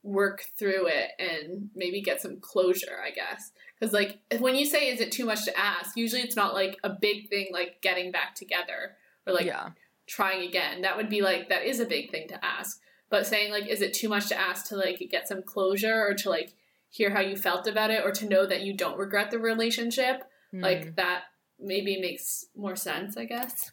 [0.03, 3.51] work through it and maybe get some closure, I guess.
[3.79, 6.77] Cuz like when you say is it too much to ask, usually it's not like
[6.83, 9.69] a big thing like getting back together or like yeah.
[10.07, 10.81] trying again.
[10.81, 12.81] That would be like that is a big thing to ask.
[13.09, 16.13] But saying like is it too much to ask to like get some closure or
[16.15, 16.53] to like
[16.89, 20.23] hear how you felt about it or to know that you don't regret the relationship,
[20.53, 21.25] Mm, like that
[21.59, 23.71] maybe makes more sense, I guess.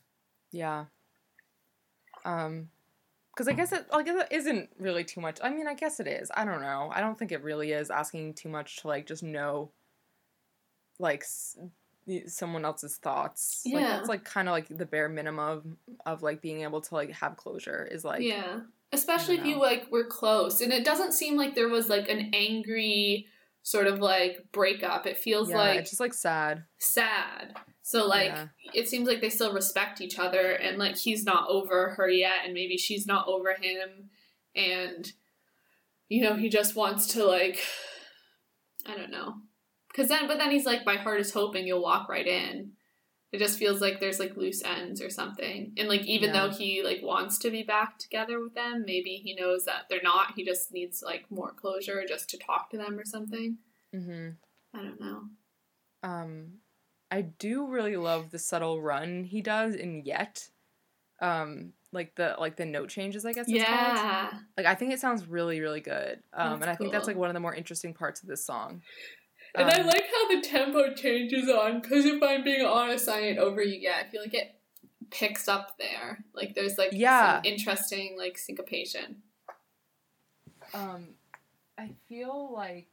[0.53, 0.87] yeah.
[2.25, 2.69] Um,
[3.33, 5.39] because I guess it like it isn't really too much.
[5.43, 6.31] I mean, I guess it is.
[6.35, 6.91] I don't know.
[6.93, 9.73] I don't think it really is asking too much to like just know,
[10.99, 11.57] like, s-
[12.29, 13.63] someone else's thoughts.
[13.67, 13.97] Like, Yeah.
[13.97, 15.65] that's like kind of like the bare minimum of,
[16.07, 18.61] of like being able to like have closure is like yeah.
[18.93, 20.61] Especially if you like were close.
[20.61, 23.27] And it doesn't seem like there was like an angry
[23.65, 25.07] sort of like breakup.
[25.07, 26.63] It feels yeah, like it's just like sad.
[26.79, 27.57] sad.
[27.83, 28.47] So like Yeah.
[28.75, 32.45] it seems like they still respect each other and like he's not over her yet
[32.45, 34.11] and maybe she's not over him
[34.55, 35.13] and
[36.09, 37.59] you know he just wants to like
[38.87, 39.35] I don't know.
[39.97, 42.73] Cuz then but then he's like my heart is hoping you'll walk right in.
[43.33, 45.73] It just feels like there's like loose ends or something.
[45.77, 46.47] And like even Yeah.
[46.49, 50.01] though he like wants to be back together with them, maybe he knows that they're
[50.03, 50.35] not.
[50.37, 53.59] He just needs like more closure just to talk to them or something.
[53.95, 54.79] Mm-hmm.
[54.79, 55.23] I don't know.
[56.03, 56.59] Um,
[57.11, 60.49] I do really love the subtle run he does in Yet.
[61.21, 63.47] Um, like the like the note changes, I guess.
[63.49, 63.79] It's called.
[63.79, 64.31] yeah.
[64.57, 66.23] Like I think it sounds really really good.
[66.35, 68.45] Um, That's and I think that's like one of the more interesting parts of this
[68.45, 68.83] song.
[69.57, 73.21] And I Um, like how the tempo changes on, because if I'm being honest, I
[73.21, 74.05] ain't over you yet.
[74.07, 74.55] I feel like it
[75.11, 76.25] picks up there.
[76.35, 77.37] Like there's like Yeah.
[77.37, 79.23] some interesting like syncopation.
[80.75, 81.15] Um,
[81.79, 82.89] I feel like.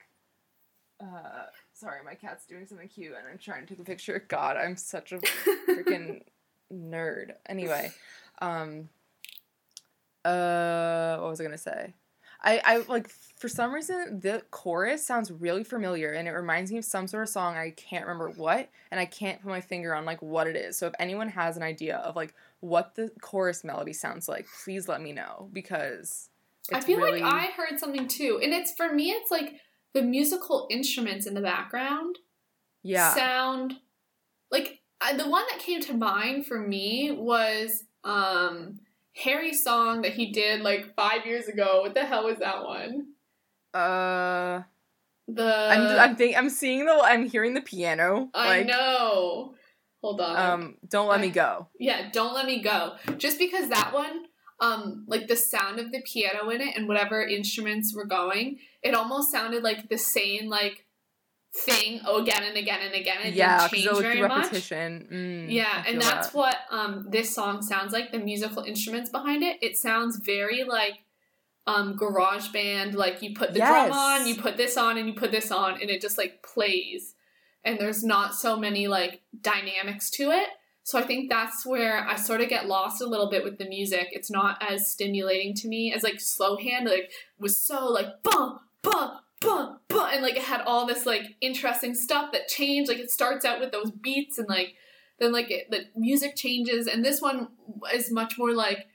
[1.01, 4.23] Uh, sorry, my cat's doing something cute, and I'm trying to take a picture.
[4.29, 5.17] God, I'm such a
[5.67, 6.21] freaking
[6.73, 7.33] nerd.
[7.47, 7.91] Anyway,
[8.41, 8.87] um,
[10.23, 11.93] uh, what was I gonna say?
[12.43, 16.77] I, I like for some reason the chorus sounds really familiar and it reminds me
[16.77, 19.95] of some sort of song I can't remember what and I can't put my finger
[19.95, 20.77] on like what it is.
[20.77, 24.87] So if anyone has an idea of like what the chorus melody sounds like, please
[24.87, 26.29] let me know because
[26.73, 28.39] I feel really- like I heard something too.
[28.43, 29.55] And it's for me it's like
[29.93, 32.17] the musical instruments in the background
[32.81, 33.75] yeah sound
[34.51, 38.79] like I, the one that came to mind for me was um
[39.15, 41.81] Harry's song that he did like 5 years ago.
[41.81, 43.07] What the hell was that one?
[43.73, 44.61] uh
[45.27, 49.55] The I'm I'm think I'm seeing the I'm hearing the piano I like know.
[50.01, 50.37] Hold on.
[50.37, 51.67] um don't let me go.
[51.79, 52.95] Yeah, don't let me go.
[53.17, 54.25] Just because that one,
[54.59, 58.93] um, like the sound of the piano in it and whatever instruments were going, it
[58.93, 60.82] almost sounded like the same like
[61.55, 63.17] thing again and again and again.
[63.23, 64.45] It yeah, didn't change very much.
[64.45, 65.07] repetition.
[65.11, 66.35] Mm, Yeah, and that's that.
[66.35, 68.11] what um this song sounds like.
[68.11, 70.99] The musical instruments behind it, it sounds very like
[71.67, 72.95] um garage band.
[72.95, 75.79] Like you put the drum on, you put this on, and you put this on,
[75.79, 77.15] and it just like plays.
[77.63, 80.49] And there's not so many like dynamics to it.
[80.85, 83.65] So I think that's where I sort of get lost a little bit with the
[83.69, 84.09] music.
[84.11, 88.59] It's not as stimulating to me as like slow hand like was so like bum
[88.81, 92.89] bum bum bum and like it had all this like interesting stuff that changed.
[92.89, 94.75] Like it starts out with those beats and like
[95.19, 97.49] then like it, the music changes and this one
[97.93, 98.87] is much more like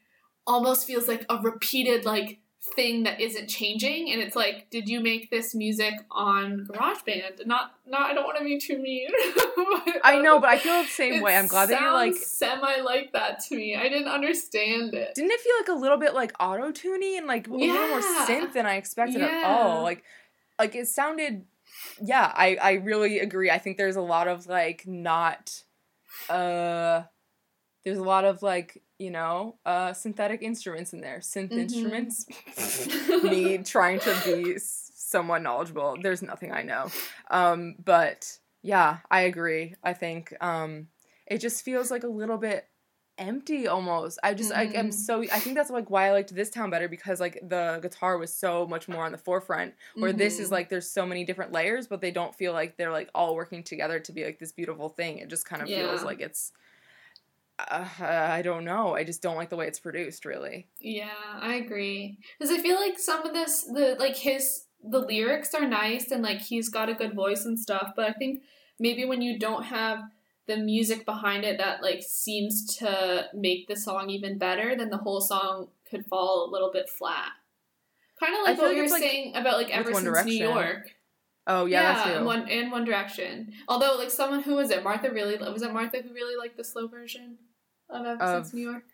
[0.46, 2.38] almost feels like a repeated like
[2.74, 7.72] thing that isn't changing and it's like did you make this music on GarageBand not
[7.86, 9.08] not I don't want to be too mean
[10.04, 11.36] I know, but I feel the same way.
[11.36, 12.14] I'm glad that you're like.
[12.14, 13.76] semi like that to me.
[13.76, 15.14] I didn't understand it.
[15.14, 18.00] Didn't it feel like a little bit like auto tuny and like a little more
[18.00, 19.82] synth than I expected at all?
[19.82, 20.04] Like,
[20.58, 21.44] like it sounded.
[22.02, 23.50] Yeah, I I really agree.
[23.50, 25.62] I think there's a lot of like not.
[26.28, 27.02] Uh,
[27.84, 31.18] there's a lot of like you know uh synthetic instruments in there.
[31.20, 31.58] Synth Mhm.
[31.58, 32.26] instruments.
[33.22, 35.96] me trying to be somewhat knowledgeable.
[36.02, 36.90] There's nothing I know.
[37.30, 39.74] Um, but yeah, I agree.
[39.82, 40.88] I think um,
[41.26, 42.68] it just feels like a little bit
[43.18, 44.18] empty almost.
[44.22, 44.92] I just like I'm Mhm.
[44.94, 48.16] so I think that's like why I liked this town better because like the guitar
[48.18, 49.74] was so much more on the forefront.
[49.94, 50.52] Where this is Mhm.
[50.52, 53.62] like there's so many different layers, but they don't feel like they're like all working
[53.62, 55.18] together to be like this beautiful thing.
[55.18, 56.52] It just kind of feels like it's
[57.58, 58.94] uh, I don't know.
[58.94, 60.68] I just don't like the way it's produced, really.
[60.80, 62.18] Yeah, I agree.
[62.38, 66.22] Because I feel like some of this, the like his the lyrics are nice and
[66.22, 68.42] like he's got a good voice and stuff, but I think
[68.78, 69.98] maybe when you don't have
[70.48, 74.96] the music behind it that like seems to make the song even better, then the
[74.96, 77.30] whole song could fall a little bit flat.
[78.18, 80.90] Kind of like what like you're like, saying about like ever since New York.
[81.46, 83.52] Oh yeah, and one and One Direction.
[83.68, 86.64] Although like someone who was it Martha really was it Martha who really liked the
[86.64, 87.36] slow version
[87.88, 88.84] of Ever Of- Since New York?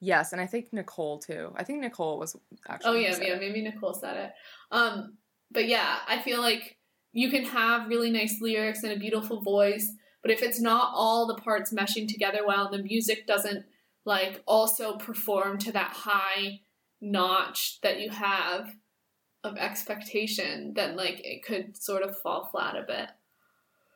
[0.00, 1.52] Yes, and I think Nicole too.
[1.54, 2.36] I think Nicole was
[2.68, 2.90] actually.
[2.90, 3.40] Oh yeah, yeah, it.
[3.40, 4.32] maybe Nicole said it.
[4.70, 5.16] Um,
[5.50, 6.76] but yeah, I feel like
[7.12, 9.92] you can have really nice lyrics and a beautiful voice,
[10.22, 13.64] but if it's not all the parts meshing together well, and the music doesn't
[14.04, 16.60] like also perform to that high
[17.00, 18.74] notch that you have
[19.44, 23.08] of expectation, then like it could sort of fall flat a bit.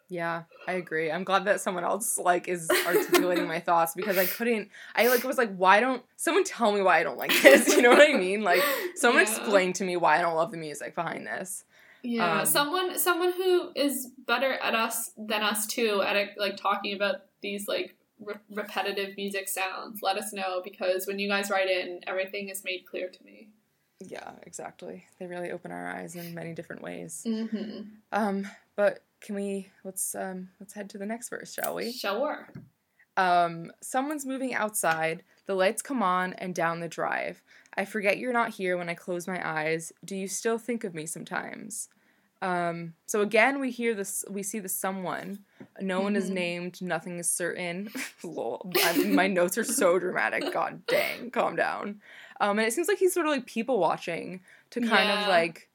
[0.08, 1.10] Yeah, I agree.
[1.10, 4.68] I'm glad that someone else like is articulating my thoughts because I couldn't.
[4.94, 7.68] I like was like, why don't someone tell me why I don't like this?
[7.76, 8.42] You know what I mean?
[8.42, 8.62] Like,
[8.94, 9.30] someone Yeah.
[9.36, 11.64] explain to me why I don't love the music behind this.
[12.06, 16.94] Yeah, Um, someone someone who is better at us than us too at like talking
[16.94, 20.00] about these like re- repetitive music sounds.
[20.02, 23.48] Let us know because when you guys write in, everything is made clear to me.
[23.98, 25.04] Yeah, exactly.
[25.18, 27.24] They really open our eyes in many different ways.
[27.26, 27.82] Mm-hmm.
[28.12, 31.92] Um, but can we let's um let's head to the next verse, shall we?
[31.92, 32.48] Sure.
[33.16, 35.24] Um, someone's moving outside.
[35.46, 37.42] The lights come on and down the drive.
[37.74, 39.92] I forget you're not here when I close my eyes.
[40.04, 41.88] Do you still think of me sometimes?
[42.42, 44.24] Um, so again, we hear this.
[44.28, 45.40] We see the someone.
[45.80, 46.34] No one is Mhm.
[46.34, 46.82] named.
[46.82, 47.90] Nothing is certain.
[48.22, 48.70] Lol.
[48.82, 50.44] I, my notes are so dramatic.
[50.52, 51.30] God dang.
[51.30, 52.00] Calm down.
[52.40, 55.68] Um, and it seems like he's sort of like people watching to kind of like,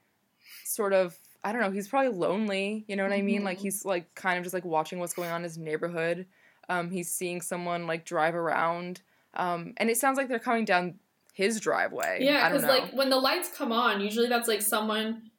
[0.64, 1.18] sort of.
[1.44, 1.72] I don't know.
[1.72, 2.86] He's probably lonely.
[2.88, 3.44] You know what I mean?
[3.44, 3.62] Like Mhm.
[3.62, 6.28] he's like kind of just like watching what's going on in his neighborhood.
[6.70, 9.02] Um, he's seeing someone like drive around,
[9.34, 11.00] um, and it sounds like they're coming down
[11.34, 12.20] his driveway.
[12.22, 15.31] Yeah, because like when the lights come on, usually that's like someone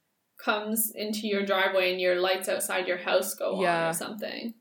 [0.42, 4.54] comes into your driveway and your lights outside your house go on or something.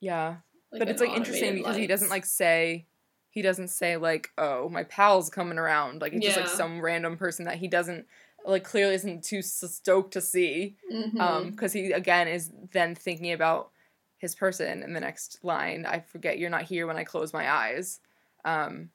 [0.00, 0.36] yeah,
[0.70, 2.86] Like but it's like interesting because he doesn't like say,
[3.30, 6.00] he doesn't say like, oh, my pal's coming around.
[6.00, 8.06] Like it's just like some random person that he doesn't
[8.44, 10.76] like clearly isn't too stoked to see.
[10.92, 11.20] Mhm.
[11.20, 13.70] Um, because he again is then thinking about
[14.18, 15.84] his person in the next line.
[15.86, 18.00] I forget you're not here when I close my eyes.
[18.44, 18.90] Um,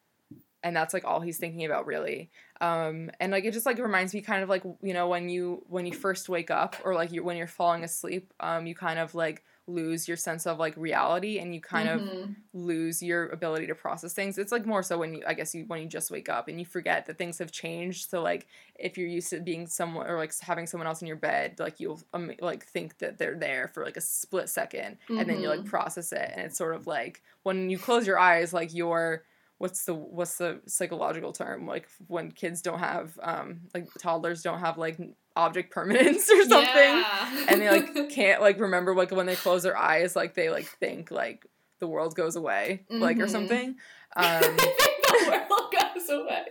[0.63, 2.29] and that's like all he's thinking about really.
[2.61, 5.63] Um, and like it just like reminds me kind of like you know when you
[5.67, 8.99] when you first wake up or like you when you're falling asleep, um, you kind
[8.99, 12.47] of like lose your sense of like reality and you kind of Mhm.
[12.53, 14.37] lose your ability to process things.
[14.37, 16.57] It's like more so when you, I guess, you when you just wake up and
[16.59, 18.09] you forget that things have changed.
[18.09, 21.17] So like, if you're used to being someone or like having someone else in your
[21.17, 25.29] bed, like you'll um, like think that they're there for like a split 2nd and
[25.29, 25.65] then you like Mhm.
[25.65, 29.25] process it, and it's sort of like when you close your eyes, like you're
[29.59, 34.59] what's the what's the psychological term like when kids don't have um like toddlers don't
[34.59, 34.97] have like
[35.35, 37.45] object permanence or something Yeah.
[37.49, 40.65] and they like can't like remember like when they close their eyes like they like
[40.79, 41.45] think like
[41.79, 43.29] the world goes away like or Mhm.
[43.31, 43.75] something
[44.15, 46.45] um the world goes away.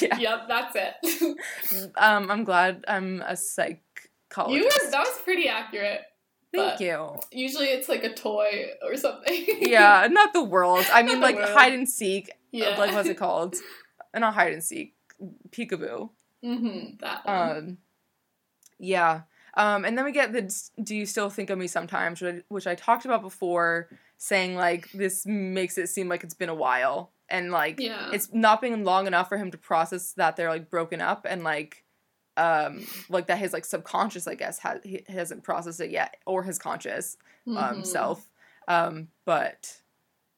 [0.00, 1.36] yeah Yep, that's it.
[1.96, 6.02] um i'm glad i'm a psychologist you were that was pretty accurate.
[6.52, 9.44] Thank but- you Usually it's like a toy or something.
[9.60, 11.50] yeah not the world i mean like world.
[11.50, 12.76] hide and seek yeah.
[12.78, 13.56] like what's it called
[14.14, 14.94] not hide and seek
[15.50, 16.10] peekaboo
[16.44, 17.50] Mm-hmm, that one.
[17.56, 17.78] um
[18.78, 19.22] yeah
[19.54, 22.42] um and then we get the do you still think of me sometimes which I,
[22.48, 23.88] which I talked about before
[24.18, 28.10] saying like this makes it seem like it's been a while and like yeah.
[28.12, 31.42] it's not been long enough for him to process that they're like broken up and
[31.42, 31.84] like
[32.38, 36.42] um like that his like subconscious i guess has he hasn't processed it yet or
[36.42, 37.16] his conscious
[37.48, 37.86] um Mhm.
[37.86, 38.30] self
[38.68, 39.80] um but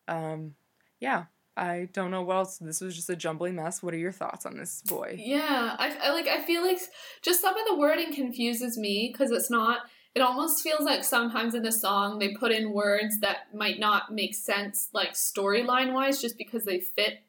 [0.09, 0.55] um
[1.01, 1.25] yeah
[1.57, 4.47] i don't know what else this was just a jumbly mess what are your thoughts
[4.47, 6.27] on this boy Yeah, I, I like.
[6.27, 6.79] I feel like
[7.23, 9.81] just some of the wording confuses me because it's not.
[10.15, 14.13] It almost feels like sometimes in the song they put in words that might not
[14.13, 17.21] make sense, like storyline wise, just because they fit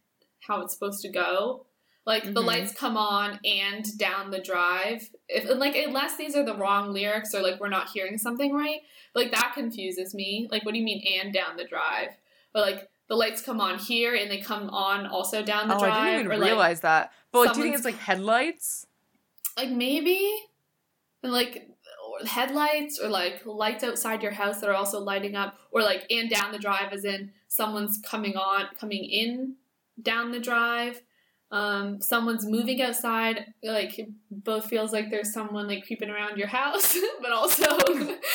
[0.47, 1.65] how it's supposed to go.
[2.05, 2.45] Like the Mhm.
[2.45, 5.09] lights come on and down the drive.
[5.29, 8.81] If like unless these are the wrong lyrics or like we're not hearing something right,
[9.13, 10.47] like that confuses me.
[10.51, 12.09] Like what do you mean and down the drive?
[12.53, 15.79] But like the lights come on here and they come on also down the oh,
[15.79, 15.93] drive.
[15.93, 17.11] I didn't even or, like, realize that.
[17.31, 18.87] But like, do you think it's like headlights?
[19.57, 20.31] like maybe
[21.23, 21.69] and like
[22.07, 26.05] or headlights or like lights outside your house that are also lighting up or like
[26.09, 29.55] and down the drive as in someone's coming on coming in
[30.01, 31.01] down the drive
[31.51, 36.97] um someone's moving outside like both feels like there's someone like creeping around your house
[37.21, 37.65] but also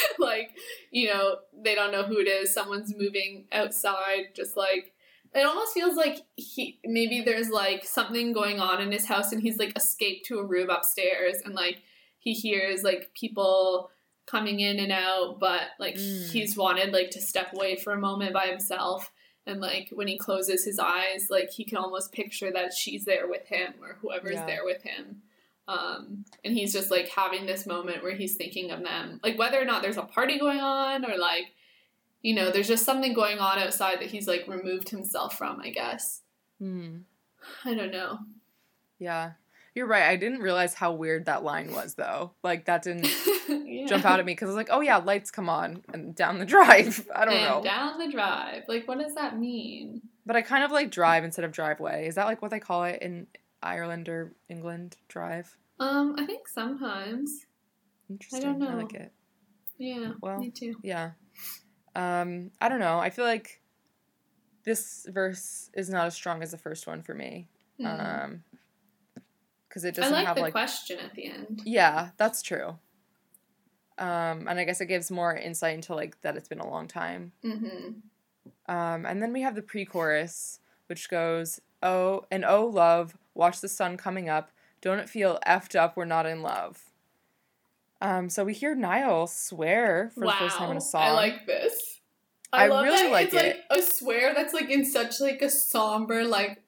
[0.18, 0.51] like
[0.90, 4.93] you know they don't know who it is someone's moving outside just like
[5.34, 9.43] it almost feels like he maybe there's like something going on in his house and
[9.43, 11.82] he's like escaped to a room upstairs and like
[12.18, 13.90] he hears like people
[14.26, 16.30] coming in and out but like Mm.
[16.32, 19.10] he's wanted like to step away for a moment by himself
[19.47, 23.28] and like when he closes his eyes like he can almost picture that she's there
[23.28, 24.47] with him or whoever's Yeah.
[24.47, 25.23] there with him
[25.68, 29.60] um and he's just like having this moment where he's thinking of them like whether
[29.60, 31.47] or not there's a party going on or like
[32.23, 35.70] you know there's just something going on outside that he's like removed himself from i
[35.70, 36.23] guess
[36.59, 36.98] Hmm.
[37.64, 38.18] i don't know
[38.98, 39.32] Yeah.
[39.76, 40.04] You're right.
[40.04, 42.32] I didn't realize how weird that line was, though.
[42.42, 43.06] Like, that didn't
[43.48, 43.86] yeah.
[43.86, 46.38] jump out at me because I was like, oh, yeah, lights come on and down
[46.38, 47.06] the drive.
[47.14, 47.62] I don't and know.
[47.62, 51.44] down the drive like what does that mean But I kind of like drive instead
[51.44, 52.08] of driveway.
[52.08, 53.26] Is that like what they call it in
[53.62, 54.96] Ireland or England?
[55.08, 55.54] Drive?
[55.78, 57.44] um i think sometimes
[58.08, 58.40] Interesting.
[58.40, 58.68] I don't know.
[58.70, 59.12] I like it.
[59.78, 61.10] yeah Well, me too Yeah.
[61.94, 62.98] Um, I don't know.
[62.98, 63.60] I feel like
[64.64, 67.48] this verse is not as strong as the first one for me.
[67.80, 68.24] Mhm.
[68.24, 68.42] Um,
[69.76, 72.78] because it i doesn't like have the like question at the end Yeah, that's true.
[73.98, 76.88] Um, and I guess it gives more insight into like that it's been a long
[76.88, 77.32] time.
[77.44, 77.90] mm-hmm.
[78.74, 83.68] Um, and then we have the pre-chorus, which goes, "Oh, and oh, love, watch the
[83.68, 84.50] sun coming up.
[84.80, 85.94] Don't it feel effed up?
[85.96, 86.82] We're not in love."
[88.00, 91.02] Um, so we hear Niall swear for wow the first time in a song.
[91.02, 92.00] i like this
[92.52, 93.64] I love really that like it's it.
[93.70, 96.62] like a swear that's like in such like a somber like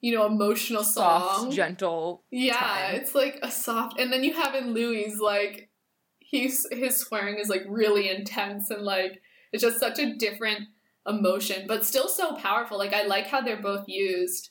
[0.00, 2.24] you know emotional soft, song gentle.
[2.30, 2.94] Yeah, time.
[2.96, 5.68] it's like a soft, and then you have in Louis like
[6.20, 9.20] he's his swearing is like really intense and like
[9.52, 10.60] it's just such a different
[11.06, 12.78] emotion, but still so powerful.
[12.78, 14.50] Like I like how they're both used,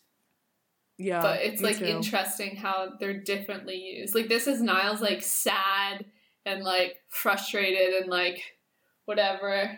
[0.97, 1.85] Yeah, but it's like too.
[1.85, 4.13] interesting how they're differently used.
[4.13, 6.05] Like this is Niall's like sad
[6.45, 8.41] and like frustrated and like
[9.05, 9.77] whatever.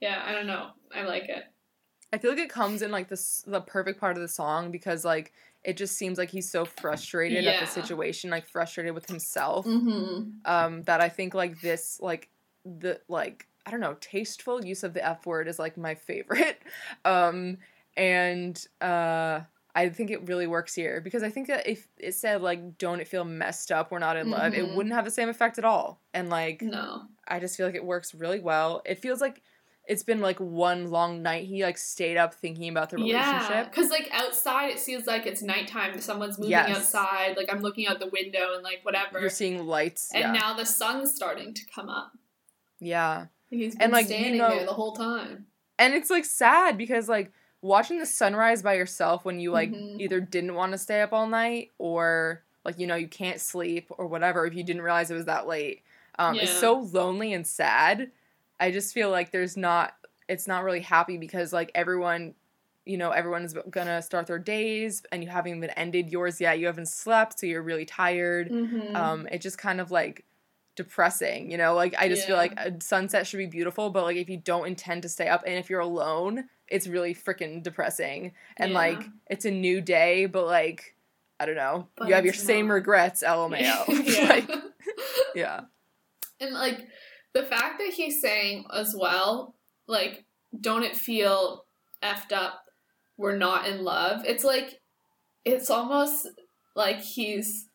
[0.00, 0.68] Yeah, I don't know.
[0.94, 1.44] I like it.
[2.12, 5.04] I feel like it comes in like this the perfect part of the song because
[5.04, 5.32] like
[5.64, 9.64] it just seems like he's so frustrated at the situation, like frustrated with himself.
[9.66, 10.30] Mm-hmm.
[10.44, 12.28] um, that I think like this like
[12.64, 16.60] the like I don't know tasteful use of the F word is like my favorite,
[17.04, 17.58] um,
[17.96, 19.40] and uh,
[19.74, 23.00] I think it really works here because I think that if it said like don't
[23.00, 24.74] it feel messed up we're not in love it Mhm.
[24.74, 27.06] wouldn't have the same effect at all and like No.
[27.28, 28.82] I just feel like it works really well.
[28.84, 29.42] It feels like
[29.86, 31.46] it's been like one long night.
[31.46, 33.70] He like stayed up thinking about the Yeah, relationship.
[33.72, 36.00] because like outside it feels like it's nighttime.
[36.00, 36.76] Someone's moving Yes.
[36.76, 37.36] outside.
[37.36, 39.20] Like I'm looking out the window and like whatever.
[39.20, 40.10] You're seeing lights.
[40.14, 40.32] and yeah.
[40.32, 42.12] now the sun's starting to come up.
[42.80, 43.26] yeah.
[43.50, 45.46] He's been And, like, you standing know- there the whole time.
[45.78, 50.00] and it's like sad because like watching the sunrise by yourself when you like Mhm.
[50.00, 53.88] either didn't want to stay up all night or like you know you can't sleep
[53.90, 55.82] or whatever if you didn't realize it was that late
[56.18, 58.10] um is so lonely and sad
[58.60, 59.94] i just feel like there's not
[60.28, 62.34] it's not really happy because like everyone
[62.84, 66.58] you know everyone's gonna start their days and you haven't even ended yours yet.
[66.58, 68.50] You haven't slept so you're really tired.
[68.50, 68.96] Mm-hmm.
[68.96, 70.24] um it just kind of like
[70.74, 71.74] depressing you know?
[71.74, 74.66] Like i just feel like a sunset should be beautiful but like if you don't
[74.66, 78.32] intend to stay up and if you're alone it's really freaking depressing.
[78.56, 78.78] And Yeah.
[78.78, 80.96] like it's a new day but like
[81.38, 81.88] i don't know.
[81.96, 83.58] But you have your it's same regrets lmao
[84.06, 84.24] yeah.
[84.28, 84.50] like
[85.34, 85.60] yeah.
[86.40, 86.88] And like
[87.34, 89.54] the fact that he's saying as well,
[89.86, 90.24] like,
[90.60, 91.64] don't it feel
[92.02, 92.64] effed up?
[93.16, 94.24] We're not in love.
[94.24, 94.80] It's like,
[95.44, 96.28] it's almost
[96.74, 97.68] like he's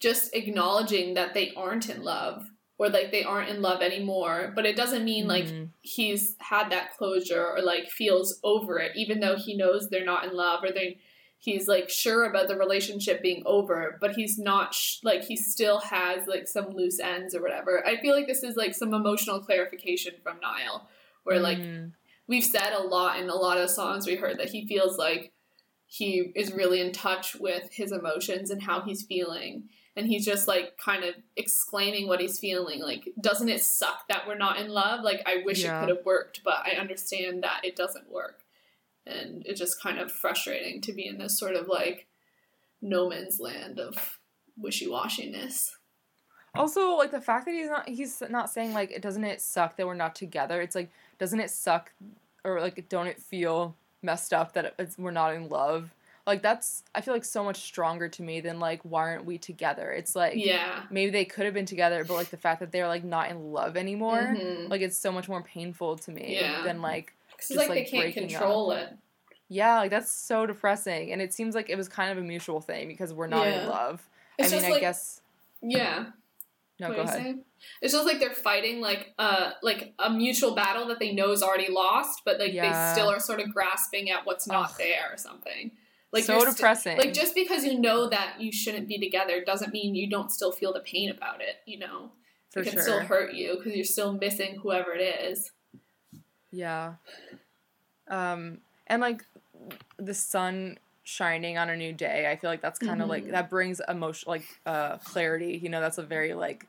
[0.00, 2.44] just acknowledging that they aren't in love
[2.78, 4.52] or like they aren't in love anymore.
[4.54, 5.70] But it doesn't mean like Mhm.
[5.82, 10.24] he's had that closure or like feels over it, even though he knows they're not
[10.24, 10.98] in love or they
[11.44, 15.80] he's like sure about the relationship being over, but he's not sh- like he still
[15.80, 17.84] has like some loose ends or whatever.
[17.86, 20.88] I feel like this is like some emotional clarification from Niall,
[21.24, 21.92] where like Mm.
[22.28, 25.32] we've said a lot in a lot of songs we heard that he feels like
[25.86, 29.64] he is really in touch with his emotions and how he's feeling
[29.94, 34.26] and he's just like kind of exclaiming what he's feeling like doesn't it suck that
[34.26, 35.76] we're not in love like i wish Yeah.
[35.76, 38.38] it could have worked but i understand that it doesn't work
[39.06, 42.06] and it's just kind of frustrating to be in this sort of like
[42.80, 44.18] no man's land of
[44.56, 45.70] wishy-washiness.
[46.54, 49.76] Also like the fact that he's not he's not saying like it doesn't it suck
[49.76, 50.60] that we're not together?
[50.60, 51.92] It's like doesn't it suck
[52.44, 55.94] or like don't it feel messed up that it's, we're not in love?
[56.26, 59.38] Like that's i feel like so much stronger to me than like why aren't we
[59.38, 59.90] together?
[59.92, 60.82] It's like yeah.
[60.90, 63.52] maybe they could have been together but like the fact that they're like not in
[63.52, 64.68] love anymore Mhm.
[64.68, 66.62] like it's so much more painful to me Yeah.
[66.64, 67.14] than like
[67.50, 68.90] it's like, like, they can't control it
[69.48, 72.60] yeah like that's so depressing and it seems like it was kind of a mutual
[72.60, 73.62] thing because we're not Yeah.
[73.62, 74.08] in love
[74.38, 75.20] it's i mean just i like guess
[75.60, 76.06] yeah
[76.80, 77.14] No, What go ahead.
[77.22, 77.44] saying?
[77.80, 81.42] It's just like they're fighting like uh like a mutual battle that they know is
[81.42, 82.64] already lost, but like Yeah.
[82.64, 84.76] they still are sort of grasping at what's not Ugh.
[84.78, 85.70] there or something.
[86.12, 86.98] Like so you're st- depressing.
[86.98, 90.50] like just because you know that you shouldn't be together doesn't mean you don't still
[90.50, 91.56] feel the pain about it.
[91.66, 92.10] You know,
[92.50, 92.82] for it can sure.
[92.82, 95.52] still hurt you because you're still missing whoever it is.
[96.52, 96.94] Yeah.
[98.08, 99.24] Um, and like
[99.96, 103.30] the sun shining on a new day, I feel like that's kind of like Mhm.
[103.32, 105.58] that brings emotion, like uh, clarity.
[105.62, 106.66] You know, that's a very like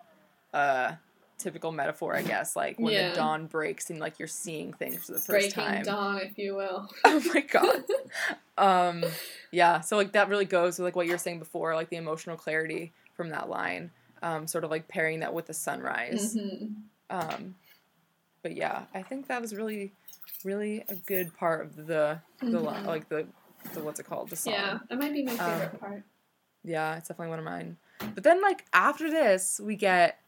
[0.54, 0.94] uh
[1.40, 2.56] typical metaphor, I guess.
[2.56, 3.10] Like when Yeah.
[3.10, 5.84] the dawn breaks and like you're seeing things for the first Breaking time.
[5.84, 6.90] dawn, if you will.
[7.04, 7.84] oh my god.
[8.58, 9.04] um,
[9.52, 9.82] yeah.
[9.82, 12.38] So like that really goes with like what you were saying before, like the emotional
[12.38, 13.92] clarity from that line.
[14.22, 16.36] Um, sort of like pairing that with the sunrise.
[16.38, 16.76] Mhm.
[17.10, 17.56] Um,
[18.44, 19.94] but yeah, I think that was really,
[20.44, 22.86] really a good part of the the Mhm.
[22.86, 23.26] like the
[23.74, 24.54] the what's it called the song.
[24.54, 26.04] Yeah, that might be my Um, favorite part.
[26.64, 27.78] Yeah, it's definitely one of mine.
[28.14, 30.20] But then like after this, we get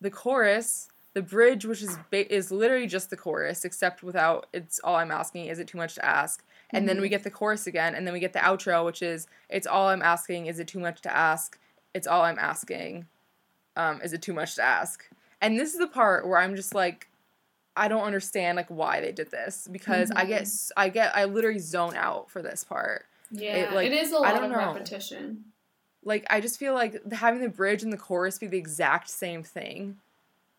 [0.00, 4.80] the chorus, the bridge, which is ba- is literally just the chorus, except without it's
[4.82, 5.46] all I'm asking.
[5.46, 6.42] Is it too much to ask?
[6.70, 7.10] And then we Mm-hmm.
[7.10, 10.02] get the chorus again, and then we get the outro, which is it's all I'm
[10.02, 10.46] asking.
[10.46, 11.58] Is it too much to ask?
[11.94, 13.06] It's all I'm asking.
[13.76, 15.04] Um, is it too much to ask?
[15.42, 17.08] And this is the part where I'm just like,
[17.80, 20.78] I don't understand like why they did this because I get mm-hmm.
[20.78, 23.06] I get I literally zone out for this part.
[23.30, 24.58] Yeah, like, it is a lot don't of know.
[24.58, 25.44] repetition.
[26.04, 29.42] like I just feel like having the bridge and the chorus be the exact same
[29.42, 29.96] thing.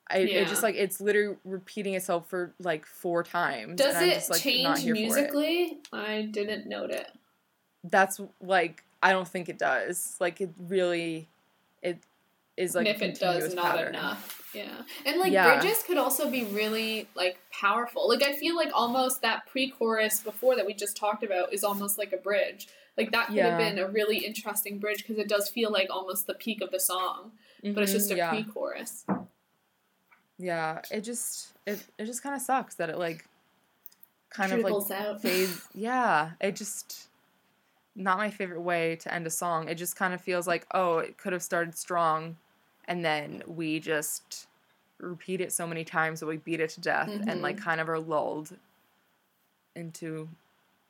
[0.10, 3.78] I it just like it's literally repeating itself for like four times.
[3.78, 4.94] Does and it just, like, not change it.
[4.94, 5.78] musically?
[5.94, 7.12] I didn't note it.
[7.84, 10.18] That's like I don't think it does.
[10.20, 11.28] Like it really,
[11.84, 12.00] it
[12.58, 13.90] is like and if it does, not pattern.
[13.90, 14.41] enough.
[14.54, 14.82] Yeah.
[15.06, 15.60] And like Yeah.
[15.60, 18.08] bridges could also be really like powerful.
[18.08, 21.98] Like I feel like almost that pre-chorus before that we just talked about is almost
[21.98, 22.68] like a bridge.
[22.98, 26.28] Like that could have been a really interesting bridge because it does feel like almost
[26.28, 27.32] the peak of the song,
[27.74, 28.30] but it's just a mm-hmm, yeah.
[28.30, 29.06] pre-chorus.
[30.38, 33.26] Yeah, it just it it just kind of sucks that it like
[34.30, 35.22] kind of like out.
[35.22, 35.68] fades.
[35.74, 37.08] Yeah, it just
[37.96, 39.70] not my favorite way to end a song.
[39.70, 42.38] It just kind of feels like oh, it could have started strong,
[42.92, 44.48] and then we just
[45.00, 47.62] repeat it so many times that we beat it to death, and like Mhm.
[47.64, 48.58] kind of are lulled
[49.78, 50.28] into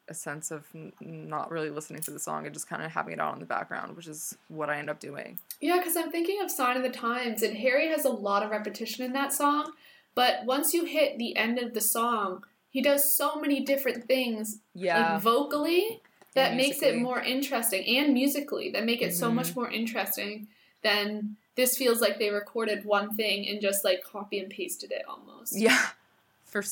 [0.08, 3.14] a sense of n- not really listening to the song and just kind of having
[3.14, 5.38] it on in the background, which is what I end up doing.
[5.62, 8.50] Yeah, because I'm thinking of Sign of the Times, and Harry has a lot of
[8.50, 9.72] repetition in that song.
[10.16, 14.60] But once you hit the end of the song, he does so many different things,
[14.74, 16.02] Yeah, like vocally,
[16.34, 19.36] that makes it more interesting, and musically, that make it so Mhm.
[19.36, 20.48] much more interesting
[20.82, 25.04] than this feels like they recorded one thing and just like copy and pasted it
[25.08, 25.58] almost.
[25.58, 25.88] Yeah,
[26.46, 26.64] for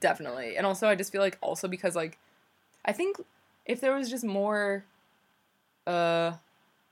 [0.00, 0.56] definitely.
[0.56, 2.18] And also, I just feel like also because like,
[2.84, 3.16] I think
[3.66, 4.84] if there was just more,
[5.86, 6.32] uh,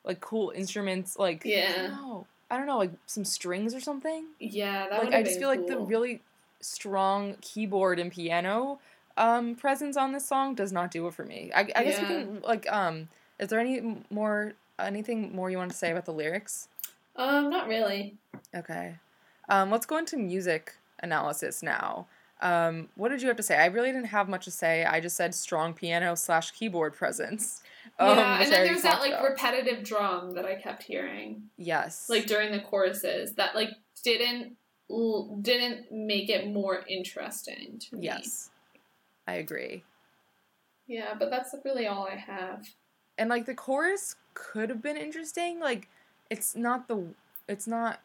[0.05, 1.83] like cool instruments, like I Yeah.
[1.83, 4.27] don't know, I don't know, like some strings or something.
[4.41, 6.23] Yeah, that like I just feel like the really
[6.61, 8.81] strong keyboard and piano,
[9.16, 11.51] um, presence on this song does not do it for me.
[11.55, 13.09] I, I guess we can like, um,
[13.39, 16.69] is there any more anything more you want to say about the lyrics?
[17.19, 18.16] Um, not really.
[18.55, 18.97] Okay.
[19.49, 22.07] Um, let's go into music analysis now.
[22.40, 23.57] Um, what did you have to say?
[23.59, 24.85] I really didn't have much to say.
[24.85, 27.62] I just said strong piano slash keyboard presence.
[27.99, 29.24] um, yeah, and then there's that like about.
[29.24, 31.43] repetitive drum that I kept hearing.
[31.57, 32.07] yes.
[32.09, 33.70] like during the choruses that like
[34.05, 34.57] didn't
[34.89, 38.05] l- didn't make it more interesting to me.
[38.05, 38.51] yes,
[39.27, 39.82] I agree.
[40.86, 42.69] Yeah, but that's really all I have.
[43.19, 45.59] And like the chorus could have been interesting.
[45.59, 45.89] Like
[46.30, 47.05] it's not the
[47.48, 48.00] it's not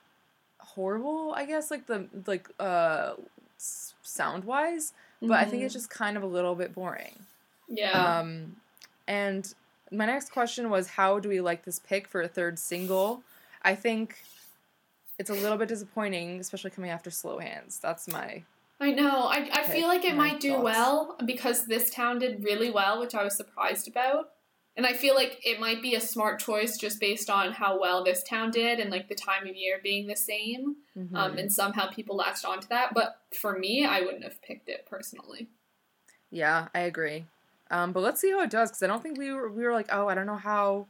[0.60, 1.34] horrible.
[1.36, 3.14] I guess like the like uh
[3.58, 5.78] sound wise, but I think it's Mhm.
[5.78, 7.26] just kind of a little bit boring.
[7.70, 8.20] yeah.
[8.20, 8.58] Um,
[9.08, 9.54] and
[9.92, 13.24] my next question was, how do we like this pick for a third single?
[13.64, 14.18] I think
[15.18, 17.78] it's a little bit disappointing, especially coming after Slow Hands.
[17.80, 18.44] That's my
[18.82, 19.24] I know.
[19.28, 20.64] I I feel like it my might do thoughts.
[20.64, 24.33] well because this town did really well, which I was surprised about.
[24.76, 28.04] And I feel like it might be a smart choice just based on how well
[28.04, 30.78] this town did and like the time of year being the same.
[30.98, 31.16] Mm-hmm.
[31.16, 32.94] Um, and somehow people latched onto that.
[32.94, 35.48] But for me, I wouldn't have picked it personally.
[36.32, 37.26] yeah, I agree.
[37.70, 39.74] Um, but let's see how it does because I don't think we were we were
[39.74, 40.88] like, oh, I don't know how,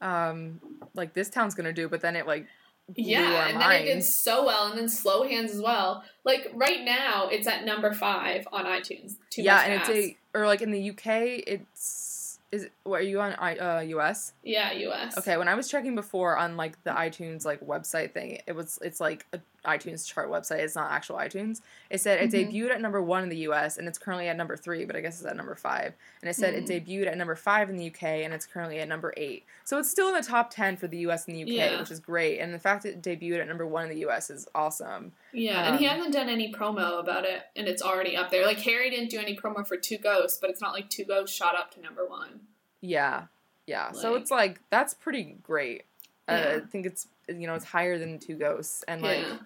[0.00, 0.60] um,
[0.94, 1.88] like this town's gonna do.
[1.88, 2.46] But then it like
[2.88, 6.04] blew Yeah, and then it did so well, and then Slow Hands as well.
[6.24, 9.16] Like right now, it's at number five on iTunes.
[9.30, 11.06] Too yeah, much and it's a or like in the UK,
[11.46, 12.17] it's
[12.50, 14.32] is what are you on I uh US?
[14.42, 15.18] yeah, US.
[15.18, 18.78] Okay, when I was checking before on like the iTunes like website thing, it was
[18.82, 20.60] it's like a, iTunes chart website.
[20.60, 21.60] It's not actual iTunes.
[21.90, 22.52] It said it Mhm.
[22.52, 23.76] debuted at number one in the U.S.
[23.76, 25.94] and it's currently at number three, but I guess it's at number five.
[26.22, 26.86] And it said it Mm.
[26.86, 29.44] debuted at number five in the UK and it's currently at number eight.
[29.64, 31.26] So it's still in the top ten for the U.S.
[31.26, 31.80] and the UK, Yeah.
[31.80, 32.38] which is great.
[32.38, 34.30] And the fact that it debuted at number one in the U.S.
[34.30, 35.12] is awesome.
[35.32, 38.46] Yeah, and he Um, hasn't done any promo about it, and it's already up there.
[38.46, 41.34] Like Harry didn't do any promo for Two Ghosts, but it's not like Two Ghosts
[41.36, 42.46] shot up to number one.
[42.80, 43.24] Yeah,
[43.66, 43.90] yeah.
[43.92, 45.84] so it's like that's pretty great.
[46.28, 46.56] Uh, Yeah.
[46.56, 49.36] I think it's you know it's higher than Two Ghosts, and like yeah,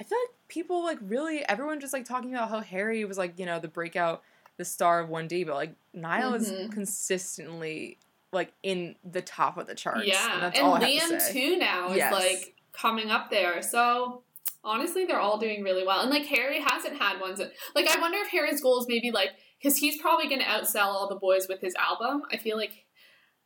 [0.00, 3.38] I feel like people like really everyone just like talking about how Harry was like
[3.38, 4.22] you know the breakout,
[4.56, 6.72] the star of One D, but like Niall is Mhm.
[6.72, 7.98] consistently
[8.32, 10.06] like in the top of the charts.
[10.06, 13.30] yeah, and that's and all I have Liam to too now is like coming up
[13.30, 13.62] there.
[13.62, 14.22] So
[14.64, 17.38] honestly, they're all doing really well, and like Harry hasn't had ones.
[17.38, 19.30] That, like I wonder if Harry's goal is maybe like
[19.62, 22.22] because he's probably going to outsell all the boys with his album.
[22.30, 22.84] I feel like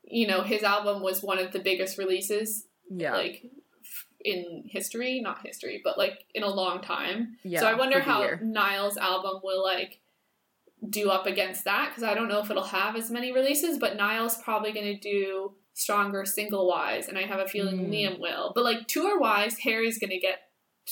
[0.05, 3.45] you know his album was one of the biggest releases Yeah, like
[4.25, 7.37] in history, not history, but like in a long time.
[7.43, 7.61] yeah.
[7.61, 8.41] so I wonder how year.
[8.43, 10.01] Niall's album will like
[10.89, 13.97] do up against that because I don't know if it'll have as many releases, but
[13.97, 17.91] Niall's probably going to do stronger single wise, and I have a feeling Mm.
[17.91, 18.53] Liam will.
[18.55, 20.41] But like tour wise, Harry's going to get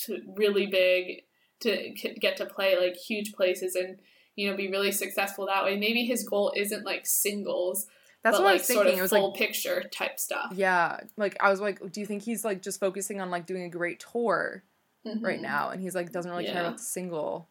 [0.06, 1.22] to really big
[1.60, 1.90] to
[2.20, 3.98] get to play like huge places and
[4.36, 5.76] you know be really successful that way.
[5.76, 7.86] Maybe his goal isn't like singles,
[8.22, 8.92] That's but what I like was sort thinking.
[8.94, 10.52] of It was full like picture type stuff.
[10.54, 13.62] yeah, like I was like, do you think he's like just focusing on like doing
[13.62, 14.62] a great tour
[15.04, 15.42] right Mhm.
[15.42, 17.48] now, and he's like doesn't really care about the single?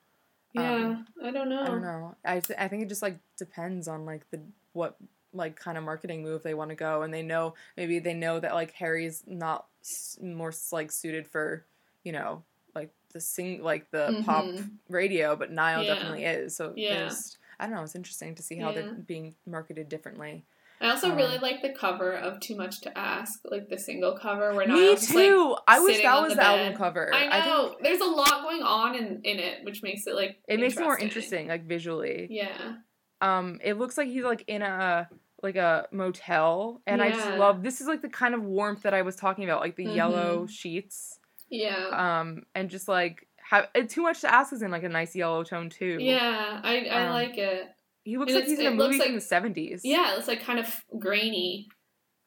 [0.53, 1.61] Yeah, Um, I don't know.
[1.61, 2.15] I don't know.
[2.25, 4.41] I th- I think it just like depends on like the
[4.73, 4.95] what
[5.33, 8.39] like kind of marketing move they want to go, and they know maybe they know
[8.39, 11.65] that like Harry's not s- more like suited for
[12.03, 12.43] you know
[12.75, 14.71] like the sing like the pop Mhm.
[14.89, 15.93] radio, but Niall Yeah.
[15.95, 16.55] definitely is.
[16.55, 17.11] So Yeah.
[17.59, 17.83] I don't know.
[17.83, 18.81] It's interesting to see how Yeah.
[18.81, 20.45] they're being marketed differently.
[20.81, 24.17] I also Um, really like the cover of Too Much to Ask, like the single
[24.17, 25.55] cover where Me Niall's just, like, too.
[25.67, 27.11] I wish that was the the, album cover.
[27.13, 27.69] I know.
[27.71, 30.77] think There's a lot going on in, in it, which makes it like it makes
[30.77, 32.27] it more interesting, like visually.
[32.29, 32.75] Yeah.
[33.21, 35.09] um it looks like he's like in a
[35.43, 38.93] like a motel and i just love this is like the kind of warmth that
[38.93, 40.49] i was talking about like the yellow Mhm.
[40.49, 41.19] sheets
[41.49, 41.87] Yeah.
[42.21, 45.43] um and just like have too much to ask is in like a nice yellow
[45.43, 47.67] tone too yeah, I, I um, like it.
[48.09, 49.21] He looks and like he's in a it looks from like-
[49.53, 50.67] the 70s Yeah, it's like kind of
[50.99, 51.67] grainy.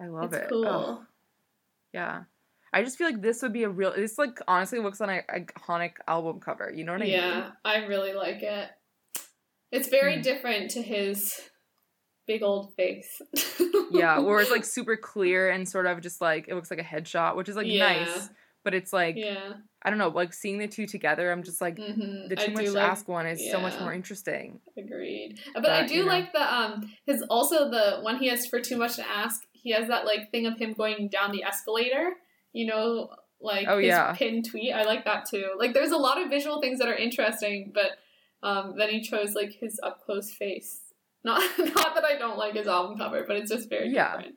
[0.00, 0.66] i love it's it cool.
[0.66, 0.98] Ugh,
[1.92, 2.22] yeah
[2.72, 5.44] i just feel like this would be a real this like honestly looks like an
[5.46, 8.68] iconic album cover you know what i yeah, mean Yeah, I really like it.
[9.70, 10.20] It's very Hmm.
[10.22, 11.38] different to his
[12.26, 13.20] big old face.
[13.90, 16.84] yeah where it's like super clear and sort of just like it looks like a
[16.84, 17.86] headshot which is like Yeah.
[18.04, 18.28] nice
[18.64, 19.54] but it's like yeah.
[19.82, 22.52] i don't know like seeing the two together i'm just like hmm the I too
[22.52, 24.60] much to like ask one is so much more interesting.
[24.78, 25.38] Agreed.
[25.54, 26.06] But I do you know.
[26.06, 29.42] like the um his also the one he has for too much to ask.
[29.52, 32.12] He has that like thing of him going down the escalator.
[32.52, 33.08] You know,
[33.40, 34.12] like Oh, his yeah.
[34.14, 34.72] pin tweet.
[34.72, 35.46] I like that too.
[35.58, 37.90] Like there's a lot of visual things that are interesting, but
[38.48, 40.80] um then he chose like his up close face.
[41.24, 44.16] Not not that I don't like his album cover, but it's just very Yeah.
[44.16, 44.36] different.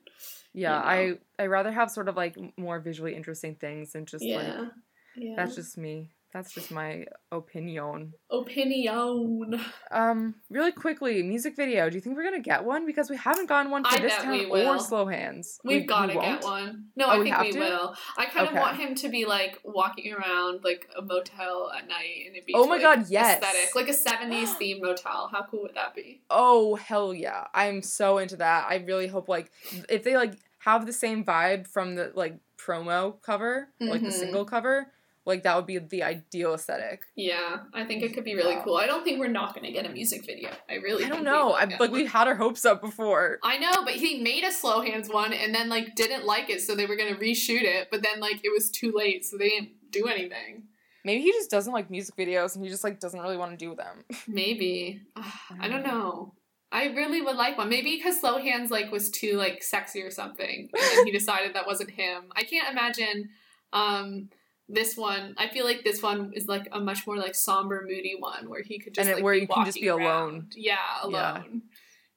[0.56, 1.18] Yeah, You know.
[1.38, 4.36] I I rather have sort of like more visually interesting things than just yeah.
[4.36, 4.68] like
[5.16, 5.34] yeah.
[5.36, 6.10] that's just me.
[6.32, 8.12] That's just my opinion.
[8.30, 9.58] opinion.
[9.90, 11.88] Um, really quickly, music video.
[11.88, 12.84] Do you think we're gonna get one?
[12.84, 14.78] Because we haven't gotten one for I this town or.
[14.78, 15.58] Slow Hands.
[15.64, 16.40] We've We- gotta won't?
[16.40, 16.86] get one.
[16.96, 17.58] No, Oh, I we think we to?
[17.58, 17.96] will.
[18.18, 18.56] I kind Okay.
[18.56, 22.46] of want him to be like walking around like a motel at night and it'd
[22.46, 23.40] be Oh my like, God, yes.
[23.42, 25.28] aesthetic, like a seventies themed motel.
[25.32, 26.20] How cool would that be?
[26.28, 27.46] Oh hell yeah!
[27.54, 28.66] I'm so into that.
[28.68, 29.50] I really hope like
[29.88, 30.34] if they like
[30.66, 34.50] have the same vibe from the like promo cover, like the single mm-hmm.
[34.54, 34.92] cover,
[35.24, 37.02] like that would be the ideal aesthetic.
[37.14, 38.62] Yeah, I think it could be really Wow.
[38.64, 38.76] cool.
[38.76, 40.50] I don't think we're not going to get a music video.
[40.68, 41.52] I really I don't know.
[41.52, 42.00] I get like one.
[42.00, 43.38] we had our hopes up before.
[43.44, 46.60] I know, but he made a slow hands one and then like didn't like it,
[46.60, 49.50] so they were gonna reshoot it, but then like it was too late, so they
[49.50, 50.64] didn't do anything.
[51.04, 53.56] Maybe he just doesn't like music videos and he just like doesn't really want to
[53.56, 54.04] do them.
[54.26, 55.02] Maybe.
[55.60, 56.34] I don't know.
[56.72, 57.68] I really would like one.
[57.68, 61.66] Maybe because Slow Hands like was too like sexy or something, and he decided that
[61.66, 62.24] wasn't him.
[62.34, 63.30] I can't imagine
[63.72, 64.28] um
[64.68, 65.34] this one.
[65.38, 68.62] I feel like this one is like a much more like somber, moody one where
[68.62, 70.32] he could just And like, where you can just be walking alone.
[70.34, 70.52] around.
[70.56, 71.12] Yeah, alone.
[71.14, 71.42] Yeah.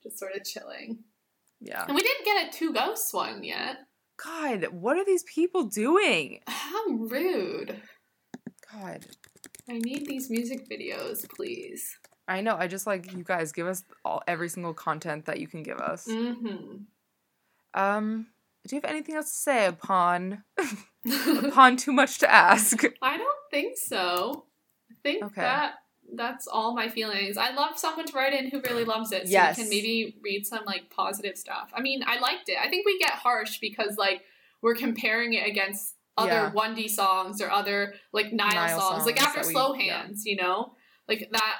[0.04, 1.04] Just sort of chilling.
[1.62, 1.86] Yeah.
[1.86, 3.78] And we didn't get a two ghosts one yet.
[4.24, 6.40] God, what are these people doing?
[6.48, 7.82] How rude.
[8.74, 9.06] God.
[9.70, 11.98] I need these music videos, please.
[12.30, 12.56] I know.
[12.56, 15.80] I just like you guys give us all every single content that you can give
[15.80, 16.08] us.
[16.08, 16.84] Mm-hmm.
[17.74, 18.28] Um,
[18.68, 20.44] do you have anything else to say upon
[21.46, 22.84] upon too much to ask?
[23.02, 24.46] I don't think so.
[24.92, 25.42] I think Okay.
[25.42, 25.76] that
[26.16, 27.38] that's all my feelings.
[27.38, 29.58] I love someone to write in who really loves it, so Yes.
[29.58, 31.72] we can maybe read some like positive stuff.
[31.74, 32.58] I mean, I liked it.
[32.60, 34.24] I think we get harsh because like
[34.62, 36.52] we're comparing it against other Yeah.
[36.52, 40.02] 1D songs or other like Niall, Niall songs, like after that we- Slow yeah.
[40.02, 40.74] Hands, you know,
[41.08, 41.56] like that.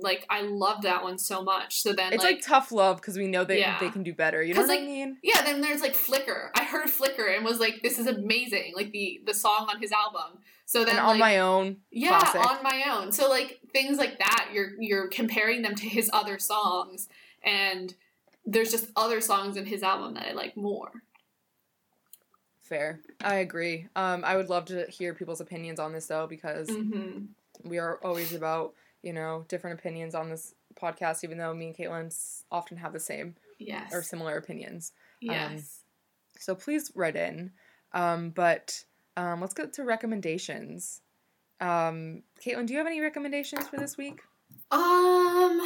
[0.00, 1.82] Like I love that one so much.
[1.82, 3.78] So then It's like, like, tough love because we know they Yeah.
[3.78, 4.42] they can do better.
[4.42, 5.18] You know what I mean?
[5.22, 6.50] yeah, then there's like Flicker.
[6.54, 8.72] I heard Flicker and was like, this is amazing.
[8.74, 10.38] Like the the song on his album.
[10.64, 12.40] So then And like, on my own, yeah, classic.
[12.40, 13.12] on my own.
[13.12, 17.08] So like things like that, you're you're comparing them to his other songs,
[17.42, 17.94] and
[18.46, 20.90] there's just other songs in his album that I like more.
[22.60, 23.00] Fair.
[23.22, 23.86] I agree.
[23.96, 27.26] Um, I would love to hear people's opinions on this though because hmm
[27.64, 31.76] we are always about you know different opinions on this podcast, even though me and
[31.76, 33.92] Caitlin often have the same Yes.
[33.92, 34.92] or similar opinions.
[35.20, 35.82] yes.
[36.38, 37.50] So please write in.
[37.92, 38.84] Um, but
[39.16, 41.00] um, let's get to recommendations.
[41.60, 44.20] Um, Caitlin, do you have any recommendations for this week?
[44.70, 45.60] Um,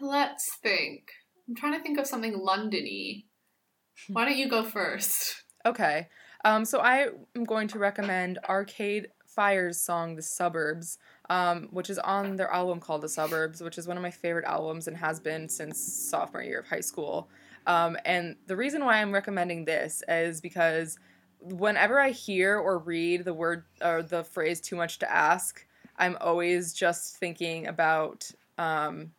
[0.00, 1.10] let's think.
[1.46, 3.24] I'm trying to think of something Londony.
[4.08, 5.42] Why don't you go first?
[5.66, 6.08] Okay.
[6.46, 10.98] Um, so I am going to recommend Arcade Fire's song "The Suburbs,"
[11.28, 14.44] um, which is on their album called "The Suburbs," which is one of my favorite
[14.44, 17.28] albums and has been since sophomore year of high school.
[17.66, 20.98] Um, and the reason why I'm recommending this is because
[21.40, 25.66] whenever I hear or read the word or the phrase "too much to ask,"
[25.96, 29.12] I'm always just thinking about um,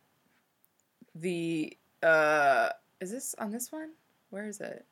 [1.14, 1.76] the.
[2.02, 2.70] Uh,
[3.00, 3.90] is this on this one?
[4.30, 4.86] Where is it?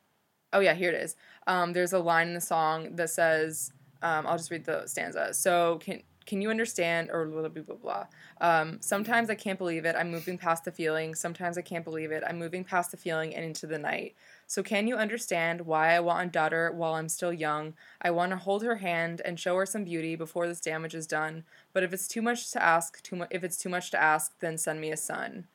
[0.53, 1.15] Oh yeah, here it is.
[1.47, 3.73] Um, there's a line in the song that says,
[4.05, 7.75] um, "I'll just read the stanza." So can can you understand or blah blah blah
[7.75, 8.05] blah?
[8.41, 9.95] Um, sometimes I can't believe it.
[9.95, 11.15] I'm moving past the feeling.
[11.15, 12.23] Sometimes I can't believe it.
[12.27, 14.15] I'm moving past the feeling and into the night.
[14.47, 17.73] So can you understand why I want a daughter while I'm still young?
[18.01, 21.07] I want to hold her hand and show her some beauty before this damage is
[21.07, 21.43] done.
[21.73, 24.39] But if it's too much to ask, too mu- if it's too much to ask,
[24.39, 25.47] then send me a son.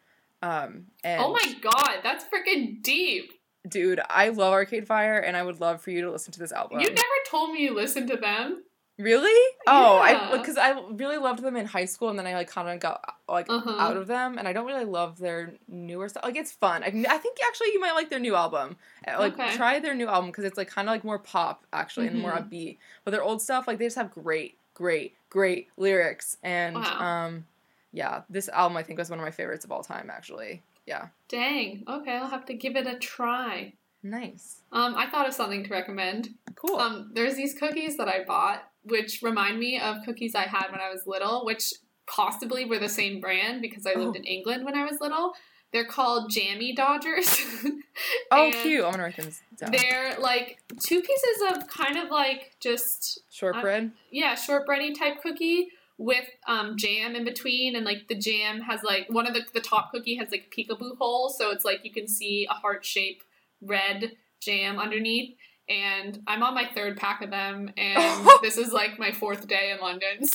[0.43, 3.33] Um, and Oh my god, that's freaking deep.
[3.69, 6.53] Dude, I love Arcade Fire, and I would love for you to listen to this
[6.53, 6.81] album.
[6.81, 8.63] you never told me you listened to them.
[8.99, 9.57] Really?
[9.67, 10.29] Oh, Yeah.
[10.33, 12.81] I because I really loved them in high school, and then I like kind of
[12.81, 13.77] got like Uh-huh.
[13.79, 16.23] out of them, and I don't really love their newer stuff.
[16.25, 16.83] Like it's fun.
[16.83, 18.77] I, I think actually you might like their new album.
[19.09, 19.57] Uh, Like Okay.
[19.57, 22.33] try their new album because it's like kind of like more pop actually and more
[22.33, 22.51] Mhm.
[22.51, 22.79] upbeat.
[23.05, 27.01] But their old stuff, like they just have great, great, great lyrics, and Wow.
[27.27, 27.47] um,
[27.93, 30.11] yeah, this album I think was one of my favorites of all time.
[30.11, 31.85] Actually, yeah, Dang.
[31.89, 33.75] Okay, I'll have to give it a try.
[34.03, 36.31] nice, Um, I thought of something to recommend.
[36.57, 36.77] cool.
[36.79, 40.81] Um, there's these cookies that I bought, which remind me of cookies I had when
[40.81, 41.73] I was little, which
[42.07, 44.21] possibly were the same brand because I lived Oh.
[44.21, 45.35] in England when I was little.
[45.73, 47.39] They're called Jammy Dodgers.
[48.33, 48.85] oh, cute.
[48.85, 49.71] I'm gonna write them down.
[49.71, 53.93] They're like two pieces of kind of like just Shortbread.
[54.11, 55.69] yeah, shortbready type cookie
[56.03, 59.61] with um, jam in between, and like the jam has like one of the the
[59.61, 63.23] top cookie has like peekaboo hole, so it's like you can see a heart shape
[63.61, 65.37] red jam underneath.
[65.69, 69.71] And I'm on my third pack of them, and this is like my fourth day
[69.73, 70.19] in London.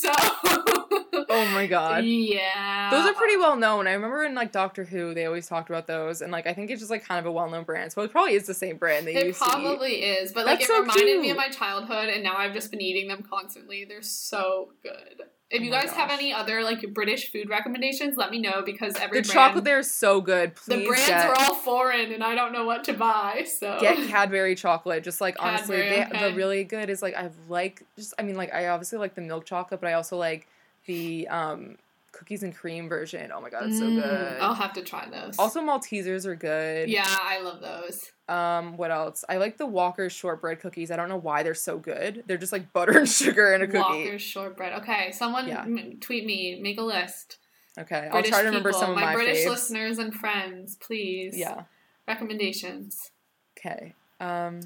[1.16, 2.04] So, oh my god.
[2.04, 3.86] yeah, Those are pretty well known.
[3.86, 6.70] I remember in like Doctor Who, they always talked about those, and like I think
[6.70, 7.92] it's just like kind of a well known brand.
[7.92, 9.36] So it probably is the same brand they It eat.
[9.36, 12.52] probably is, but like That's it so reminded me of my childhood, and now I've
[12.54, 13.84] just been eating them constantly.
[13.84, 15.22] They're so good.
[15.48, 18.96] If Oh you guys have any other like British food recommendations, let me know because
[18.96, 20.56] every The brand, chocolate there is so good.
[20.56, 23.46] Please the brands get, are all foreign, and I don't know what to buy.
[23.46, 25.04] So get Cadbury chocolate.
[25.04, 26.30] Just like honestly, Cadbury, they, okay.
[26.30, 29.20] the really good is like I like just I mean like I obviously like the
[29.20, 30.48] milk chocolate, but I also like
[30.86, 31.76] the um
[32.16, 33.30] cookies and cream version.
[33.34, 34.40] Oh my god, it's so Mm, good.
[34.40, 35.38] I'll have to try those.
[35.38, 36.88] Also, Maltesers are good.
[36.88, 38.10] yeah, I love those.
[38.28, 39.24] Um, what else?
[39.28, 40.90] I like the Walker's shortbread cookies.
[40.90, 42.24] I don't know why they're so good.
[42.26, 43.78] They're just like butter and sugar in a cookie.
[43.78, 44.72] Walker's shortbread.
[44.82, 45.62] Okay, someone Yeah.
[45.62, 47.38] m- tweet me, make a list.
[47.78, 49.50] Okay, I'll British try to remember people, some of my, British faves.
[49.50, 51.36] listeners and friends, please.
[51.36, 51.64] Yeah.
[52.08, 53.10] recommendations.
[53.58, 53.94] Okay.
[54.20, 54.60] Um,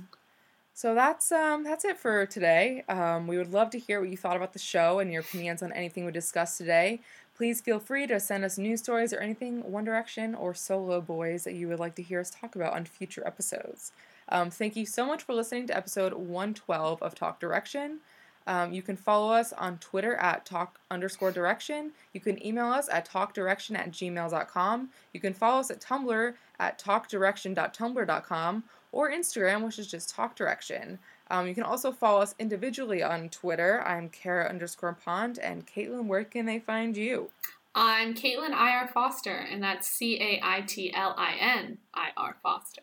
[0.75, 2.85] so that's um that's it for today.
[2.89, 5.63] Um, we would love to hear what you thought about the show and your opinions
[5.63, 7.01] on anything we discussed today.
[7.41, 11.45] Please feel free to send us news stories or anything One Direction or Solo Boys
[11.45, 13.93] that you would like to hear us talk about on future episodes.
[14.29, 18.01] Um, thank you so much for listening to episode 112 of Talk Direction.
[18.47, 21.93] Um, you can follow us on Twitter at talk underscore direction.
[22.13, 24.91] You can email us at talkdirection at gmail.com.
[25.15, 30.99] You can follow us at Tumblr at talkdirection.tumblr.com or Instagram, which is just Talk Direction.
[31.31, 33.83] Um, you can also follow us individually on Twitter.
[33.87, 35.39] I'm Kara underscore Pond.
[35.39, 37.31] And Caitlin, where can they find you?
[37.75, 38.91] I'm Caitlin I.R.
[38.93, 42.83] Foster, and that's C A I T L I N I R Foster.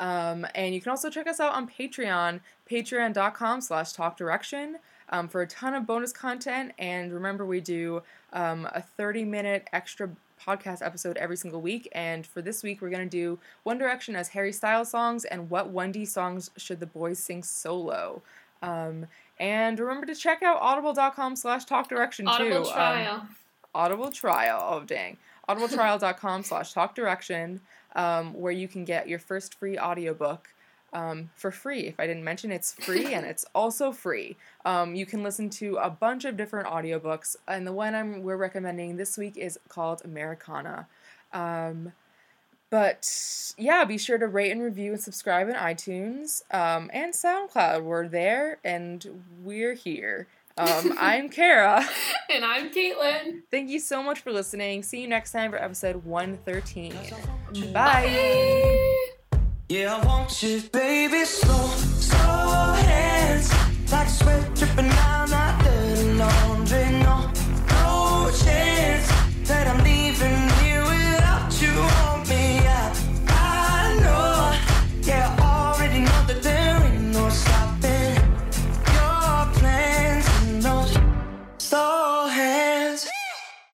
[0.00, 4.78] Um, and you can also check us out on Patreon, patreon.com slash talk direction
[5.10, 6.72] um, for a ton of bonus content.
[6.78, 8.02] And remember, we do
[8.32, 11.88] um, a 30 minute extra podcast episode every single week.
[11.92, 15.50] And for this week, we're going to do One Direction as Harry Styles songs and
[15.50, 18.22] what 1D songs should the boys sing solo.
[18.62, 19.06] Um,
[19.38, 22.30] and remember to check out audible.com slash talk direction too.
[22.32, 23.26] Audible Um, trial.
[23.74, 24.60] Audible trial.
[24.62, 25.16] Oh dang.
[25.48, 27.60] Audibletrial.com slash talk direction,
[27.94, 30.48] um, where you can get your first free audiobook
[30.94, 31.80] um, for free.
[31.80, 34.36] If I didn't mention, it's free and it's also free.
[34.64, 38.36] Um, you can listen to a bunch of different audiobooks, and the one I'm we're
[38.36, 40.86] recommending this week is called Americanah.
[41.32, 41.92] Um,
[42.70, 47.84] but yeah, be sure to rate and review and subscribe in iTunes um, and SoundCloud.
[47.84, 50.26] We're there and we're here.
[50.56, 51.86] Um, I'm Kara.
[52.32, 53.42] and I'm Caitlin.
[53.50, 54.82] Thank you so much for listening.
[54.82, 56.94] See you next time for episode 113.
[57.72, 57.72] Bye.
[57.72, 58.93] Bye.
[59.70, 61.66] Yeah, I want you, baby, slow,
[61.98, 63.50] slow hands.
[63.90, 66.53] Like sweat dripping down, not letting on.